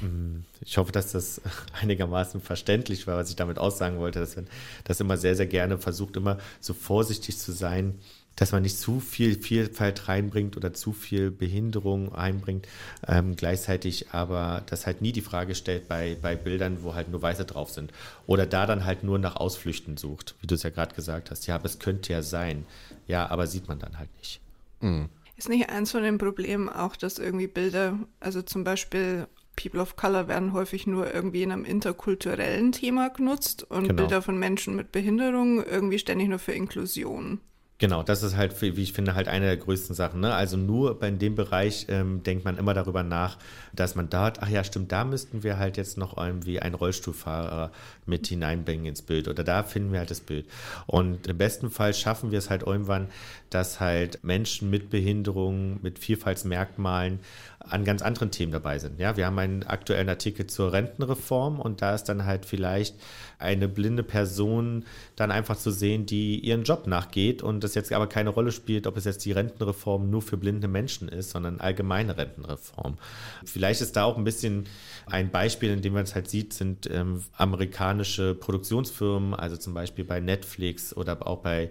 Hm, 0.00 0.44
ich 0.60 0.78
hoffe, 0.78 0.92
dass 0.92 1.12
das 1.12 1.40
einigermaßen 1.80 2.40
verständlich 2.40 3.06
war, 3.06 3.16
was 3.16 3.30
ich 3.30 3.36
damit 3.36 3.58
aussagen 3.58 3.98
wollte, 3.98 4.20
dass 4.20 4.36
man 4.36 4.46
das 4.84 5.00
immer 5.00 5.16
sehr, 5.16 5.36
sehr 5.36 5.46
gerne 5.46 5.78
versucht, 5.78 6.16
immer 6.16 6.38
so 6.60 6.72
vorsichtig 6.74 7.38
zu 7.38 7.52
sein, 7.52 7.98
dass 8.36 8.52
man 8.52 8.62
nicht 8.62 8.78
zu 8.78 9.00
viel 9.00 9.36
Vielfalt 9.36 10.08
reinbringt 10.08 10.56
oder 10.56 10.72
zu 10.72 10.92
viel 10.92 11.30
Behinderung 11.30 12.14
einbringt, 12.14 12.66
ähm, 13.06 13.36
gleichzeitig 13.36 14.10
aber 14.10 14.62
das 14.66 14.86
halt 14.86 15.02
nie 15.02 15.12
die 15.12 15.20
Frage 15.20 15.54
stellt 15.54 15.88
bei, 15.88 16.16
bei 16.20 16.36
Bildern, 16.36 16.82
wo 16.82 16.94
halt 16.94 17.10
nur 17.10 17.22
Weiße 17.22 17.44
drauf 17.44 17.70
sind. 17.70 17.92
Oder 18.26 18.46
da 18.46 18.66
dann 18.66 18.84
halt 18.84 19.04
nur 19.04 19.18
nach 19.18 19.36
Ausflüchten 19.36 19.96
sucht, 19.96 20.34
wie 20.40 20.46
du 20.46 20.54
es 20.54 20.62
ja 20.62 20.70
gerade 20.70 20.94
gesagt 20.94 21.30
hast. 21.30 21.46
Ja, 21.46 21.56
aber 21.56 21.66
es 21.66 21.78
könnte 21.78 22.12
ja 22.12 22.22
sein. 22.22 22.64
Ja, 23.06 23.30
aber 23.30 23.46
sieht 23.46 23.68
man 23.68 23.78
dann 23.78 23.98
halt 23.98 24.10
nicht. 24.18 24.40
Mhm. 24.80 25.08
Ist 25.36 25.48
nicht 25.48 25.70
eins 25.70 25.90
von 25.90 26.02
den 26.02 26.18
Problemen 26.18 26.68
auch, 26.68 26.94
dass 26.96 27.18
irgendwie 27.18 27.46
Bilder, 27.46 27.98
also 28.20 28.42
zum 28.42 28.64
Beispiel 28.64 29.26
People 29.56 29.80
of 29.80 29.96
Color 29.96 30.28
werden 30.28 30.52
häufig 30.52 30.86
nur 30.86 31.12
irgendwie 31.12 31.42
in 31.42 31.52
einem 31.52 31.64
interkulturellen 31.64 32.72
Thema 32.72 33.08
genutzt 33.08 33.64
und 33.64 33.88
genau. 33.88 33.94
Bilder 34.02 34.22
von 34.22 34.38
Menschen 34.38 34.76
mit 34.76 34.92
Behinderung 34.92 35.62
irgendwie 35.62 35.98
ständig 35.98 36.28
nur 36.28 36.38
für 36.38 36.52
Inklusion. 36.52 37.40
Genau, 37.78 38.04
das 38.04 38.22
ist 38.22 38.36
halt, 38.36 38.62
wie 38.62 38.80
ich 38.80 38.92
finde, 38.92 39.16
halt 39.16 39.26
eine 39.26 39.46
der 39.46 39.56
größten 39.56 39.96
Sachen. 39.96 40.20
Ne? 40.20 40.32
Also 40.32 40.56
nur 40.56 41.00
bei 41.00 41.10
dem 41.10 41.34
Bereich 41.34 41.86
ähm, 41.88 42.22
denkt 42.22 42.44
man 42.44 42.56
immer 42.56 42.74
darüber 42.74 43.02
nach, 43.02 43.38
dass 43.72 43.96
man 43.96 44.08
dort, 44.08 44.40
ach 44.40 44.48
ja, 44.48 44.62
stimmt, 44.62 44.92
da 44.92 45.04
müssten 45.04 45.42
wir 45.42 45.58
halt 45.58 45.76
jetzt 45.76 45.98
noch 45.98 46.16
irgendwie 46.16 46.60
einen 46.60 46.76
Rollstuhlfahrer 46.76 47.72
mit 48.06 48.28
hineinbringen 48.28 48.86
ins 48.86 49.02
Bild 49.02 49.26
oder 49.26 49.42
da 49.42 49.64
finden 49.64 49.90
wir 49.90 49.98
halt 49.98 50.12
das 50.12 50.20
Bild. 50.20 50.46
Und 50.86 51.26
im 51.26 51.36
besten 51.38 51.70
Fall 51.70 51.92
schaffen 51.92 52.30
wir 52.30 52.38
es 52.38 52.50
halt 52.50 52.62
irgendwann, 52.62 53.08
dass 53.50 53.80
halt 53.80 54.22
Menschen 54.22 54.70
mit 54.70 54.88
Behinderungen, 54.90 55.80
mit 55.82 55.98
Vielfaltsmerkmalen 55.98 57.18
an 57.58 57.84
ganz 57.84 58.02
anderen 58.02 58.30
Themen 58.30 58.52
dabei 58.52 58.78
sind. 58.78 59.00
Ja, 59.00 59.16
wir 59.16 59.26
haben 59.26 59.38
einen 59.38 59.62
aktuellen 59.64 60.08
Artikel 60.08 60.46
zur 60.46 60.72
Rentenreform 60.72 61.60
und 61.60 61.82
da 61.82 61.94
ist 61.94 62.04
dann 62.04 62.26
halt 62.26 62.46
vielleicht 62.46 62.94
eine 63.42 63.68
blinde 63.68 64.02
Person 64.02 64.84
dann 65.16 65.30
einfach 65.30 65.56
zu 65.56 65.70
sehen, 65.70 66.06
die 66.06 66.38
ihren 66.38 66.64
Job 66.64 66.86
nachgeht 66.86 67.42
und 67.42 67.62
das 67.64 67.74
jetzt 67.74 67.92
aber 67.92 68.06
keine 68.06 68.30
Rolle 68.30 68.52
spielt, 68.52 68.86
ob 68.86 68.96
es 68.96 69.04
jetzt 69.04 69.24
die 69.24 69.32
Rentenreform 69.32 70.10
nur 70.10 70.22
für 70.22 70.36
blinde 70.36 70.68
Menschen 70.68 71.08
ist, 71.08 71.30
sondern 71.30 71.60
allgemeine 71.60 72.16
Rentenreform. 72.16 72.98
Vielleicht 73.44 73.80
ist 73.80 73.96
da 73.96 74.04
auch 74.04 74.16
ein 74.16 74.24
bisschen 74.24 74.66
ein 75.06 75.30
Beispiel, 75.30 75.70
in 75.70 75.82
dem 75.82 75.94
man 75.94 76.04
es 76.04 76.14
halt 76.14 76.30
sieht, 76.30 76.52
sind 76.52 76.88
ähm, 76.90 77.22
amerikanische 77.36 78.34
Produktionsfirmen, 78.34 79.34
also 79.34 79.56
zum 79.56 79.74
Beispiel 79.74 80.04
bei 80.04 80.20
Netflix 80.20 80.96
oder 80.96 81.26
auch 81.26 81.38
bei 81.38 81.70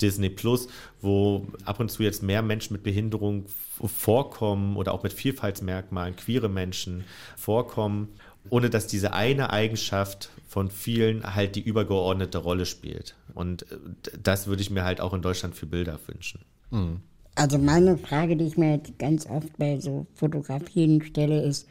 Disney 0.00 0.28
Plus, 0.28 0.68
wo 1.00 1.46
ab 1.64 1.80
und 1.80 1.90
zu 1.90 2.02
jetzt 2.02 2.22
mehr 2.22 2.42
Menschen 2.42 2.74
mit 2.74 2.82
Behinderung 2.82 3.46
vorkommen 3.86 4.76
oder 4.76 4.92
auch 4.92 5.02
mit 5.02 5.12
Vielfaltsmerkmalen, 5.12 6.16
queere 6.16 6.48
Menschen 6.48 7.04
vorkommen, 7.36 8.08
ohne 8.50 8.68
dass 8.68 8.86
diese 8.86 9.12
eine 9.12 9.50
Eigenschaft 9.50 10.30
von 10.52 10.70
vielen 10.70 11.34
halt 11.34 11.56
die 11.56 11.62
übergeordnete 11.62 12.36
Rolle 12.36 12.66
spielt. 12.66 13.16
Und 13.32 13.62
äh, 13.72 13.76
das 14.22 14.46
würde 14.46 14.60
ich 14.60 14.70
mir 14.70 14.84
halt 14.84 15.00
auch 15.00 15.14
in 15.14 15.22
Deutschland 15.22 15.54
für 15.54 15.64
Bilder 15.64 15.98
wünschen. 16.06 16.44
Mhm. 16.70 17.00
Also 17.34 17.56
meine 17.56 17.96
Frage, 17.96 18.36
die 18.36 18.44
ich 18.44 18.58
mir 18.58 18.74
jetzt 18.74 18.98
ganz 18.98 19.24
oft 19.24 19.56
bei 19.56 19.80
so 19.80 20.06
Fotografien 20.12 21.00
stelle, 21.00 21.40
ist, 21.40 21.66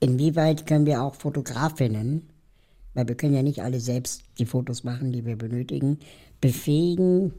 inwieweit 0.00 0.66
können 0.66 0.84
wir 0.84 1.02
auch 1.02 1.14
Fotografinnen, 1.14 2.28
weil 2.92 3.08
wir 3.08 3.14
können 3.14 3.32
ja 3.32 3.42
nicht 3.42 3.62
alle 3.62 3.80
selbst 3.80 4.22
die 4.38 4.44
Fotos 4.44 4.84
machen, 4.84 5.12
die 5.12 5.24
wir 5.24 5.36
benötigen, 5.36 5.98
befähigen, 6.42 7.32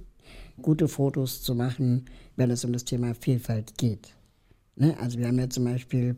gute 0.63 0.87
Fotos 0.87 1.43
zu 1.43 1.53
machen, 1.53 2.05
wenn 2.37 2.49
es 2.49 2.65
um 2.65 2.73
das 2.73 2.85
Thema 2.85 3.13
Vielfalt 3.13 3.77
geht. 3.77 4.15
Ne? 4.75 4.97
Also 4.99 5.19
wir 5.19 5.27
haben 5.27 5.37
ja 5.37 5.47
zum 5.47 5.65
Beispiel, 5.65 6.15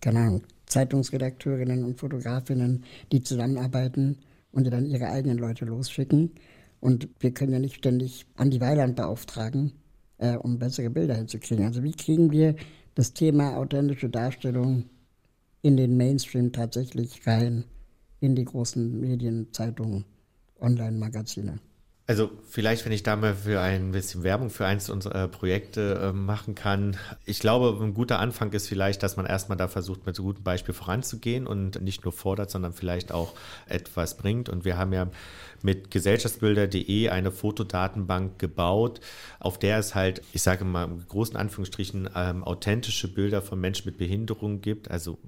keine 0.00 0.20
Ahnung, 0.20 0.42
Zeitungsredakteurinnen 0.66 1.84
und 1.84 1.98
Fotografinnen, 1.98 2.84
die 3.12 3.22
zusammenarbeiten 3.22 4.18
und 4.52 4.64
die 4.64 4.70
dann 4.70 4.86
ihre 4.86 5.08
eigenen 5.08 5.38
Leute 5.38 5.64
losschicken. 5.64 6.32
Und 6.80 7.08
wir 7.20 7.32
können 7.32 7.52
ja 7.52 7.58
nicht 7.58 7.76
ständig 7.76 8.26
Andi 8.36 8.60
Weiland 8.60 8.96
beauftragen, 8.96 9.72
äh, 10.18 10.36
um 10.36 10.58
bessere 10.58 10.90
Bilder 10.90 11.14
hinzukriegen. 11.14 11.64
Also 11.64 11.82
wie 11.82 11.92
kriegen 11.92 12.30
wir 12.30 12.56
das 12.94 13.12
Thema 13.12 13.56
authentische 13.56 14.08
Darstellung 14.08 14.84
in 15.62 15.76
den 15.76 15.96
Mainstream 15.96 16.52
tatsächlich 16.52 17.26
rein, 17.26 17.64
in 18.20 18.34
die 18.34 18.44
großen 18.44 19.00
Medien, 19.00 19.52
Zeitungen, 19.52 20.04
Online-Magazine? 20.60 21.58
Also 22.08 22.30
vielleicht, 22.48 22.84
wenn 22.84 22.92
ich 22.92 23.02
da 23.02 23.16
mal 23.16 23.34
für 23.34 23.60
ein 23.60 23.90
bisschen 23.90 24.22
Werbung 24.22 24.48
für 24.48 24.64
eins 24.64 24.88
unserer 24.90 25.26
Projekte 25.26 25.94
äh, 26.00 26.12
machen 26.12 26.54
kann. 26.54 26.96
Ich 27.24 27.40
glaube, 27.40 27.76
ein 27.82 27.94
guter 27.94 28.20
Anfang 28.20 28.52
ist 28.52 28.68
vielleicht, 28.68 29.02
dass 29.02 29.16
man 29.16 29.26
erstmal 29.26 29.58
da 29.58 29.66
versucht, 29.66 30.06
mit 30.06 30.14
so 30.14 30.22
gutem 30.22 30.44
Beispiel 30.44 30.72
voranzugehen 30.72 31.48
und 31.48 31.82
nicht 31.82 32.04
nur 32.04 32.12
fordert, 32.12 32.48
sondern 32.48 32.74
vielleicht 32.74 33.10
auch 33.10 33.34
etwas 33.68 34.16
bringt. 34.16 34.48
Und 34.48 34.64
wir 34.64 34.78
haben 34.78 34.92
ja 34.92 35.10
mit 35.62 35.90
gesellschaftsbilder.de 35.90 37.08
eine 37.08 37.32
Fotodatenbank 37.32 38.38
gebaut, 38.38 39.00
auf 39.40 39.58
der 39.58 39.80
es 39.80 39.96
halt, 39.96 40.22
ich 40.32 40.42
sage 40.42 40.64
mal 40.64 40.84
in 40.84 41.08
großen 41.08 41.36
Anführungsstrichen, 41.36 42.08
ähm, 42.14 42.44
authentische 42.44 43.12
Bilder 43.12 43.42
von 43.42 43.60
Menschen 43.60 43.86
mit 43.86 43.98
Behinderung 43.98 44.60
gibt, 44.60 44.92
also 44.92 45.18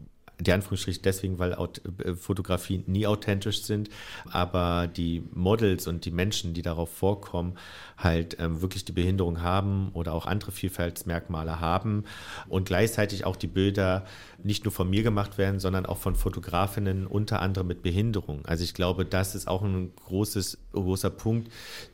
die 0.40 0.52
Anführungsstriche 0.52 1.00
deswegen, 1.00 1.38
weil 1.38 1.52
äh, 1.52 2.14
Fotografien 2.14 2.84
nie 2.86 3.06
authentisch 3.06 3.62
sind, 3.62 3.88
aber 4.30 4.86
die 4.86 5.22
Models 5.32 5.86
und 5.86 6.04
die 6.04 6.10
Menschen, 6.10 6.54
die 6.54 6.62
darauf 6.62 6.90
vorkommen, 6.90 7.54
halt 7.96 8.36
ähm, 8.38 8.62
wirklich 8.62 8.84
die 8.84 8.92
Behinderung 8.92 9.42
haben 9.42 9.90
oder 9.94 10.14
auch 10.14 10.26
andere 10.26 10.52
Vielfaltsmerkmale 10.52 11.60
haben 11.60 12.04
und 12.48 12.66
gleichzeitig 12.66 13.24
auch 13.24 13.36
die 13.36 13.48
Bilder 13.48 14.04
nicht 14.42 14.64
nur 14.64 14.72
von 14.72 14.88
mir 14.88 15.02
gemacht 15.02 15.38
werden, 15.38 15.58
sondern 15.58 15.86
auch 15.86 15.98
von 15.98 16.14
Fotografinnen 16.14 17.06
unter 17.06 17.42
anderem 17.42 17.66
mit 17.66 17.82
Behinderung. 17.82 18.46
Also 18.46 18.62
ich 18.62 18.74
glaube, 18.74 19.04
das 19.04 19.34
ist 19.34 19.48
auch 19.48 19.62
ein 19.62 19.92
großes, 20.06 20.58
großer 20.72 21.10
Punkt, 21.10 21.52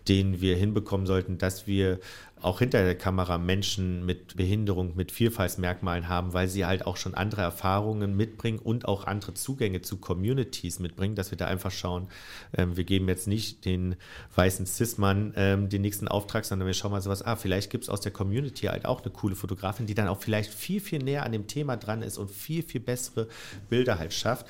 den 0.09 0.43
wir 0.43 0.57
hinbekommen 0.57 1.07
sollten, 1.07 1.39
dass 1.39 1.67
wir 1.67 1.99
auch 2.45 2.59
hinter 2.59 2.85
der 2.85 2.95
Kamera 2.95 3.39
Menschen 3.39 4.05
mit 4.05 4.37
Behinderung, 4.37 4.95
mit 4.97 5.11
Vielfaltsmerkmalen 5.11 6.09
haben, 6.09 6.35
weil 6.35 6.49
sie 6.49 6.67
halt 6.67 6.87
auch 6.87 6.97
schon 6.97 7.15
andere 7.15 7.43
Erfahrungen 7.43 8.17
mitbringen 8.17 8.59
und 8.59 8.87
auch 8.87 9.07
andere 9.07 9.35
Zugänge 9.35 9.81
zu 9.81 9.97
Communities 9.97 10.79
mitbringen, 10.79 11.15
dass 11.15 11.31
wir 11.31 11.39
da 11.39 11.47
einfach 11.47 11.71
schauen, 11.71 12.09
ähm, 12.57 12.77
wir 12.77 12.85
geben 12.85 13.09
jetzt 13.09 13.27
nicht 13.27 13.65
den 13.65 13.97
weißen 14.35 14.67
Cis-Mann 14.67 15.33
ähm, 15.37 15.69
den 15.69 15.83
nächsten 15.83 16.07
Auftrag, 16.07 16.45
sondern 16.45 16.67
wir 16.67 16.75
schauen 16.75 16.93
mal 16.93 17.01
sowas, 17.01 17.23
ah, 17.23 17.37
vielleicht 17.37 17.71
gibt 17.71 17.85
es 17.85 17.91
aus 17.91 18.01
der 18.03 18.13
Community 18.13 18.67
halt 18.67 18.85
auch 18.85 19.03
eine 19.03 19.11
coole 19.11 19.37
Fotografin, 19.37 19.87
die 19.87 19.95
dann 19.95 20.09
auch 20.09 20.21
vielleicht 20.21 20.53
viel, 20.53 20.81
viel 20.81 21.03
näher 21.03 21.25
an 21.25 21.33
dem 21.33 21.47
Thema 21.47 21.77
dran 21.77 22.03
ist 22.03 22.19
und 22.19 22.31
viel, 22.31 22.63
viel 22.63 22.81
bessere 22.81 23.29
Bilder 23.71 23.99
halt 23.99 24.13
schafft 24.13 24.47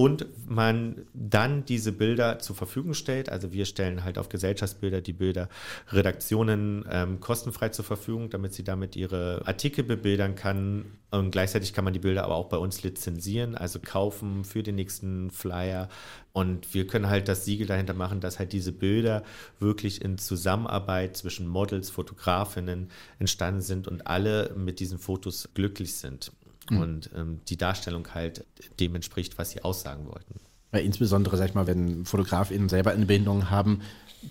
und 0.00 0.24
man 0.48 1.04
dann 1.12 1.66
diese 1.66 1.92
Bilder 1.92 2.38
zur 2.38 2.56
Verfügung 2.56 2.94
stellt. 2.94 3.28
Also 3.28 3.52
wir 3.52 3.66
stellen 3.66 4.02
halt 4.02 4.16
auf 4.16 4.30
Gesellschaftsbilder 4.30 5.02
die 5.02 5.12
Bilder 5.12 5.50
Redaktionen 5.88 6.86
ähm, 6.90 7.20
kostenfrei 7.20 7.68
zur 7.68 7.84
Verfügung, 7.84 8.30
damit 8.30 8.54
sie 8.54 8.64
damit 8.64 8.96
ihre 8.96 9.42
Artikel 9.44 9.84
bebildern 9.84 10.36
kann. 10.36 10.86
Und 11.10 11.32
gleichzeitig 11.32 11.74
kann 11.74 11.84
man 11.84 11.92
die 11.92 11.98
Bilder 11.98 12.24
aber 12.24 12.36
auch 12.36 12.48
bei 12.48 12.56
uns 12.56 12.82
lizenzieren, 12.82 13.54
also 13.56 13.78
kaufen 13.78 14.44
für 14.44 14.62
den 14.62 14.76
nächsten 14.76 15.30
Flyer. 15.30 15.90
Und 16.32 16.72
wir 16.72 16.86
können 16.86 17.10
halt 17.10 17.28
das 17.28 17.44
Siegel 17.44 17.66
dahinter 17.66 17.92
machen, 17.92 18.20
dass 18.20 18.38
halt 18.38 18.54
diese 18.54 18.72
Bilder 18.72 19.22
wirklich 19.58 20.02
in 20.02 20.16
Zusammenarbeit 20.16 21.14
zwischen 21.14 21.46
Models, 21.46 21.90
Fotografinnen 21.90 22.88
entstanden 23.18 23.60
sind 23.60 23.86
und 23.86 24.06
alle 24.06 24.54
mit 24.56 24.80
diesen 24.80 24.98
Fotos 24.98 25.50
glücklich 25.52 25.94
sind 25.96 26.32
mhm. 26.70 26.80
und 26.80 27.10
ähm, 27.16 27.40
die 27.48 27.56
Darstellung 27.56 28.06
halt 28.14 28.44
dem 28.78 28.94
entspricht, 28.94 29.38
was 29.38 29.50
sie 29.50 29.62
aussagen 29.62 30.06
wollten. 30.06 30.40
Weil 30.70 30.84
insbesondere, 30.84 31.36
sag 31.36 31.48
ich 31.48 31.54
mal, 31.54 31.66
wenn 31.66 32.04
FotografInnen 32.04 32.68
selber 32.68 32.92
eine 32.92 33.06
Behinderung 33.06 33.50
haben, 33.50 33.80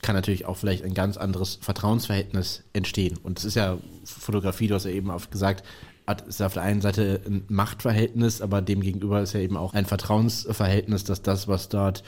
kann 0.01 0.15
natürlich 0.15 0.45
auch 0.45 0.55
vielleicht 0.55 0.83
ein 0.83 0.93
ganz 0.93 1.17
anderes 1.17 1.57
Vertrauensverhältnis 1.61 2.63
entstehen. 2.73 3.17
Und 3.17 3.39
es 3.39 3.45
ist 3.45 3.55
ja 3.55 3.77
Fotografie, 4.05 4.67
du 4.67 4.75
hast 4.75 4.85
ja 4.85 4.91
eben 4.91 5.09
oft 5.09 5.31
gesagt, 5.31 5.65
ist 6.27 6.41
auf 6.41 6.53
der 6.53 6.63
einen 6.63 6.81
Seite 6.81 7.21
ein 7.25 7.43
Machtverhältnis, 7.49 8.41
aber 8.41 8.61
demgegenüber 8.61 9.21
ist 9.21 9.33
ja 9.33 9.41
eben 9.41 9.57
auch 9.57 9.73
ein 9.73 9.85
Vertrauensverhältnis, 9.85 11.03
dass 11.03 11.21
das, 11.21 11.47
was 11.47 11.69
dort 11.69 12.03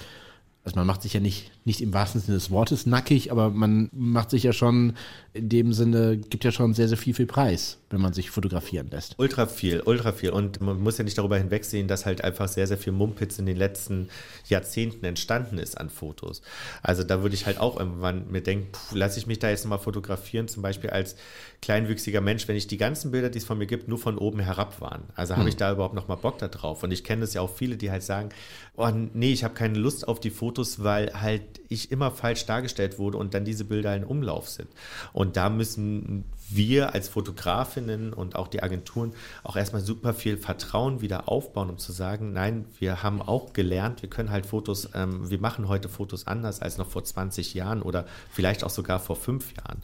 also 0.63 0.77
man 0.77 0.85
macht 0.85 1.01
sich 1.01 1.13
ja 1.13 1.19
nicht, 1.19 1.51
nicht 1.65 1.81
im 1.81 1.91
wahrsten 1.91 2.21
Sinne 2.21 2.37
des 2.37 2.51
Wortes 2.51 2.85
nackig, 2.85 3.31
aber 3.31 3.49
man 3.49 3.89
macht 3.93 4.29
sich 4.29 4.43
ja 4.43 4.53
schon 4.53 4.93
in 5.33 5.49
dem 5.49 5.73
Sinne, 5.73 6.17
gibt 6.17 6.43
ja 6.43 6.51
schon 6.51 6.75
sehr, 6.75 6.87
sehr 6.87 6.97
viel, 6.97 7.15
viel 7.15 7.25
Preis, 7.25 7.79
wenn 7.89 7.99
man 7.99 8.13
sich 8.13 8.29
fotografieren 8.29 8.87
lässt. 8.91 9.17
Ultra 9.17 9.47
viel, 9.47 9.81
ultra 9.81 10.11
viel. 10.11 10.29
Und 10.29 10.61
man 10.61 10.79
muss 10.79 10.99
ja 10.99 11.03
nicht 11.03 11.17
darüber 11.17 11.37
hinwegsehen, 11.37 11.87
dass 11.87 12.05
halt 12.05 12.23
einfach 12.23 12.47
sehr, 12.47 12.67
sehr 12.67 12.77
viel 12.77 12.93
Mumpitz 12.93 13.39
in 13.39 13.47
den 13.47 13.57
letzten 13.57 14.09
Jahrzehnten 14.47 15.03
entstanden 15.03 15.57
ist 15.57 15.79
an 15.79 15.89
Fotos. 15.89 16.43
Also 16.83 17.03
da 17.03 17.23
würde 17.23 17.33
ich 17.33 17.47
halt 17.47 17.59
auch 17.59 17.79
irgendwann 17.79 18.29
mir 18.29 18.41
denken, 18.41 18.69
lasse 18.91 19.17
ich 19.17 19.25
mich 19.25 19.39
da 19.39 19.49
jetzt 19.49 19.63
nochmal 19.63 19.79
fotografieren, 19.79 20.47
zum 20.47 20.61
Beispiel 20.61 20.91
als 20.91 21.15
kleinwüchsiger 21.61 22.21
Mensch, 22.21 22.47
wenn 22.47 22.55
ich 22.55 22.65
die 22.65 22.77
ganzen 22.77 23.11
Bilder, 23.11 23.29
die 23.29 23.37
es 23.37 23.45
von 23.45 23.59
mir 23.59 23.67
gibt, 23.67 23.87
nur 23.87 23.99
von 23.99 24.17
oben 24.17 24.39
herab 24.39 24.81
waren. 24.81 25.03
Also 25.15 25.33
habe 25.33 25.43
hm. 25.43 25.49
ich 25.49 25.57
da 25.57 25.71
überhaupt 25.71 25.93
nochmal 25.93 26.17
Bock 26.17 26.39
da 26.39 26.47
drauf. 26.47 26.81
Und 26.81 26.91
ich 26.91 27.03
kenne 27.03 27.21
das 27.21 27.35
ja 27.35 27.41
auch 27.41 27.53
viele, 27.53 27.77
die 27.77 27.91
halt 27.91 28.01
sagen, 28.01 28.29
oh 28.75 28.89
nee, 28.89 29.31
ich 29.31 29.43
habe 29.43 29.53
keine 29.53 29.77
Lust 29.77 30.07
auf 30.07 30.19
die 30.19 30.31
Fotos, 30.31 30.83
weil 30.83 31.21
halt 31.21 31.43
ich 31.69 31.91
immer 31.91 32.09
falsch 32.09 32.47
dargestellt 32.47 32.97
wurde 32.97 33.17
und 33.17 33.35
dann 33.35 33.45
diese 33.45 33.65
Bilder 33.65 33.95
in 33.95 34.03
Umlauf 34.03 34.49
sind. 34.49 34.69
Und 35.13 35.37
da 35.37 35.49
müssen 35.49 36.25
wir 36.55 36.93
als 36.93 37.09
Fotografinnen 37.09 38.13
und 38.13 38.35
auch 38.35 38.47
die 38.47 38.63
Agenturen 38.63 39.13
auch 39.43 39.55
erstmal 39.55 39.81
super 39.81 40.13
viel 40.13 40.37
Vertrauen 40.37 41.01
wieder 41.01 41.29
aufbauen, 41.29 41.69
um 41.69 41.77
zu 41.77 41.91
sagen, 41.91 42.33
nein, 42.33 42.65
wir 42.79 43.03
haben 43.03 43.21
auch 43.21 43.53
gelernt, 43.53 44.01
wir 44.01 44.09
können 44.09 44.31
halt 44.31 44.45
Fotos, 44.45 44.89
ähm, 44.93 45.29
wir 45.29 45.39
machen 45.39 45.67
heute 45.67 45.89
Fotos 45.89 46.27
anders 46.27 46.61
als 46.61 46.77
noch 46.77 46.87
vor 46.87 47.03
20 47.03 47.53
Jahren 47.53 47.81
oder 47.81 48.05
vielleicht 48.31 48.63
auch 48.63 48.69
sogar 48.69 48.99
vor 48.99 49.15
fünf 49.15 49.53
Jahren. 49.55 49.81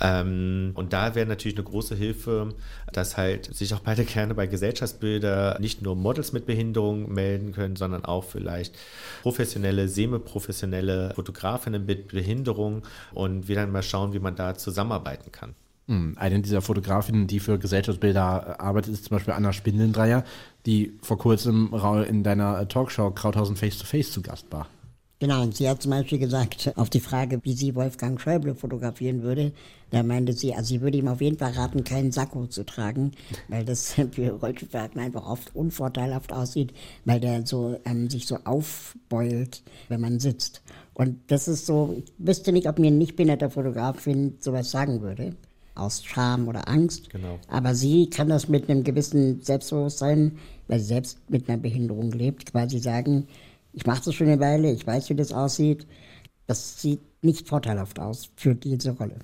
Ähm, 0.00 0.72
und 0.74 0.92
da 0.92 1.14
wäre 1.14 1.26
natürlich 1.26 1.56
eine 1.56 1.64
große 1.64 1.94
Hilfe, 1.94 2.54
dass 2.92 3.16
halt 3.16 3.54
sich 3.54 3.74
auch 3.74 3.80
beide 3.80 4.04
gerne 4.04 4.34
bei 4.34 4.46
Gesellschaftsbilder 4.46 5.58
nicht 5.60 5.82
nur 5.82 5.96
Models 5.96 6.32
mit 6.32 6.46
Behinderung 6.46 7.12
melden 7.12 7.52
können, 7.52 7.76
sondern 7.76 8.04
auch 8.04 8.24
vielleicht 8.24 8.76
professionelle, 9.22 9.88
semi-professionelle 9.88 11.12
Fotografinnen 11.14 11.86
mit 11.86 12.08
Behinderung 12.08 12.82
und 13.12 13.48
wir 13.48 13.56
dann 13.56 13.70
mal 13.70 13.82
schauen, 13.82 14.12
wie 14.12 14.18
man 14.18 14.36
da 14.36 14.54
zusammenarbeiten 14.54 15.32
kann. 15.32 15.54
Hm, 15.90 16.14
eine 16.16 16.38
dieser 16.38 16.62
Fotografinnen, 16.62 17.26
die 17.26 17.40
für 17.40 17.58
Gesellschaftsbilder 17.58 18.58
äh, 18.60 18.62
arbeitet, 18.62 18.92
ist 18.92 19.06
zum 19.06 19.16
Beispiel 19.16 19.34
Anna 19.34 19.52
Spindendreier, 19.52 20.22
die 20.64 20.96
vor 21.02 21.18
kurzem 21.18 21.74
in 22.08 22.22
deiner 22.22 22.68
Talkshow 22.68 23.10
Krauthausen 23.10 23.56
Face 23.56 23.78
to 23.78 23.84
Face 23.84 24.12
zu 24.12 24.22
Gast 24.22 24.46
war. 24.52 24.68
Genau, 25.18 25.42
und 25.42 25.56
sie 25.56 25.68
hat 25.68 25.82
zum 25.82 25.90
Beispiel 25.90 26.20
gesagt, 26.20 26.72
auf 26.76 26.90
die 26.90 27.00
Frage, 27.00 27.40
wie 27.42 27.54
sie 27.54 27.74
Wolfgang 27.74 28.20
Schäuble 28.20 28.54
fotografieren 28.54 29.22
würde, 29.22 29.52
da 29.90 30.04
meinte 30.04 30.32
sie, 30.32 30.54
also 30.54 30.68
sie 30.68 30.80
würde 30.80 30.96
ihm 30.96 31.08
auf 31.08 31.20
jeden 31.20 31.38
Fall 31.38 31.52
raten, 31.52 31.82
keinen 31.82 32.12
Sakko 32.12 32.46
zu 32.46 32.64
tragen, 32.64 33.10
weil 33.48 33.64
das 33.64 33.94
für 34.12 34.30
Rollstuhlfahrten 34.30 35.00
einfach 35.00 35.26
oft 35.26 35.56
unvorteilhaft 35.56 36.32
aussieht, 36.32 36.72
weil 37.04 37.18
der 37.18 37.44
so 37.44 37.80
ähm, 37.84 38.08
sich 38.08 38.28
so 38.28 38.36
aufbeult, 38.44 39.64
wenn 39.88 40.00
man 40.00 40.20
sitzt. 40.20 40.62
Und 40.94 41.18
das 41.26 41.48
ist 41.48 41.66
so, 41.66 41.96
ich 41.98 42.12
wüsste 42.18 42.52
nicht, 42.52 42.68
ob 42.68 42.78
mir 42.78 42.92
ein 42.92 42.98
nicht 42.98 43.16
behinderter 43.16 43.50
Fotografin 43.50 44.36
sowas 44.38 44.70
sagen 44.70 45.00
würde 45.00 45.34
aus 45.80 46.04
Scham 46.04 46.48
oder 46.48 46.68
Angst. 46.68 47.10
Genau. 47.10 47.38
Aber 47.48 47.74
sie 47.74 48.10
kann 48.10 48.28
das 48.28 48.48
mit 48.48 48.68
einem 48.68 48.84
gewissen 48.84 49.40
Selbstbewusstsein, 49.40 50.38
weil 50.68 50.78
sie 50.80 50.86
selbst 50.86 51.18
mit 51.28 51.48
einer 51.48 51.58
Behinderung 51.58 52.10
lebt, 52.12 52.52
quasi 52.52 52.78
sagen, 52.78 53.26
ich 53.72 53.86
mache 53.86 54.02
das 54.04 54.14
schon 54.14 54.28
eine 54.28 54.40
Weile, 54.40 54.70
ich 54.70 54.86
weiß, 54.86 55.10
wie 55.10 55.14
das 55.14 55.32
aussieht. 55.32 55.86
Das 56.46 56.80
sieht 56.80 57.00
nicht 57.22 57.48
vorteilhaft 57.48 57.98
aus 58.00 58.30
für 58.36 58.54
diese 58.54 58.90
Rolle. 58.92 59.16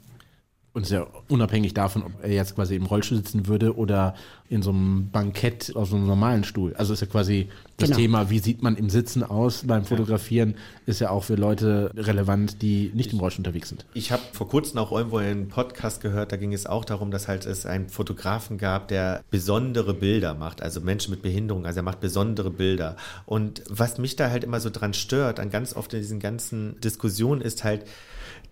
Und 0.77 0.83
ist 0.83 0.91
ja 0.91 1.07
unabhängig 1.29 1.73
davon, 1.73 2.03
ob 2.03 2.13
er 2.23 2.31
jetzt 2.31 2.55
quasi 2.55 2.77
im 2.77 2.85
Rollstuhl 2.85 3.17
sitzen 3.17 3.47
würde 3.47 3.79
oder 3.79 4.15
in 4.51 4.61
so 4.61 4.69
einem 4.69 5.09
Bankett 5.11 5.75
auf 5.75 5.89
so 5.89 5.97
einem 5.97 6.07
normalen 6.07 6.45
Stuhl. 6.45 6.75
Also 6.77 6.93
ist 6.93 7.01
ja 7.01 7.07
quasi 7.07 7.49
das 7.79 7.89
genau. 7.89 7.99
Thema, 7.99 8.29
wie 8.29 8.41
sieht 8.41 8.61
man 8.61 8.77
im 8.77 8.91
Sitzen 8.91 9.23
aus 9.23 9.63
beim 9.67 9.87
Fotografieren, 9.87 10.55
ist 10.85 11.01
ja 11.01 11.09
auch 11.09 11.25
für 11.25 11.37
Leute 11.37 11.93
relevant, 11.97 12.61
die 12.61 12.91
nicht 12.93 13.15
im 13.15 13.21
Rollstuhl 13.21 13.41
unterwegs 13.47 13.71
sind. 13.71 13.87
Ich 13.95 14.13
habe 14.13 14.21
vor 14.33 14.51
kurzem 14.51 14.79
auch 14.79 14.93
irgendwo 14.93 15.17
einen 15.17 15.49
Podcast 15.49 16.03
gehört, 16.03 16.31
da 16.33 16.37
ging 16.37 16.53
es 16.53 16.67
auch 16.67 16.85
darum, 16.85 17.11
dass 17.11 17.27
halt 17.27 17.47
es 17.47 17.65
einen 17.65 17.89
Fotografen 17.89 18.59
gab, 18.59 18.89
der 18.89 19.25
besondere 19.31 19.95
Bilder 19.95 20.35
macht, 20.35 20.61
also 20.61 20.83
Menschen 20.83 21.11
mit 21.11 21.23
Behinderung, 21.23 21.65
also 21.65 21.81
er 21.81 21.85
macht 21.85 22.01
besondere 22.01 22.51
Bilder. 22.51 22.97
Und 23.25 23.63
was 23.71 23.97
mich 23.97 24.15
da 24.17 24.29
halt 24.29 24.45
immer 24.45 24.61
so 24.61 24.69
dran 24.69 24.93
stört, 24.93 25.41
an 25.41 25.49
ganz 25.49 25.75
oft 25.75 25.95
in 25.95 26.01
diesen 26.01 26.21
ganzen 26.21 26.79
Diskussionen 26.83 27.41
ist 27.41 27.65
halt, 27.65 27.87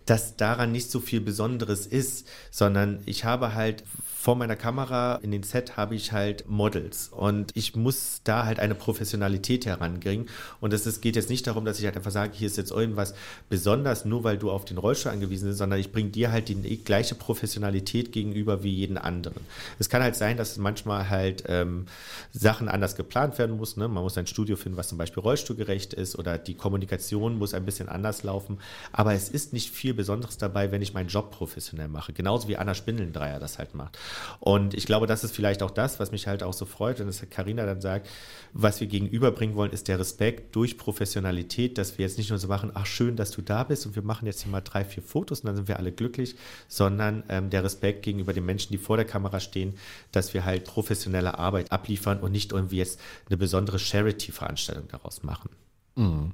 dass 0.07 0.37
daran 0.37 0.73
nicht 0.73 0.91
so 0.91 1.01
viel 1.01 1.21
Besonderes 1.21 1.87
ist, 1.87 2.27
sondern 2.51 3.01
ich 3.07 3.25
habe 3.25 3.55
halt 3.55 3.85
vor 4.25 4.37
meiner 4.37 4.57
Kamera 4.57 5.17
in 5.17 5.33
den 5.33 5.43
Set 5.43 5.77
habe 5.77 5.95
ich 5.95 6.13
halt 6.13 6.49
Models 6.49 7.11
und 7.11 7.51
ich 7.53 7.77
muss 7.77 8.23
da 8.25 8.47
halt 8.47 8.59
eine 8.59 8.75
Professionalität 8.75 9.67
herangehen 9.67 10.31
und 10.63 10.73
es 10.73 11.03
geht 11.03 11.17
jetzt 11.17 11.29
nicht 11.29 11.47
darum, 11.47 11.67
dass 11.67 11.79
ich 11.79 11.85
halt 11.85 11.95
einfach 11.95 12.11
sage, 12.11 12.33
hier 12.35 12.47
ist 12.47 12.57
jetzt 12.57 12.71
irgendwas 12.71 13.13
besonders, 13.51 14.07
nur 14.07 14.25
weil 14.25 14.39
du 14.39 14.51
auf 14.51 14.65
den 14.65 14.79
Rollstuhl 14.79 15.13
angewiesen 15.13 15.49
bist, 15.49 15.59
sondern 15.59 15.79
ich 15.79 15.93
bringe 15.93 16.09
dir 16.09 16.33
halt 16.33 16.49
die 16.49 16.83
gleiche 16.83 17.15
Professionalität 17.15 18.13
gegenüber 18.13 18.63
wie 18.63 18.73
jeden 18.73 18.97
anderen. 18.97 19.43
Es 19.79 19.91
kann 19.91 20.03
halt 20.03 20.17
sein, 20.17 20.39
dass 20.39 20.57
manchmal 20.57 21.11
halt 21.11 21.45
ähm, 21.49 21.85
Sachen 22.33 22.71
anders 22.71 22.97
geplant 22.97 23.37
werden 23.37 23.59
muss. 23.59 23.77
Ne? 23.77 23.89
Man 23.89 24.03
muss 24.03 24.17
ein 24.17 24.27
Studio 24.27 24.57
finden, 24.57 24.79
was 24.79 24.89
zum 24.89 24.97
Beispiel 24.97 25.23
rollstuhlgerecht 25.23 25.93
ist 25.93 26.19
oder 26.19 26.39
die 26.39 26.55
Kommunikation 26.55 27.37
muss 27.37 27.53
ein 27.53 27.67
bisschen 27.67 27.91
anders 27.91 28.23
laufen. 28.23 28.59
Aber 28.91 29.13
es 29.13 29.29
ist 29.29 29.53
nicht 29.53 29.69
viel 29.69 29.93
Besonderes 29.93 30.39
dabei, 30.39 30.73
wenn 30.73 30.81
ich 30.81 30.95
meinen 30.95 31.11
Job 31.11 31.31
professionell 31.31 31.89
mache. 31.89 32.15
Genauso 32.15 32.49
wie 32.49 32.57
Anna 32.57 32.73
Spindelndreier 32.73 33.39
das 33.39 33.59
halt 33.59 33.75
macht. 33.75 33.99
Und 34.41 34.75
ich 34.75 34.87
glaube, 34.87 35.07
das 35.07 35.25
ist 35.25 35.35
vielleicht 35.35 35.63
auch 35.63 35.71
das, 35.71 36.01
was 36.01 36.13
mich 36.13 36.27
halt 36.27 36.43
auch 36.43 36.53
so 36.53 36.65
freut, 36.65 36.99
wenn 36.99 37.09
es 37.09 37.25
Carina 37.31 37.67
dann 37.67 37.81
sagt, 37.81 38.09
was 38.53 38.81
wir 38.81 38.87
gegenüberbringen 38.87 39.57
wollen, 39.57 39.73
ist 39.73 39.89
der 39.89 39.99
Respekt 39.99 40.55
durch 40.55 40.79
Professionalität, 40.79 41.79
dass 41.79 41.99
wir 41.99 42.07
jetzt 42.07 42.19
nicht 42.19 42.31
nur 42.31 42.39
so 42.39 42.49
machen, 42.49 42.71
ach 42.75 42.87
schön, 42.87 43.17
dass 43.17 43.31
du 43.31 43.43
da 43.43 43.65
bist 43.65 43.87
und 43.87 43.97
wir 43.97 44.03
machen 44.03 44.27
jetzt 44.27 44.43
hier 44.43 44.53
mal 44.53 44.61
drei, 44.61 44.85
vier 44.85 45.03
Fotos 45.03 45.41
und 45.41 45.47
dann 45.47 45.57
sind 45.57 45.69
wir 45.69 45.79
alle 45.79 45.93
glücklich, 45.93 46.37
sondern 46.69 47.25
ähm, 47.29 47.51
der 47.51 47.65
Respekt 47.65 48.03
gegenüber 48.03 48.33
den 48.33 48.45
Menschen, 48.45 48.73
die 48.73 48.79
vor 48.79 48.97
der 48.97 49.07
Kamera 49.07 49.41
stehen, 49.41 49.75
dass 50.13 50.35
wir 50.35 50.45
halt 50.45 50.65
professionelle 50.65 51.39
Arbeit 51.39 51.73
abliefern 51.73 52.21
und 52.21 52.33
nicht 52.33 52.53
irgendwie 52.53 52.79
jetzt 52.79 53.01
eine 53.29 53.37
besondere 53.37 53.79
Charity-Veranstaltung 53.79 54.89
daraus 54.89 55.23
machen. 55.23 55.51
Mhm. 55.97 56.33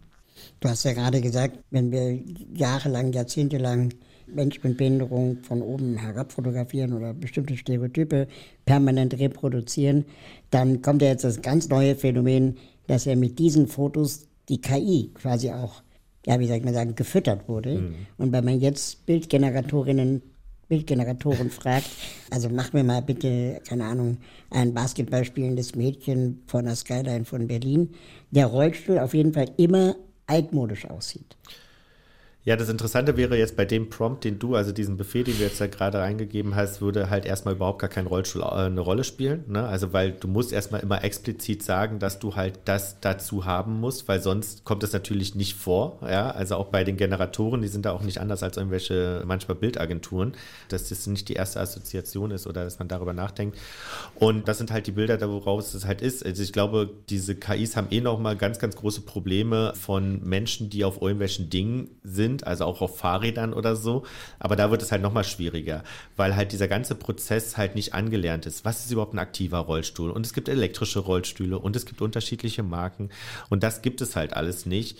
Du 0.60 0.68
hast 0.68 0.84
ja 0.84 0.92
gerade 0.92 1.20
gesagt, 1.20 1.58
wenn 1.70 1.90
wir 1.90 2.18
jahrelang, 2.54 3.12
jahrzehntelang 3.12 3.94
Menschen 4.34 4.60
mit 4.62 4.78
Behinderung 4.78 5.38
von 5.42 5.62
oben 5.62 5.96
herab 5.96 6.32
fotografieren 6.32 6.92
oder 6.92 7.14
bestimmte 7.14 7.56
Stereotype 7.56 8.28
permanent 8.64 9.18
reproduzieren, 9.18 10.04
dann 10.50 10.82
kommt 10.82 11.02
ja 11.02 11.08
jetzt 11.08 11.24
das 11.24 11.42
ganz 11.42 11.68
neue 11.68 11.94
Phänomen, 11.96 12.56
dass 12.86 13.06
er 13.06 13.16
mit 13.16 13.38
diesen 13.38 13.66
Fotos 13.66 14.28
die 14.48 14.60
KI 14.60 15.10
quasi 15.14 15.50
auch, 15.50 15.82
ja, 16.26 16.38
wie 16.40 16.46
soll 16.46 16.56
ich 16.56 16.64
mal 16.64 16.74
sagen, 16.74 16.94
gefüttert 16.94 17.48
wurde. 17.48 17.78
Mhm. 17.78 17.94
Und 18.18 18.32
wenn 18.32 18.44
man 18.44 18.60
jetzt 18.60 19.06
Bildgeneratorinnen 19.06 20.22
Bildgeneratoren 20.68 21.50
fragt, 21.50 21.90
also 22.30 22.48
mach 22.48 22.72
mir 22.72 22.84
mal 22.84 23.02
bitte, 23.02 23.60
keine 23.68 23.84
Ahnung, 23.84 24.18
ein 24.50 24.72
Basketball 24.72 25.24
spielendes 25.24 25.74
Mädchen 25.74 26.42
von 26.46 26.64
der 26.64 26.76
Skyline 26.76 27.24
von 27.24 27.48
Berlin, 27.48 27.90
der 28.30 28.46
Rollstuhl 28.46 28.98
auf 28.98 29.12
jeden 29.12 29.32
Fall 29.32 29.50
immer 29.56 29.96
altmodisch 30.26 30.86
aussieht. 30.86 31.36
Ja, 32.42 32.56
das 32.56 32.70
Interessante 32.70 33.18
wäre 33.18 33.36
jetzt 33.36 33.54
bei 33.54 33.66
dem 33.66 33.90
Prompt, 33.90 34.24
den 34.24 34.38
du, 34.38 34.54
also 34.54 34.72
diesen 34.72 34.96
Befehl, 34.96 35.24
den 35.24 35.36
du 35.36 35.42
jetzt 35.42 35.60
da 35.60 35.66
gerade 35.66 36.00
eingegeben 36.00 36.56
hast, 36.56 36.80
würde 36.80 37.10
halt 37.10 37.26
erstmal 37.26 37.54
überhaupt 37.54 37.80
gar 37.80 37.90
kein 37.90 38.06
Rollstuhl 38.06 38.40
äh, 38.40 38.46
eine 38.46 38.80
Rolle 38.80 39.04
spielen. 39.04 39.44
Ne? 39.46 39.62
Also 39.66 39.92
weil 39.92 40.12
du 40.12 40.26
musst 40.26 40.50
erstmal 40.50 40.80
immer 40.80 41.04
explizit 41.04 41.62
sagen, 41.62 41.98
dass 41.98 42.18
du 42.18 42.36
halt 42.36 42.60
das 42.64 42.98
dazu 43.02 43.44
haben 43.44 43.78
musst, 43.78 44.08
weil 44.08 44.22
sonst 44.22 44.64
kommt 44.64 44.82
es 44.84 44.94
natürlich 44.94 45.34
nicht 45.34 45.54
vor. 45.54 45.98
Ja, 46.00 46.30
also 46.30 46.56
auch 46.56 46.68
bei 46.68 46.82
den 46.82 46.96
Generatoren, 46.96 47.60
die 47.60 47.68
sind 47.68 47.84
da 47.84 47.92
auch 47.92 48.02
nicht 48.02 48.22
anders 48.22 48.42
als 48.42 48.56
irgendwelche 48.56 49.22
manchmal 49.26 49.58
Bildagenturen, 49.58 50.32
dass 50.68 50.88
das 50.88 51.06
nicht 51.06 51.28
die 51.28 51.34
erste 51.34 51.60
Assoziation 51.60 52.30
ist 52.30 52.46
oder 52.46 52.64
dass 52.64 52.78
man 52.78 52.88
darüber 52.88 53.12
nachdenkt. 53.12 53.58
Und 54.14 54.48
das 54.48 54.56
sind 54.56 54.70
halt 54.70 54.86
die 54.86 54.92
Bilder, 54.92 55.20
woraus 55.30 55.74
es 55.74 55.84
halt 55.84 56.00
ist. 56.00 56.24
Also 56.24 56.42
ich 56.42 56.54
glaube, 56.54 56.88
diese 57.10 57.34
KIs 57.34 57.76
haben 57.76 57.88
eh 57.90 58.00
noch 58.00 58.18
mal 58.18 58.34
ganz, 58.34 58.58
ganz 58.58 58.76
große 58.76 59.02
Probleme 59.02 59.74
von 59.74 60.24
Menschen, 60.24 60.70
die 60.70 60.84
auf 60.86 61.02
irgendwelchen 61.02 61.50
Dingen 61.50 61.90
sind 62.02 62.29
sind, 62.30 62.46
also 62.46 62.64
auch 62.64 62.80
auf 62.80 62.98
Fahrrädern 62.98 63.52
oder 63.52 63.76
so. 63.76 64.04
Aber 64.38 64.56
da 64.56 64.70
wird 64.70 64.82
es 64.82 64.92
halt 64.92 65.02
nochmal 65.02 65.24
schwieriger, 65.24 65.82
weil 66.16 66.36
halt 66.36 66.52
dieser 66.52 66.68
ganze 66.68 66.94
Prozess 66.94 67.56
halt 67.56 67.74
nicht 67.74 67.94
angelernt 67.94 68.46
ist. 68.46 68.64
Was 68.64 68.84
ist 68.84 68.92
überhaupt 68.92 69.14
ein 69.14 69.18
aktiver 69.18 69.58
Rollstuhl? 69.58 70.10
Und 70.10 70.24
es 70.24 70.32
gibt 70.32 70.48
elektrische 70.48 71.00
Rollstühle 71.00 71.58
und 71.58 71.76
es 71.76 71.86
gibt 71.86 72.00
unterschiedliche 72.00 72.62
Marken 72.62 73.10
und 73.48 73.62
das 73.62 73.82
gibt 73.82 74.00
es 74.00 74.16
halt 74.16 74.34
alles 74.34 74.66
nicht. 74.66 74.98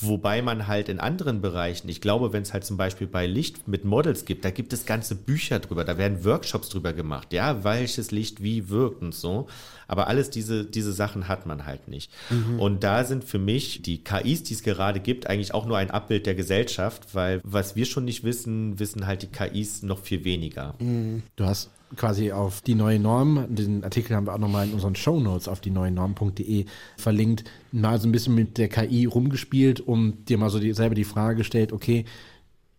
Wobei 0.00 0.42
man 0.42 0.66
halt 0.66 0.88
in 0.88 1.00
anderen 1.00 1.40
Bereichen, 1.40 1.88
ich 1.88 2.00
glaube, 2.00 2.32
wenn 2.32 2.42
es 2.42 2.52
halt 2.52 2.64
zum 2.64 2.76
Beispiel 2.76 3.06
bei 3.06 3.26
Licht 3.26 3.68
mit 3.68 3.84
Models 3.84 4.24
gibt, 4.24 4.44
da 4.44 4.50
gibt 4.50 4.72
es 4.72 4.86
ganze 4.86 5.14
Bücher 5.14 5.58
drüber, 5.58 5.84
da 5.84 5.98
werden 5.98 6.24
Workshops 6.24 6.70
drüber 6.70 6.92
gemacht, 6.92 7.32
ja, 7.32 7.62
welches 7.64 8.10
Licht 8.10 8.42
wie 8.42 8.68
wirkt 8.68 9.02
und 9.02 9.14
so. 9.14 9.48
Aber 9.88 10.08
alles 10.08 10.30
diese, 10.30 10.64
diese 10.64 10.92
Sachen 10.92 11.28
hat 11.28 11.46
man 11.46 11.66
halt 11.66 11.88
nicht. 11.88 12.10
Mhm. 12.30 12.60
Und 12.60 12.84
da 12.84 13.04
sind 13.04 13.24
für 13.24 13.38
mich 13.38 13.82
die 13.82 14.02
KIs, 14.02 14.42
die 14.42 14.54
es 14.54 14.62
gerade 14.62 15.00
gibt, 15.00 15.28
eigentlich 15.28 15.54
auch 15.54 15.66
nur 15.66 15.78
ein 15.78 15.90
Abbild 15.90 16.26
der 16.26 16.34
Gesellschaft, 16.34 17.14
weil 17.14 17.40
was 17.44 17.76
wir 17.76 17.84
schon 17.84 18.04
nicht 18.04 18.24
wissen, 18.24 18.78
wissen 18.78 19.06
halt 19.06 19.22
die 19.22 19.26
KIs 19.28 19.82
noch 19.82 19.98
viel 19.98 20.24
weniger. 20.24 20.74
Mhm. 20.78 21.22
Du 21.36 21.44
hast 21.44 21.70
quasi 21.96 22.32
auf 22.32 22.60
die 22.62 22.74
neue 22.74 22.98
Norm, 22.98 23.46
den 23.54 23.84
Artikel 23.84 24.16
haben 24.16 24.26
wir 24.26 24.34
auch 24.34 24.38
nochmal 24.38 24.66
in 24.66 24.74
unseren 24.74 24.94
Show 24.94 25.20
Notes 25.20 25.48
auf 25.48 25.60
die 25.60 25.70
neue 25.70 25.90
Norm.de 25.90 26.64
verlinkt, 26.96 27.44
mal 27.70 28.00
so 28.00 28.08
ein 28.08 28.12
bisschen 28.12 28.34
mit 28.34 28.58
der 28.58 28.68
KI 28.68 29.04
rumgespielt 29.04 29.80
und 29.80 30.28
dir 30.28 30.38
mal 30.38 30.50
so 30.50 30.58
die, 30.58 30.72
selber 30.72 30.94
die 30.94 31.04
Frage 31.04 31.36
gestellt, 31.36 31.72
okay, 31.72 32.04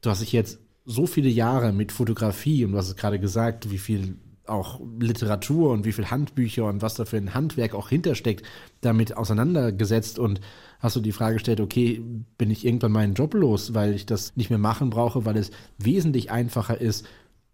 du 0.01 0.09
hast 0.09 0.21
dich 0.21 0.31
jetzt 0.31 0.59
so 0.85 1.07
viele 1.07 1.29
Jahre 1.29 1.71
mit 1.71 1.91
Fotografie 1.91 2.65
und 2.65 2.73
du 2.73 2.77
hast 2.77 2.89
es 2.89 2.95
gerade 2.95 3.19
gesagt, 3.19 3.71
wie 3.71 3.77
viel 3.77 4.15
auch 4.45 4.81
Literatur 4.99 5.71
und 5.71 5.85
wie 5.85 5.91
viel 5.91 6.09
Handbücher 6.11 6.65
und 6.65 6.81
was 6.81 6.95
da 6.95 7.05
für 7.05 7.17
ein 7.17 7.33
Handwerk 7.33 7.73
auch 7.73 7.89
hintersteckt, 7.89 8.45
damit 8.81 9.15
auseinandergesetzt 9.15 10.19
und 10.19 10.41
hast 10.79 10.95
du 10.95 10.99
die 10.99 11.13
Frage 11.13 11.35
gestellt, 11.35 11.61
okay, 11.61 12.01
bin 12.37 12.51
ich 12.51 12.65
irgendwann 12.65 12.91
meinen 12.91 13.13
Job 13.13 13.33
los, 13.33 13.73
weil 13.73 13.93
ich 13.93 14.05
das 14.05 14.35
nicht 14.35 14.49
mehr 14.49 14.59
machen 14.59 14.89
brauche, 14.89 15.25
weil 15.25 15.37
es 15.37 15.51
wesentlich 15.77 16.29
einfacher 16.29 16.79
ist, 16.79 17.05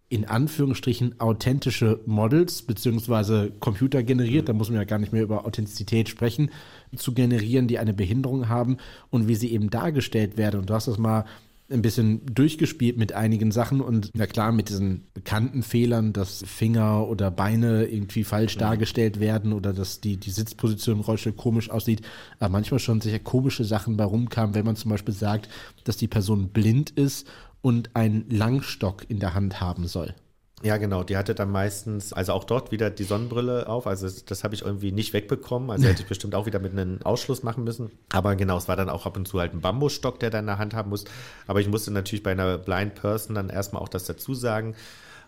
in 0.08 0.24
Anführungsstrichen 0.24 1.20
authentische 1.20 2.00
Models 2.04 2.62
beziehungsweise 2.62 3.52
Computer 3.60 4.02
generiert, 4.02 4.48
da 4.48 4.52
muss 4.52 4.68
man 4.68 4.78
ja 4.78 4.84
gar 4.84 4.98
nicht 4.98 5.12
mehr 5.12 5.22
über 5.22 5.46
Authentizität 5.46 6.08
sprechen, 6.08 6.50
zu 6.96 7.14
generieren, 7.14 7.68
die 7.68 7.78
eine 7.78 7.94
Behinderung 7.94 8.48
haben 8.48 8.78
und 9.10 9.28
wie 9.28 9.36
sie 9.36 9.52
eben 9.52 9.70
dargestellt 9.70 10.36
werden. 10.36 10.60
Und 10.60 10.70
du 10.70 10.74
hast 10.74 10.88
das 10.88 10.98
mal 10.98 11.26
ein 11.70 11.82
bisschen 11.82 12.26
durchgespielt 12.26 12.96
mit 12.96 13.12
einigen 13.12 13.52
Sachen 13.52 13.80
und 13.80 14.10
na 14.14 14.26
klar, 14.26 14.52
mit 14.52 14.68
diesen 14.68 15.06
bekannten 15.14 15.62
Fehlern, 15.62 16.12
dass 16.12 16.42
Finger 16.46 17.08
oder 17.08 17.30
Beine 17.30 17.86
irgendwie 17.86 18.24
falsch 18.24 18.56
mhm. 18.56 18.60
dargestellt 18.60 19.20
werden 19.20 19.52
oder 19.52 19.72
dass 19.72 20.00
die, 20.00 20.16
die 20.16 20.30
Sitzposition 20.30 20.96
im 20.96 21.00
Rollstuhl 21.02 21.32
komisch 21.32 21.70
aussieht, 21.70 22.02
aber 22.38 22.50
manchmal 22.50 22.80
schon 22.80 23.00
sicher 23.00 23.18
komische 23.18 23.64
Sachen 23.64 23.96
bei 23.96 24.04
rumkamen, 24.04 24.54
wenn 24.54 24.66
man 24.66 24.76
zum 24.76 24.90
Beispiel 24.90 25.14
sagt, 25.14 25.48
dass 25.84 25.96
die 25.96 26.08
Person 26.08 26.48
blind 26.48 26.90
ist 26.90 27.28
und 27.62 27.94
einen 27.94 28.28
Langstock 28.30 29.08
in 29.08 29.20
der 29.20 29.34
Hand 29.34 29.60
haben 29.60 29.86
soll. 29.86 30.14
Ja, 30.62 30.76
genau. 30.76 31.02
Die 31.04 31.16
hatte 31.16 31.34
dann 31.34 31.50
meistens, 31.50 32.12
also 32.12 32.32
auch 32.34 32.44
dort 32.44 32.70
wieder 32.70 32.90
die 32.90 33.04
Sonnenbrille 33.04 33.66
auf. 33.66 33.86
Also 33.86 34.08
das 34.26 34.44
habe 34.44 34.54
ich 34.54 34.62
irgendwie 34.62 34.92
nicht 34.92 35.14
wegbekommen. 35.14 35.70
Also 35.70 35.86
hätte 35.88 36.02
ich 36.02 36.08
bestimmt 36.08 36.34
auch 36.34 36.44
wieder 36.44 36.58
mit 36.58 36.72
einem 36.72 37.00
Ausschluss 37.02 37.42
machen 37.42 37.64
müssen. 37.64 37.90
Aber 38.12 38.36
genau, 38.36 38.58
es 38.58 38.68
war 38.68 38.76
dann 38.76 38.90
auch 38.90 39.06
ab 39.06 39.16
und 39.16 39.26
zu 39.26 39.40
halt 39.40 39.54
ein 39.54 39.62
Bambusstock, 39.62 40.20
der 40.20 40.28
da 40.28 40.38
in 40.38 40.46
der 40.46 40.58
Hand 40.58 40.74
haben 40.74 40.90
muss. 40.90 41.04
Aber 41.46 41.60
ich 41.60 41.68
musste 41.68 41.90
natürlich 41.90 42.22
bei 42.22 42.32
einer 42.32 42.58
Blind 42.58 42.94
Person 42.94 43.34
dann 43.34 43.48
erstmal 43.48 43.82
auch 43.82 43.88
das 43.88 44.04
dazu 44.04 44.34
sagen. 44.34 44.74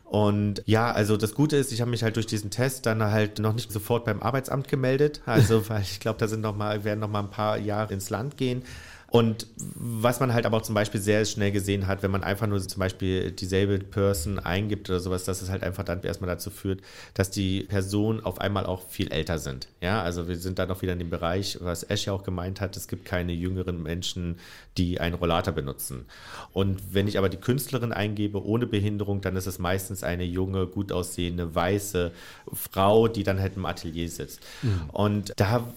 Und 0.04 0.62
ja, 0.66 0.92
also 0.92 1.16
das 1.16 1.34
Gute 1.34 1.56
ist, 1.56 1.72
ich 1.72 1.80
habe 1.80 1.90
mich 1.90 2.02
halt 2.02 2.16
durch 2.16 2.26
diesen 2.26 2.50
Test 2.50 2.84
dann 2.84 3.02
halt 3.02 3.38
noch 3.38 3.54
nicht 3.54 3.72
sofort 3.72 4.04
beim 4.04 4.20
Arbeitsamt 4.20 4.68
gemeldet. 4.68 5.22
Also, 5.24 5.66
weil 5.70 5.80
ich 5.80 6.00
glaube, 6.00 6.18
da 6.18 6.28
sind 6.28 6.42
noch 6.42 6.54
mal, 6.54 6.84
werden 6.84 7.00
noch 7.00 7.08
mal 7.08 7.20
ein 7.20 7.30
paar 7.30 7.56
Jahre 7.56 7.94
ins 7.94 8.10
Land 8.10 8.36
gehen. 8.36 8.64
Und 9.12 9.46
was 9.58 10.20
man 10.20 10.32
halt 10.32 10.46
aber 10.46 10.56
auch 10.56 10.62
zum 10.62 10.74
Beispiel 10.74 10.98
sehr 10.98 11.26
schnell 11.26 11.52
gesehen 11.52 11.86
hat, 11.86 12.02
wenn 12.02 12.10
man 12.10 12.24
einfach 12.24 12.46
nur 12.46 12.66
zum 12.66 12.80
Beispiel 12.80 13.30
dieselbe 13.30 13.78
Person 13.78 14.38
eingibt 14.38 14.88
oder 14.88 15.00
sowas, 15.00 15.24
dass 15.24 15.42
es 15.42 15.50
halt 15.50 15.62
einfach 15.62 15.84
dann 15.84 16.02
erstmal 16.02 16.30
dazu 16.30 16.48
führt, 16.48 16.80
dass 17.12 17.30
die 17.30 17.64
Personen 17.64 18.24
auf 18.24 18.40
einmal 18.40 18.64
auch 18.64 18.88
viel 18.88 19.12
älter 19.12 19.38
sind. 19.38 19.68
Ja, 19.82 20.02
also 20.02 20.28
wir 20.28 20.36
sind 20.36 20.58
dann 20.58 20.70
noch 20.70 20.80
wieder 20.80 20.94
in 20.94 20.98
dem 20.98 21.10
Bereich, 21.10 21.58
was 21.60 21.82
Ash 21.82 22.06
ja 22.06 22.14
auch 22.14 22.22
gemeint 22.22 22.62
hat, 22.62 22.74
es 22.74 22.88
gibt 22.88 23.04
keine 23.04 23.34
jüngeren 23.34 23.82
Menschen, 23.82 24.38
die 24.78 24.98
einen 24.98 25.14
Rollator 25.14 25.52
benutzen. 25.52 26.06
Und 26.54 26.94
wenn 26.94 27.06
ich 27.06 27.18
aber 27.18 27.28
die 27.28 27.36
Künstlerin 27.36 27.92
eingebe 27.92 28.42
ohne 28.42 28.66
Behinderung, 28.66 29.20
dann 29.20 29.36
ist 29.36 29.46
es 29.46 29.58
meistens 29.58 30.02
eine 30.04 30.24
junge, 30.24 30.66
gut 30.66 30.90
aussehende, 30.90 31.54
weiße 31.54 32.12
Frau, 32.54 33.08
die 33.08 33.24
dann 33.24 33.40
halt 33.40 33.56
im 33.56 33.66
Atelier 33.66 34.08
sitzt. 34.08 34.40
Mhm. 34.62 34.88
Und 34.90 35.32
da 35.36 35.70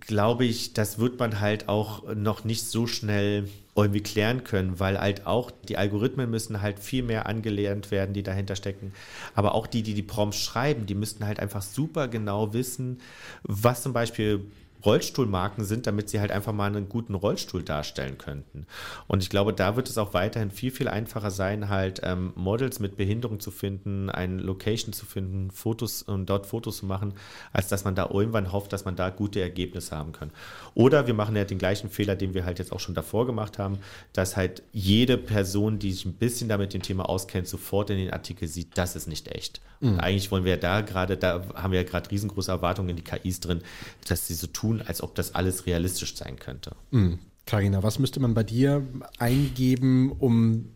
glaube 0.00 0.44
ich, 0.46 0.72
das 0.72 0.98
wird 0.98 1.18
man 1.18 1.40
halt 1.40 1.68
auch 1.68 2.14
noch 2.14 2.44
nicht 2.44 2.64
so 2.64 2.86
schnell 2.86 3.48
irgendwie 3.74 4.02
klären 4.02 4.44
können, 4.44 4.80
weil 4.80 4.98
halt 4.98 5.26
auch 5.26 5.50
die 5.50 5.76
Algorithmen 5.76 6.30
müssen 6.30 6.62
halt 6.62 6.78
viel 6.78 7.02
mehr 7.02 7.26
angelernt 7.26 7.90
werden, 7.90 8.14
die 8.14 8.22
dahinter 8.22 8.56
stecken. 8.56 8.92
Aber 9.34 9.54
auch 9.54 9.66
die, 9.66 9.82
die 9.82 9.94
die 9.94 10.02
Prompts 10.02 10.38
schreiben, 10.38 10.86
die 10.86 10.94
müssten 10.94 11.26
halt 11.26 11.40
einfach 11.40 11.62
super 11.62 12.08
genau 12.08 12.52
wissen, 12.52 13.00
was 13.42 13.82
zum 13.82 13.92
Beispiel 13.92 14.44
Rollstuhlmarken 14.84 15.64
sind, 15.64 15.86
damit 15.86 16.08
sie 16.08 16.20
halt 16.20 16.30
einfach 16.30 16.52
mal 16.52 16.66
einen 16.66 16.88
guten 16.88 17.14
Rollstuhl 17.14 17.62
darstellen 17.62 18.18
könnten. 18.18 18.66
Und 19.06 19.22
ich 19.22 19.30
glaube, 19.30 19.52
da 19.52 19.76
wird 19.76 19.88
es 19.88 19.98
auch 19.98 20.14
weiterhin 20.14 20.50
viel, 20.50 20.70
viel 20.70 20.88
einfacher 20.88 21.30
sein, 21.30 21.68
halt 21.68 22.00
ähm, 22.02 22.32
Models 22.34 22.80
mit 22.80 22.96
Behinderung 22.96 23.40
zu 23.40 23.50
finden, 23.50 24.10
eine 24.10 24.40
Location 24.40 24.92
zu 24.92 25.06
finden, 25.06 25.50
Fotos 25.50 26.02
und 26.02 26.26
dort 26.28 26.46
Fotos 26.46 26.78
zu 26.78 26.86
machen, 26.86 27.14
als 27.52 27.68
dass 27.68 27.84
man 27.84 27.94
da 27.94 28.10
irgendwann 28.12 28.52
hofft, 28.52 28.72
dass 28.72 28.84
man 28.84 28.96
da 28.96 29.10
gute 29.10 29.40
Ergebnisse 29.40 29.96
haben 29.96 30.12
kann. 30.12 30.30
Oder 30.74 31.06
wir 31.06 31.14
machen 31.14 31.36
ja 31.36 31.44
den 31.44 31.58
gleichen 31.58 31.90
Fehler, 31.90 32.16
den 32.16 32.34
wir 32.34 32.44
halt 32.44 32.58
jetzt 32.58 32.72
auch 32.72 32.80
schon 32.80 32.94
davor 32.94 33.26
gemacht 33.26 33.58
haben, 33.58 33.78
dass 34.12 34.36
halt 34.36 34.62
jede 34.72 35.18
Person, 35.18 35.78
die 35.78 35.92
sich 35.92 36.04
ein 36.04 36.14
bisschen 36.14 36.48
damit 36.48 36.74
dem 36.74 36.82
Thema 36.82 37.08
auskennt, 37.08 37.48
sofort 37.48 37.90
in 37.90 37.98
den 37.98 38.12
Artikel 38.12 38.48
sieht, 38.48 38.76
das 38.76 38.96
ist 38.96 39.06
nicht 39.06 39.28
echt. 39.28 39.60
Mhm. 39.80 39.94
Und 39.94 40.00
eigentlich 40.00 40.30
wollen 40.30 40.44
wir 40.44 40.56
da 40.56 40.80
gerade, 40.80 41.16
da 41.16 41.42
haben 41.54 41.72
wir 41.72 41.80
ja 41.80 41.88
gerade 41.88 42.10
riesengroße 42.10 42.50
Erwartungen 42.50 42.90
in 42.90 42.96
die 42.96 43.02
KIs 43.02 43.40
drin, 43.40 43.62
dass 44.08 44.26
sie 44.26 44.34
so 44.34 44.46
tun, 44.46 44.71
tun, 44.78 44.86
als 44.86 45.02
ob 45.02 45.14
das 45.14 45.34
alles 45.34 45.66
realistisch 45.66 46.16
sein 46.16 46.38
könnte. 46.38 46.74
Mhm. 46.90 47.18
Carina, 47.46 47.82
was 47.82 47.98
müsste 47.98 48.20
man 48.20 48.34
bei 48.34 48.44
dir 48.44 48.86
eingeben, 49.18 50.12
um 50.12 50.70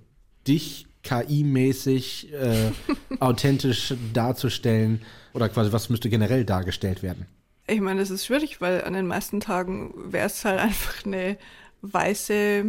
dich 0.47 0.87
KI-mäßig 1.05 2.33
äh, 2.33 2.73
authentisch 3.21 3.95
darzustellen? 4.13 5.03
Oder 5.33 5.49
quasi, 5.49 5.73
was 5.73 5.89
müsste 5.91 6.09
generell 6.09 6.45
dargestellt 6.45 7.03
werden? 7.03 7.27
Ich 7.69 7.81
meine, 7.81 8.01
das 8.01 8.11
ist 8.11 8.27
schwierig, 8.27 8.61
weil 8.61 8.85
an 8.85 8.93
den 8.93 9.07
meisten 9.07 9.41
Tagen 9.41 9.93
wäre 10.13 10.27
es 10.27 10.45
halt 10.45 10.61
einfach 10.61 11.05
eine 11.05 11.39
weiße 11.83 12.65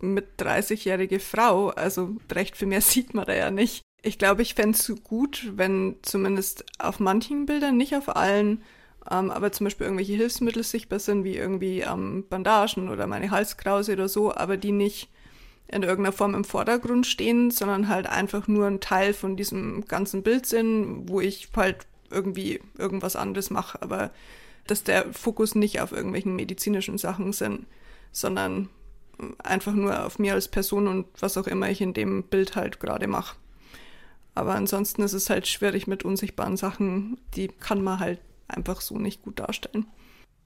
mit 0.00 0.26
30-jährige 0.38 1.20
Frau. 1.20 1.68
Also 1.68 2.16
recht 2.30 2.56
viel 2.56 2.68
mehr 2.68 2.80
sieht 2.82 3.14
man 3.14 3.26
da 3.26 3.34
ja 3.34 3.50
nicht. 3.50 3.82
Ich 4.02 4.18
glaube, 4.18 4.42
ich 4.42 4.54
fände 4.54 4.78
es 4.78 4.92
gut, 5.02 5.50
wenn 5.56 5.96
zumindest 6.02 6.64
auf 6.78 7.00
manchen 7.00 7.46
Bildern, 7.46 7.76
nicht 7.76 7.96
auf 7.96 8.14
allen, 8.14 8.62
ähm, 9.10 9.30
aber 9.30 9.52
zum 9.52 9.64
Beispiel 9.64 9.86
irgendwelche 9.86 10.14
Hilfsmittel 10.14 10.62
sichtbar 10.62 10.98
sind, 10.98 11.24
wie 11.24 11.36
irgendwie 11.36 11.80
ähm, 11.80 12.24
Bandagen 12.28 12.88
oder 12.88 13.06
meine 13.06 13.30
Halskrause 13.30 13.92
oder 13.92 14.08
so, 14.08 14.34
aber 14.34 14.56
die 14.56 14.72
nicht 14.72 15.10
in 15.68 15.82
irgendeiner 15.82 16.12
Form 16.12 16.34
im 16.34 16.44
Vordergrund 16.44 17.06
stehen, 17.06 17.50
sondern 17.50 17.88
halt 17.88 18.06
einfach 18.06 18.46
nur 18.46 18.66
ein 18.66 18.80
Teil 18.80 19.12
von 19.12 19.36
diesem 19.36 19.84
ganzen 19.86 20.22
Bild 20.22 20.46
sind, 20.46 21.08
wo 21.08 21.20
ich 21.20 21.48
halt 21.56 21.86
irgendwie 22.10 22.60
irgendwas 22.78 23.16
anderes 23.16 23.50
mache, 23.50 23.82
aber 23.82 24.12
dass 24.66 24.84
der 24.84 25.12
Fokus 25.12 25.54
nicht 25.54 25.80
auf 25.80 25.92
irgendwelchen 25.92 26.36
medizinischen 26.36 26.98
Sachen 26.98 27.32
sind, 27.32 27.66
sondern 28.12 28.68
einfach 29.38 29.72
nur 29.72 30.04
auf 30.04 30.18
mir 30.18 30.34
als 30.34 30.48
Person 30.48 30.88
und 30.88 31.06
was 31.18 31.36
auch 31.36 31.46
immer 31.46 31.70
ich 31.70 31.80
in 31.80 31.94
dem 31.94 32.24
Bild 32.24 32.54
halt 32.56 32.80
gerade 32.80 33.06
mache. 33.06 33.36
Aber 34.34 34.54
ansonsten 34.54 35.02
ist 35.02 35.14
es 35.14 35.30
halt 35.30 35.46
schwierig 35.46 35.86
mit 35.86 36.04
unsichtbaren 36.04 36.56
Sachen, 36.56 37.18
die 37.34 37.48
kann 37.48 37.82
man 37.82 38.00
halt 38.00 38.20
einfach 38.48 38.80
so 38.80 38.98
nicht 38.98 39.22
gut 39.22 39.38
darstellen. 39.38 39.86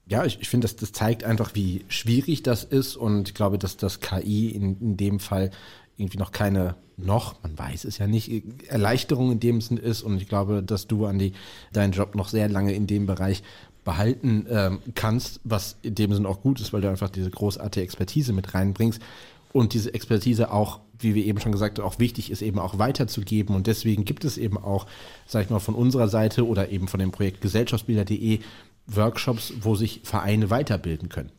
Ja, 0.07 0.25
ich, 0.25 0.41
ich 0.41 0.49
finde, 0.49 0.67
das, 0.67 0.77
das 0.77 0.93
zeigt 0.93 1.23
einfach, 1.23 1.55
wie 1.55 1.85
schwierig 1.89 2.43
das 2.43 2.65
ist 2.65 2.97
und 2.97 3.29
ich 3.29 3.35
glaube, 3.35 3.59
dass 3.59 3.77
das 3.77 4.01
KI 4.01 4.49
in, 4.51 4.81
in 4.81 4.97
dem 4.97 5.21
Fall 5.21 5.51
irgendwie 5.97 6.19
noch 6.19 6.33
keine, 6.33 6.77
noch, 6.97 7.43
man 7.43 7.57
weiß 7.57 7.85
es 7.85 7.99
ja 7.99 8.07
nicht, 8.07 8.43
Erleichterung 8.69 9.31
in 9.31 9.41
dem 9.41 9.61
Sinn 9.61 9.77
ist 9.77 10.03
und 10.03 10.21
ich 10.21 10.29
glaube, 10.29 10.63
dass 10.63 10.87
du, 10.87 11.07
Andi, 11.07 11.35
deinen 11.73 11.93
Job 11.93 12.15
noch 12.15 12.29
sehr 12.29 12.49
lange 12.49 12.73
in 12.73 12.87
dem 12.87 13.07
Bereich 13.07 13.43
behalten 13.85 14.47
ähm, 14.51 14.81
kannst, 14.95 15.41
was 15.45 15.77
in 15.83 15.95
dem 15.95 16.13
Sinn 16.13 16.27
auch 16.27 16.43
gut 16.43 16.61
ist, 16.61 16.73
weil 16.73 16.81
du 16.81 16.89
einfach 16.89 17.11
diese 17.11 17.31
großartige 17.31 17.85
Expertise 17.85 18.33
mit 18.33 18.55
reinbringst 18.55 19.01
und 19.53 19.75
diese 19.75 19.95
Expertise 19.95 20.53
auch, 20.53 20.81
wie 21.03 21.15
wir 21.15 21.25
eben 21.25 21.41
schon 21.41 21.53
gesagt 21.53 21.79
haben, 21.79 21.87
auch 21.87 21.99
wichtig 21.99 22.31
ist, 22.31 22.43
eben 22.43 22.59
auch 22.59 22.79
weiterzugeben. 22.79 23.55
Und 23.55 23.67
deswegen 23.67 24.05
gibt 24.05 24.25
es 24.25 24.39
eben 24.39 24.59
auch, 24.59 24.87
sag 25.27 25.45
ich 25.45 25.51
mal, 25.51 25.59
von 25.59 25.75
unserer 25.75 26.09
Seite 26.09 26.47
oder 26.47 26.71
eben 26.71 26.89
von 26.89 27.01
dem 27.01 27.13
Projekt 27.13 27.41
gesellschaftsbilder.de 27.41 28.41
Workshops, 28.87 29.53
wo 29.61 29.75
sich 29.75 30.01
Vereine 30.05 30.51
weiterbilden 30.51 31.09
können. 31.09 31.33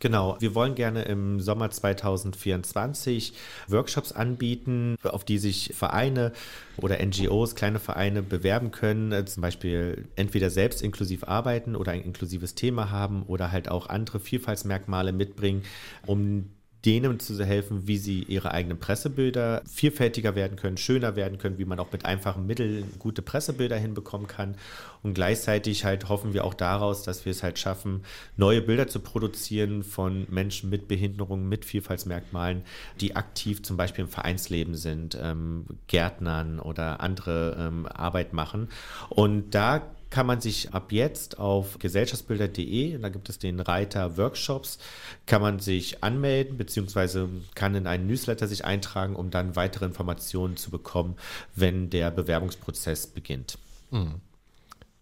Genau, 0.00 0.36
wir 0.38 0.54
wollen 0.54 0.76
gerne 0.76 1.02
im 1.02 1.40
Sommer 1.40 1.70
2024 1.70 3.32
Workshops 3.66 4.12
anbieten, 4.12 4.96
auf 5.02 5.24
die 5.24 5.38
sich 5.38 5.72
Vereine 5.74 6.32
oder 6.76 7.04
NGOs, 7.04 7.56
kleine 7.56 7.80
Vereine 7.80 8.22
bewerben 8.22 8.70
können, 8.70 9.10
äh, 9.10 9.24
zum 9.24 9.40
Beispiel 9.40 10.06
entweder 10.14 10.50
selbst 10.50 10.82
inklusiv 10.82 11.24
arbeiten 11.24 11.74
oder 11.74 11.92
ein 11.92 12.02
inklusives 12.02 12.54
Thema 12.54 12.92
haben 12.92 13.24
oder 13.24 13.50
halt 13.50 13.68
auch 13.68 13.88
andere 13.88 14.20
Vielfaltsmerkmale 14.20 15.12
mitbringen, 15.12 15.64
um 16.06 16.50
denen 16.84 17.18
zu 17.18 17.44
helfen, 17.44 17.88
wie 17.88 17.98
sie 17.98 18.22
ihre 18.22 18.52
eigenen 18.52 18.78
Pressebilder 18.78 19.62
vielfältiger 19.66 20.36
werden 20.36 20.56
können, 20.56 20.76
schöner 20.76 21.16
werden 21.16 21.38
können, 21.38 21.58
wie 21.58 21.64
man 21.64 21.80
auch 21.80 21.90
mit 21.90 22.04
einfachen 22.04 22.46
Mitteln 22.46 22.84
gute 22.98 23.20
Pressebilder 23.20 23.76
hinbekommen 23.76 24.28
kann. 24.28 24.54
Und 25.02 25.14
gleichzeitig 25.14 25.84
halt 25.84 26.08
hoffen 26.08 26.34
wir 26.34 26.44
auch 26.44 26.54
daraus, 26.54 27.02
dass 27.02 27.24
wir 27.24 27.32
es 27.32 27.42
halt 27.42 27.58
schaffen, 27.58 28.02
neue 28.36 28.62
Bilder 28.62 28.86
zu 28.86 29.00
produzieren 29.00 29.82
von 29.82 30.26
Menschen 30.30 30.70
mit 30.70 30.86
Behinderungen, 30.86 31.48
mit 31.48 31.64
Vielfaltsmerkmalen, 31.64 32.62
die 33.00 33.16
aktiv 33.16 33.62
zum 33.62 33.76
Beispiel 33.76 34.04
im 34.04 34.10
Vereinsleben 34.10 34.74
sind, 34.74 35.18
ähm, 35.20 35.66
Gärtnern 35.88 36.60
oder 36.60 37.00
andere 37.00 37.56
ähm, 37.58 37.86
Arbeit 37.86 38.32
machen. 38.32 38.68
Und 39.08 39.54
da 39.54 39.82
kann 40.10 40.26
man 40.26 40.40
sich 40.40 40.72
ab 40.72 40.92
jetzt 40.92 41.38
auf 41.38 41.78
gesellschaftsbilder.de, 41.78 42.98
da 42.98 43.08
gibt 43.08 43.28
es 43.28 43.38
den 43.38 43.60
Reiter 43.60 44.16
Workshops, 44.16 44.78
kann 45.26 45.42
man 45.42 45.58
sich 45.58 46.02
anmelden, 46.02 46.56
beziehungsweise 46.56 47.28
kann 47.54 47.74
in 47.74 47.86
einen 47.86 48.06
Newsletter 48.06 48.48
sich 48.48 48.64
eintragen, 48.64 49.16
um 49.16 49.30
dann 49.30 49.56
weitere 49.56 49.84
Informationen 49.84 50.56
zu 50.56 50.70
bekommen, 50.70 51.16
wenn 51.54 51.90
der 51.90 52.10
Bewerbungsprozess 52.10 53.06
beginnt. 53.08 53.58
Mhm. 53.90 54.14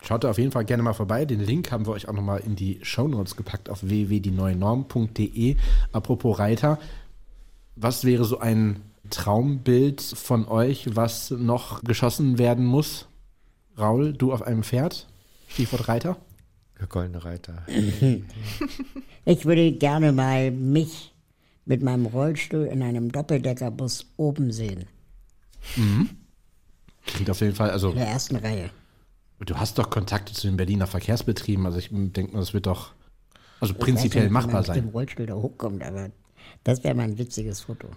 Schaut 0.03 0.25
da 0.25 0.31
auf 0.31 0.39
jeden 0.39 0.53
Fall 0.53 0.65
gerne 0.65 0.83
mal 0.83 0.93
vorbei. 0.93 1.25
Den 1.25 1.41
Link 1.41 1.73
haben 1.73 1.87
wir 1.87 1.93
euch 1.93 2.09
auch 2.09 2.13
nochmal 2.13 2.41
in 2.41 2.55
die 2.55 2.79
Shownotes 2.83 3.35
gepackt 3.35 3.71
auf 3.71 3.83
www.dieneuenorm.de. 3.83 5.57
Apropos 5.93 6.39
Reiter, 6.39 6.79
was 7.77 8.05
wäre 8.05 8.25
so 8.25 8.39
ein 8.39 8.83
Traumbild 9.11 10.01
von 10.01 10.47
euch, 10.49 10.95
was 10.95 11.31
noch 11.31 11.83
geschossen 11.83 12.39
werden 12.39 12.65
muss? 12.65 13.07
Raul, 13.79 14.13
du 14.13 14.33
auf 14.33 14.43
einem 14.43 14.63
Pferd? 14.63 15.07
Stichwort 15.49 15.89
Reiter? 15.89 16.17
Der 16.81 16.87
goldene 16.87 17.25
Reiter. 17.25 17.63
ich 19.25 19.45
würde 19.45 19.73
gerne 19.73 20.13
mal 20.13 20.51
mich 20.51 21.15
mit 21.65 21.83
meinem 21.83 22.07
Rollstuhl 22.07 22.65
in 22.65 22.83
einem 22.83 23.13
Doppeldeckerbus 23.13 24.07
oben 24.17 24.53
sehen. 24.53 24.87
Mhm. 25.77 26.11
Klingt 27.07 27.31
auf 27.31 27.41
jeden 27.41 27.55
Fall, 27.55 27.71
also. 27.71 27.91
In 27.91 27.97
der 27.97 28.09
ersten 28.09 28.37
Reihe. 28.37 28.71
Du 29.41 29.57
hast 29.57 29.79
doch 29.79 29.91
Kontakte 29.91 30.33
zu 30.33 30.47
den 30.47 30.57
Berliner 30.57 30.87
Verkehrsbetrieben, 30.87 31.67
also 31.67 31.79
ich 31.79 31.91
denke 31.93 32.33
mal, 32.33 32.41
das 32.41 32.55
wird 32.55 32.67
doch 32.67 32.93
also 33.61 33.75
prinzipiell 33.75 34.25
nicht, 34.25 34.33
machbar 34.33 34.63
sein. 34.63 34.77
Wenn 34.77 34.85
man 34.85 34.87
mit 34.87 34.93
dem 34.93 34.97
Rollstuhl 34.97 35.27
da 35.27 35.35
hochkommt, 35.35 35.83
aber 35.83 36.11
das 36.65 36.83
wäre 36.85 36.95
mal 36.95 37.03
ein 37.03 37.19
witziges 37.19 37.61
Foto. 37.61 37.89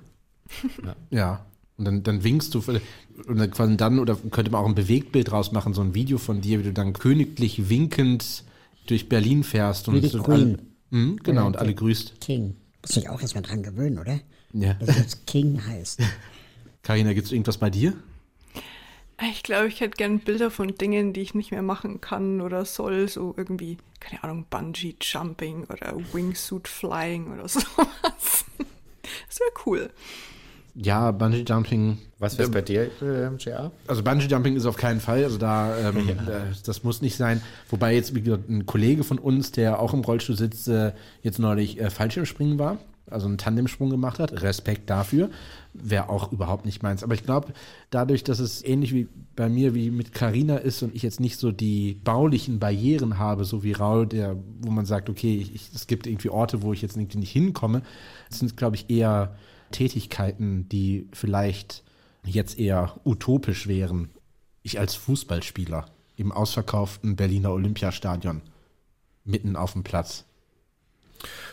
Ja. 0.83 0.95
ja. 1.09 1.45
Und 1.79 1.85
dann, 1.85 2.03
dann 2.03 2.23
winkst 2.23 2.53
du 2.53 2.59
und 2.59 3.37
dann 3.37 3.49
quasi 3.51 3.77
dann, 3.77 3.99
oder 3.99 4.15
könnte 4.31 4.51
man 4.51 4.61
auch 4.61 4.67
ein 4.67 4.75
Bewegtbild 4.75 5.31
draus 5.31 5.51
machen, 5.51 5.73
so 5.73 5.81
ein 5.81 5.95
Video 5.95 6.17
von 6.17 6.41
dir, 6.41 6.59
wie 6.59 6.63
du 6.63 6.73
dann 6.73 6.93
königlich 6.93 7.69
winkend 7.69 8.43
durch 8.85 9.09
Berlin 9.09 9.43
fährst 9.43 9.87
und, 9.87 10.03
und 10.13 10.29
alle, 10.29 10.57
Mhm, 10.91 11.17
genau, 11.23 11.41
Oder 11.41 11.47
und 11.47 11.57
alle 11.57 11.75
grüßt. 11.75 12.19
King. 12.21 12.55
Muss 12.81 12.97
ich 12.97 13.09
auch 13.09 13.21
erstmal 13.21 13.43
dran 13.43 13.63
gewöhnen, 13.63 13.99
oder? 13.99 14.19
Ja. 14.53 14.73
Dass 14.75 14.89
es 14.89 14.97
jetzt 14.97 15.27
King 15.27 15.61
heißt. 15.65 16.01
Karina, 16.83 17.13
gibt 17.13 17.27
es 17.27 17.31
irgendwas 17.31 17.57
bei 17.57 17.69
dir? 17.69 17.93
Ich 19.31 19.43
glaube, 19.43 19.67
ich 19.67 19.81
hätte 19.81 19.97
gern 19.97 20.19
Bilder 20.19 20.49
von 20.49 20.75
Dingen, 20.75 21.11
die 21.11 21.19
ich 21.19 21.35
nicht 21.35 21.51
mehr 21.51 21.61
machen 21.61 21.99
kann 21.99 22.39
oder 22.39 22.63
soll. 22.65 23.07
So 23.09 23.33
irgendwie, 23.37 23.77
keine 23.99 24.23
Ahnung, 24.23 24.45
Bungee 24.49 24.95
Jumping 25.01 25.65
oder 25.65 25.95
Wingsuit 26.13 26.67
Flying 26.67 27.31
oder 27.33 27.47
sowas. 27.47 28.45
Das 29.27 29.39
wäre 29.39 29.51
cool. 29.65 29.89
Ja, 30.75 31.11
Bungee 31.11 31.43
Jumping. 31.47 31.97
Was 32.19 32.37
wäre 32.37 32.49
bei 32.49 32.61
dir, 32.61 32.89
äh, 33.01 33.29
JR? 33.37 33.71
Also 33.87 34.03
Bungee 34.03 34.27
Jumping 34.27 34.55
ist 34.55 34.65
auf 34.65 34.77
keinen 34.77 34.99
Fall, 34.99 35.23
also 35.23 35.37
da 35.37 35.89
ähm, 35.89 36.09
äh, 36.09 36.13
das 36.65 36.83
muss 36.83 37.01
nicht 37.01 37.15
sein. 37.15 37.41
Wobei 37.69 37.95
jetzt 37.95 38.15
wie 38.15 38.21
gesagt, 38.21 38.49
ein 38.49 38.65
Kollege 38.65 39.03
von 39.03 39.19
uns, 39.19 39.51
der 39.51 39.79
auch 39.79 39.93
im 39.93 40.01
Rollstuhl 40.01 40.37
sitzt, 40.37 40.67
äh, 40.67 40.93
jetzt 41.21 41.39
neulich 41.39 41.79
äh, 41.79 41.89
Fallschirmspringen 41.89 42.59
war, 42.59 42.77
also 43.09 43.27
einen 43.27 43.37
Tandemsprung 43.37 43.89
gemacht 43.89 44.19
hat. 44.19 44.41
Respekt 44.41 44.89
dafür. 44.89 45.29
Wäre 45.73 46.09
auch 46.09 46.31
überhaupt 46.31 46.65
nicht 46.65 46.83
meins. 46.83 47.03
Aber 47.03 47.13
ich 47.13 47.23
glaube, 47.23 47.53
dadurch, 47.89 48.23
dass 48.23 48.39
es 48.39 48.63
ähnlich 48.63 48.93
wie 48.93 49.07
bei 49.35 49.49
mir 49.49 49.73
wie 49.75 49.91
mit 49.91 50.13
Carina 50.13 50.57
ist 50.57 50.81
und 50.83 50.95
ich 50.95 51.03
jetzt 51.03 51.19
nicht 51.19 51.37
so 51.37 51.51
die 51.51 51.99
baulichen 52.03 52.59
Barrieren 52.59 53.17
habe, 53.19 53.45
so 53.45 53.63
wie 53.63 53.73
Raul, 53.73 54.07
der, 54.07 54.35
wo 54.61 54.71
man 54.71 54.85
sagt, 54.85 55.09
okay, 55.09 55.37
ich, 55.37 55.55
ich, 55.55 55.69
es 55.73 55.87
gibt 55.87 56.07
irgendwie 56.07 56.29
Orte, 56.29 56.61
wo 56.61 56.73
ich 56.73 56.81
jetzt 56.81 56.97
irgendwie 56.97 57.19
nicht 57.19 57.31
hinkomme, 57.31 57.81
sind, 58.29 58.57
glaube 58.57 58.75
ich, 58.75 58.89
eher 58.89 59.35
Tätigkeiten, 59.71 60.67
die 60.69 61.07
vielleicht 61.13 61.83
jetzt 62.25 62.59
eher 62.59 62.99
utopisch 63.05 63.67
wären. 63.67 64.09
Ich 64.61 64.79
als 64.79 64.95
Fußballspieler 64.95 65.85
im 66.15 66.31
ausverkauften 66.31 67.15
Berliner 67.15 67.51
Olympiastadion 67.51 68.41
mitten 69.23 69.55
auf 69.55 69.73
dem 69.73 69.83
Platz. 69.83 70.25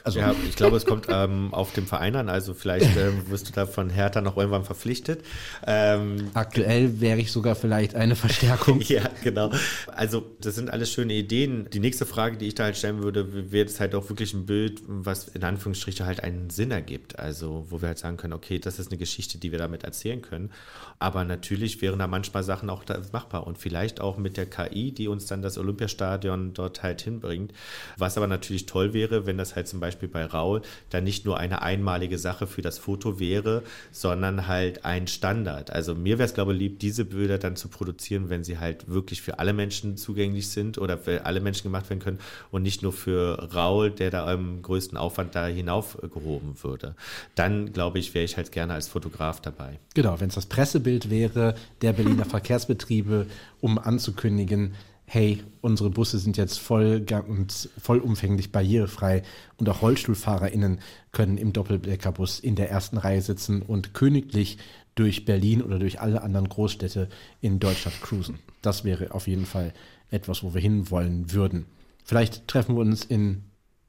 Also, 0.05 0.21
Ja, 0.21 0.35
ich 0.49 0.55
glaube, 0.55 0.77
es 0.77 0.87
kommt 0.87 1.07
ähm, 1.09 1.53
auf 1.53 1.73
dem 1.73 1.87
Verein 1.87 2.14
an. 2.14 2.29
Also 2.29 2.55
vielleicht 2.55 2.97
ähm, 2.97 3.29
wirst 3.29 3.49
du 3.49 3.53
da 3.53 3.67
von 3.67 3.91
Hertha 3.91 4.21
noch 4.21 4.37
irgendwann 4.37 4.64
verpflichtet. 4.64 5.25
Ähm, 5.67 6.31
aktuell 6.35 7.01
wäre 7.01 7.19
ich 7.19 7.33
sogar 7.33 7.57
vielleicht 7.57 7.95
eine 7.95 8.14
Verstärkung. 8.14 8.81
ja, 8.87 9.03
genau. 9.25 9.51
Also 9.89 10.25
das 10.41 10.55
sind 10.55 10.71
alles 10.71 10.93
schöne 10.93 11.14
Ideen. 11.14 11.69
Die 11.73 11.81
nächste 11.81 12.07
Frage, 12.07 12.37
die 12.37 12.47
ich 12.47 12.55
da 12.55 12.64
halt 12.64 12.77
stellen 12.77 13.03
würde, 13.03 13.51
wäre 13.51 13.67
es 13.67 13.81
halt 13.81 13.95
auch 13.95 14.09
wirklich 14.09 14.33
ein 14.35 14.47
Bild, 14.47 14.83
was 14.87 15.29
in 15.29 15.43
Anführungsstrichen 15.43 16.07
halt 16.07 16.23
einen 16.23 16.51
Sinn 16.51 16.71
ergibt. 16.71 17.19
Also 17.19 17.67
wo 17.69 17.81
wir 17.81 17.89
halt 17.89 17.99
sagen 17.99 18.17
können, 18.17 18.33
okay, 18.33 18.61
das 18.61 18.79
ist 18.79 18.91
eine 18.91 18.99
Geschichte, 18.99 19.39
die 19.39 19.51
wir 19.51 19.59
damit 19.59 19.83
erzählen 19.83 20.23
können. 20.23 20.51
Aber 20.99 21.25
natürlich 21.25 21.83
wären 21.83 21.99
da 21.99 22.07
manchmal 22.07 22.43
Sachen 22.43 22.71
auch 22.71 22.85
machbar 23.13 23.47
und 23.47 23.59
vielleicht 23.59 24.01
auch 24.01 24.17
mit 24.17 24.37
der 24.37 24.47
KI, 24.47 24.93
die 24.93 25.09
uns 25.09 25.27
dann 25.27 25.43
das 25.43 25.59
Olympiastadion 25.59 26.55
dort 26.55 26.83
halt 26.83 27.03
hinbringt. 27.03 27.53
Was 27.99 28.17
aber 28.17 28.27
natürlich 28.27 28.67
toll 28.67 28.93
wäre, 28.95 29.27
wenn 29.27 29.39
das 29.39 29.57
halt 29.57 29.69
zum 29.69 29.81
Beispiel 29.81 30.09
bei 30.09 30.25
Raul 30.25 30.63
dann 30.91 31.05
nicht 31.05 31.25
nur 31.25 31.39
eine 31.39 31.63
einmalige 31.63 32.19
Sache 32.19 32.47
für 32.47 32.63
das 32.63 32.79
Foto 32.79 33.21
wäre, 33.21 33.63
sondern 33.91 34.47
halt 34.47 34.85
ein 34.85 35.07
Standard. 35.07 35.71
Also 35.71 35.95
mir 35.95 36.19
wäre 36.19 36.27
es, 36.27 36.35
glaube 36.35 36.53
ich, 36.53 36.59
lieb, 36.59 36.79
diese 36.81 37.05
Bilder 37.05 37.39
dann 37.39 37.57
zu 37.57 37.69
produzieren, 37.69 38.31
wenn 38.31 38.45
sie 38.45 38.59
halt 38.59 38.89
wirklich 38.89 39.23
für 39.23 39.39
alle 39.39 39.53
Menschen 39.53 39.97
zugänglich 39.97 40.49
sind 40.49 40.79
oder 40.79 40.99
für 40.99 41.27
alle 41.27 41.41
Menschen 41.41 41.65
gemacht 41.65 41.91
werden 41.91 42.01
können 42.01 42.19
und 42.51 42.63
nicht 42.63 42.83
nur 42.83 42.93
für 42.93 43.53
Raul, 43.55 43.91
der 43.91 44.11
da 44.11 44.27
am 44.27 44.63
größten 44.63 44.97
Aufwand 44.97 45.35
da 45.35 45.47
hinaufgehoben 45.47 46.63
würde. 46.63 46.95
Dann, 47.35 47.73
glaube 47.73 47.99
ich, 47.99 48.15
wäre 48.15 48.25
ich 48.25 48.37
halt 48.37 48.53
gerne 48.53 48.75
als 48.75 48.89
Fotograf 48.89 49.41
dabei. 49.41 49.79
Genau, 49.95 50.21
wenn 50.21 50.29
es 50.29 50.35
das 50.35 50.47
Pressebild 50.87 51.11
wäre 51.11 51.55
der 51.82 51.93
Berliner 51.93 52.24
Verkehrsbetriebe, 52.37 53.26
um 53.61 53.78
anzukündigen, 53.78 54.74
hey, 55.05 55.43
unsere 55.61 55.91
Busse 55.91 56.18
sind 56.18 56.37
jetzt 56.37 56.59
voll 56.59 57.05
und 57.26 57.70
vollumfänglich 57.78 58.53
barrierefrei 58.53 59.22
und 59.57 59.68
auch 59.68 59.82
RollstuhlfahrerInnen 59.82 60.78
können 61.11 61.39
im 61.39 61.53
Doppelbleckerbus 61.53 62.39
in 62.39 62.55
der 62.55 62.70
ersten 62.70 62.99
Reihe 62.99 63.20
sitzen 63.20 63.62
und 63.62 63.95
königlich 63.95 64.59
durch 64.95 65.24
Berlin 65.24 65.61
oder 65.61 65.78
durch 65.78 66.01
alle 66.01 66.22
anderen 66.22 66.49
Großstädte 66.49 67.09
in 67.41 67.59
Deutschland 67.59 68.01
cruisen. 68.01 68.39
Das 68.62 68.84
wäre 68.84 69.12
auf 69.12 69.26
jeden 69.26 69.47
Fall 69.47 69.72
etwas, 70.11 70.43
wo 70.45 70.55
wir 70.55 70.61
hinwollen 70.61 71.32
würden. 71.32 71.66
Vielleicht 72.05 72.47
treffen 72.47 72.76
wir 72.76 72.82
uns 72.82 73.05
in 73.05 73.43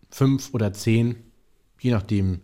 fünf 0.09 0.53
oder 0.53 0.73
zehn, 0.73 1.15
je 1.79 1.91
nachdem, 1.91 2.41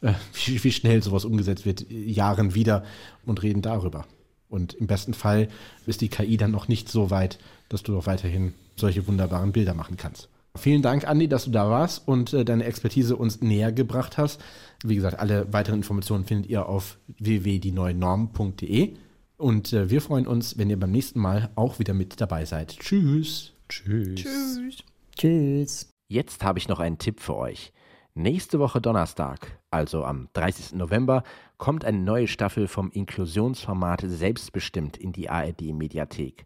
äh, 0.00 0.14
wie, 0.34 0.62
wie 0.62 0.72
schnell 0.72 1.02
sowas 1.02 1.24
umgesetzt 1.24 1.66
wird, 1.66 1.90
Jahren 1.90 2.54
wieder 2.54 2.84
und 3.24 3.42
reden 3.42 3.62
darüber. 3.62 4.06
Und 4.48 4.74
im 4.74 4.86
besten 4.86 5.14
Fall 5.14 5.48
ist 5.86 6.00
die 6.00 6.08
KI 6.08 6.36
dann 6.36 6.50
noch 6.50 6.68
nicht 6.68 6.88
so 6.88 7.10
weit, 7.10 7.38
dass 7.68 7.82
du 7.82 7.96
auch 7.96 8.06
weiterhin 8.06 8.52
solche 8.76 9.06
wunderbaren 9.06 9.52
Bilder 9.52 9.74
machen 9.74 9.96
kannst. 9.96 10.28
Vielen 10.56 10.82
Dank, 10.82 11.06
Andi, 11.06 11.28
dass 11.28 11.44
du 11.44 11.52
da 11.52 11.70
warst 11.70 12.08
und 12.08 12.32
äh, 12.32 12.44
deine 12.44 12.64
Expertise 12.64 13.14
uns 13.16 13.40
näher 13.40 13.70
gebracht 13.70 14.18
hast. 14.18 14.40
Wie 14.84 14.96
gesagt, 14.96 15.20
alle 15.20 15.52
weiteren 15.52 15.78
Informationen 15.78 16.24
findet 16.24 16.50
ihr 16.50 16.66
auf 16.66 16.98
www.dieneuenorm.de. 17.18 18.94
Und 19.36 19.72
äh, 19.72 19.88
wir 19.88 20.02
freuen 20.02 20.26
uns, 20.26 20.58
wenn 20.58 20.68
ihr 20.68 20.78
beim 20.78 20.90
nächsten 20.90 21.20
Mal 21.20 21.50
auch 21.54 21.78
wieder 21.78 21.94
mit 21.94 22.20
dabei 22.20 22.44
seid. 22.44 22.76
Tschüss. 22.78 23.52
Tschüss. 23.68 24.16
Tschüss. 24.16 24.76
Tschüss. 25.16 25.90
Jetzt 26.08 26.42
habe 26.42 26.58
ich 26.58 26.66
noch 26.66 26.80
einen 26.80 26.98
Tipp 26.98 27.20
für 27.20 27.36
euch. 27.36 27.72
Nächste 28.14 28.58
Woche 28.58 28.80
Donnerstag, 28.80 29.60
also 29.70 30.04
am 30.04 30.28
30. 30.32 30.74
November, 30.74 31.22
kommt 31.58 31.84
eine 31.84 32.00
neue 32.00 32.26
Staffel 32.26 32.66
vom 32.66 32.90
Inklusionsformat 32.90 34.02
Selbstbestimmt 34.04 34.96
in 34.96 35.12
die 35.12 35.30
ARD-Mediathek. 35.30 36.44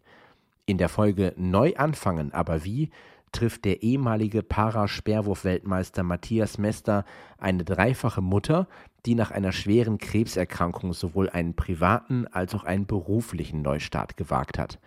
In 0.67 0.77
der 0.77 0.89
Folge 0.89 1.33
Neu 1.37 1.73
anfangen, 1.75 2.31
aber 2.33 2.63
wie, 2.65 2.91
trifft 3.31 3.65
der 3.65 3.81
ehemalige 3.81 4.43
Para-Speerwurf-Weltmeister 4.43 6.03
Matthias 6.03 6.59
Mester 6.59 7.03
eine 7.39 7.63
dreifache 7.63 8.21
Mutter, 8.21 8.67
die 9.07 9.15
nach 9.15 9.31
einer 9.31 9.51
schweren 9.51 9.97
Krebserkrankung 9.97 10.93
sowohl 10.93 11.31
einen 11.31 11.55
privaten 11.55 12.27
als 12.27 12.53
auch 12.53 12.63
einen 12.63 12.85
beruflichen 12.85 13.63
Neustart 13.63 14.17
gewagt 14.17 14.59
hat. 14.59 14.79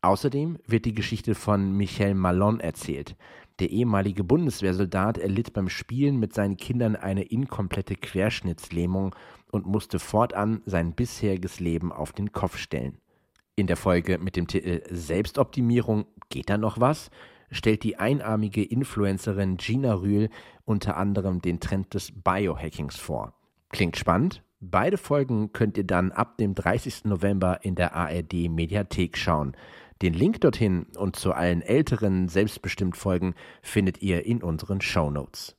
Außerdem 0.00 0.58
wird 0.66 0.86
die 0.86 0.94
Geschichte 0.94 1.34
von 1.34 1.76
Michel 1.76 2.14
Malon 2.14 2.60
erzählt. 2.60 3.16
Der 3.58 3.70
ehemalige 3.70 4.22
Bundeswehrsoldat 4.22 5.16
erlitt 5.16 5.52
beim 5.52 5.68
Spielen 5.68 6.18
mit 6.18 6.34
seinen 6.34 6.56
Kindern 6.56 6.94
eine 6.94 7.22
inkomplette 7.22 7.94
Querschnittslähmung 7.94 9.14
und 9.50 9.66
musste 9.66 9.98
fortan 9.98 10.60
sein 10.66 10.92
bisheriges 10.92 11.60
Leben 11.60 11.92
auf 11.92 12.12
den 12.12 12.32
Kopf 12.32 12.58
stellen. 12.58 12.98
In 13.54 13.66
der 13.66 13.76
Folge 13.76 14.18
mit 14.18 14.36
dem 14.36 14.46
Titel 14.46 14.82
Selbstoptimierung 14.90 16.06
geht 16.28 16.50
da 16.50 16.58
noch 16.58 16.80
was? 16.80 17.10
stellt 17.50 17.84
die 17.84 17.96
einarmige 17.96 18.62
Influencerin 18.62 19.56
Gina 19.56 19.94
Rühl 19.94 20.30
unter 20.64 20.96
anderem 20.96 21.40
den 21.40 21.60
Trend 21.60 21.94
des 21.94 22.12
Biohackings 22.12 22.96
vor. 22.96 23.34
Klingt 23.70 23.96
spannend? 23.96 24.42
Beide 24.60 24.96
Folgen 24.98 25.52
könnt 25.52 25.78
ihr 25.78 25.84
dann 25.84 26.12
ab 26.12 26.38
dem 26.38 26.54
30. 26.54 27.04
November 27.04 27.60
in 27.62 27.74
der 27.74 27.94
ARD 27.94 28.48
Mediathek 28.48 29.16
schauen. 29.16 29.54
Den 30.02 30.12
Link 30.12 30.42
dorthin 30.42 30.86
und 30.98 31.16
zu 31.16 31.32
allen 31.32 31.62
älteren 31.62 32.28
Selbstbestimmt-Folgen 32.28 33.34
findet 33.62 34.02
ihr 34.02 34.26
in 34.26 34.42
unseren 34.42 34.82
Show 34.82 35.10
Notes. 35.10 35.56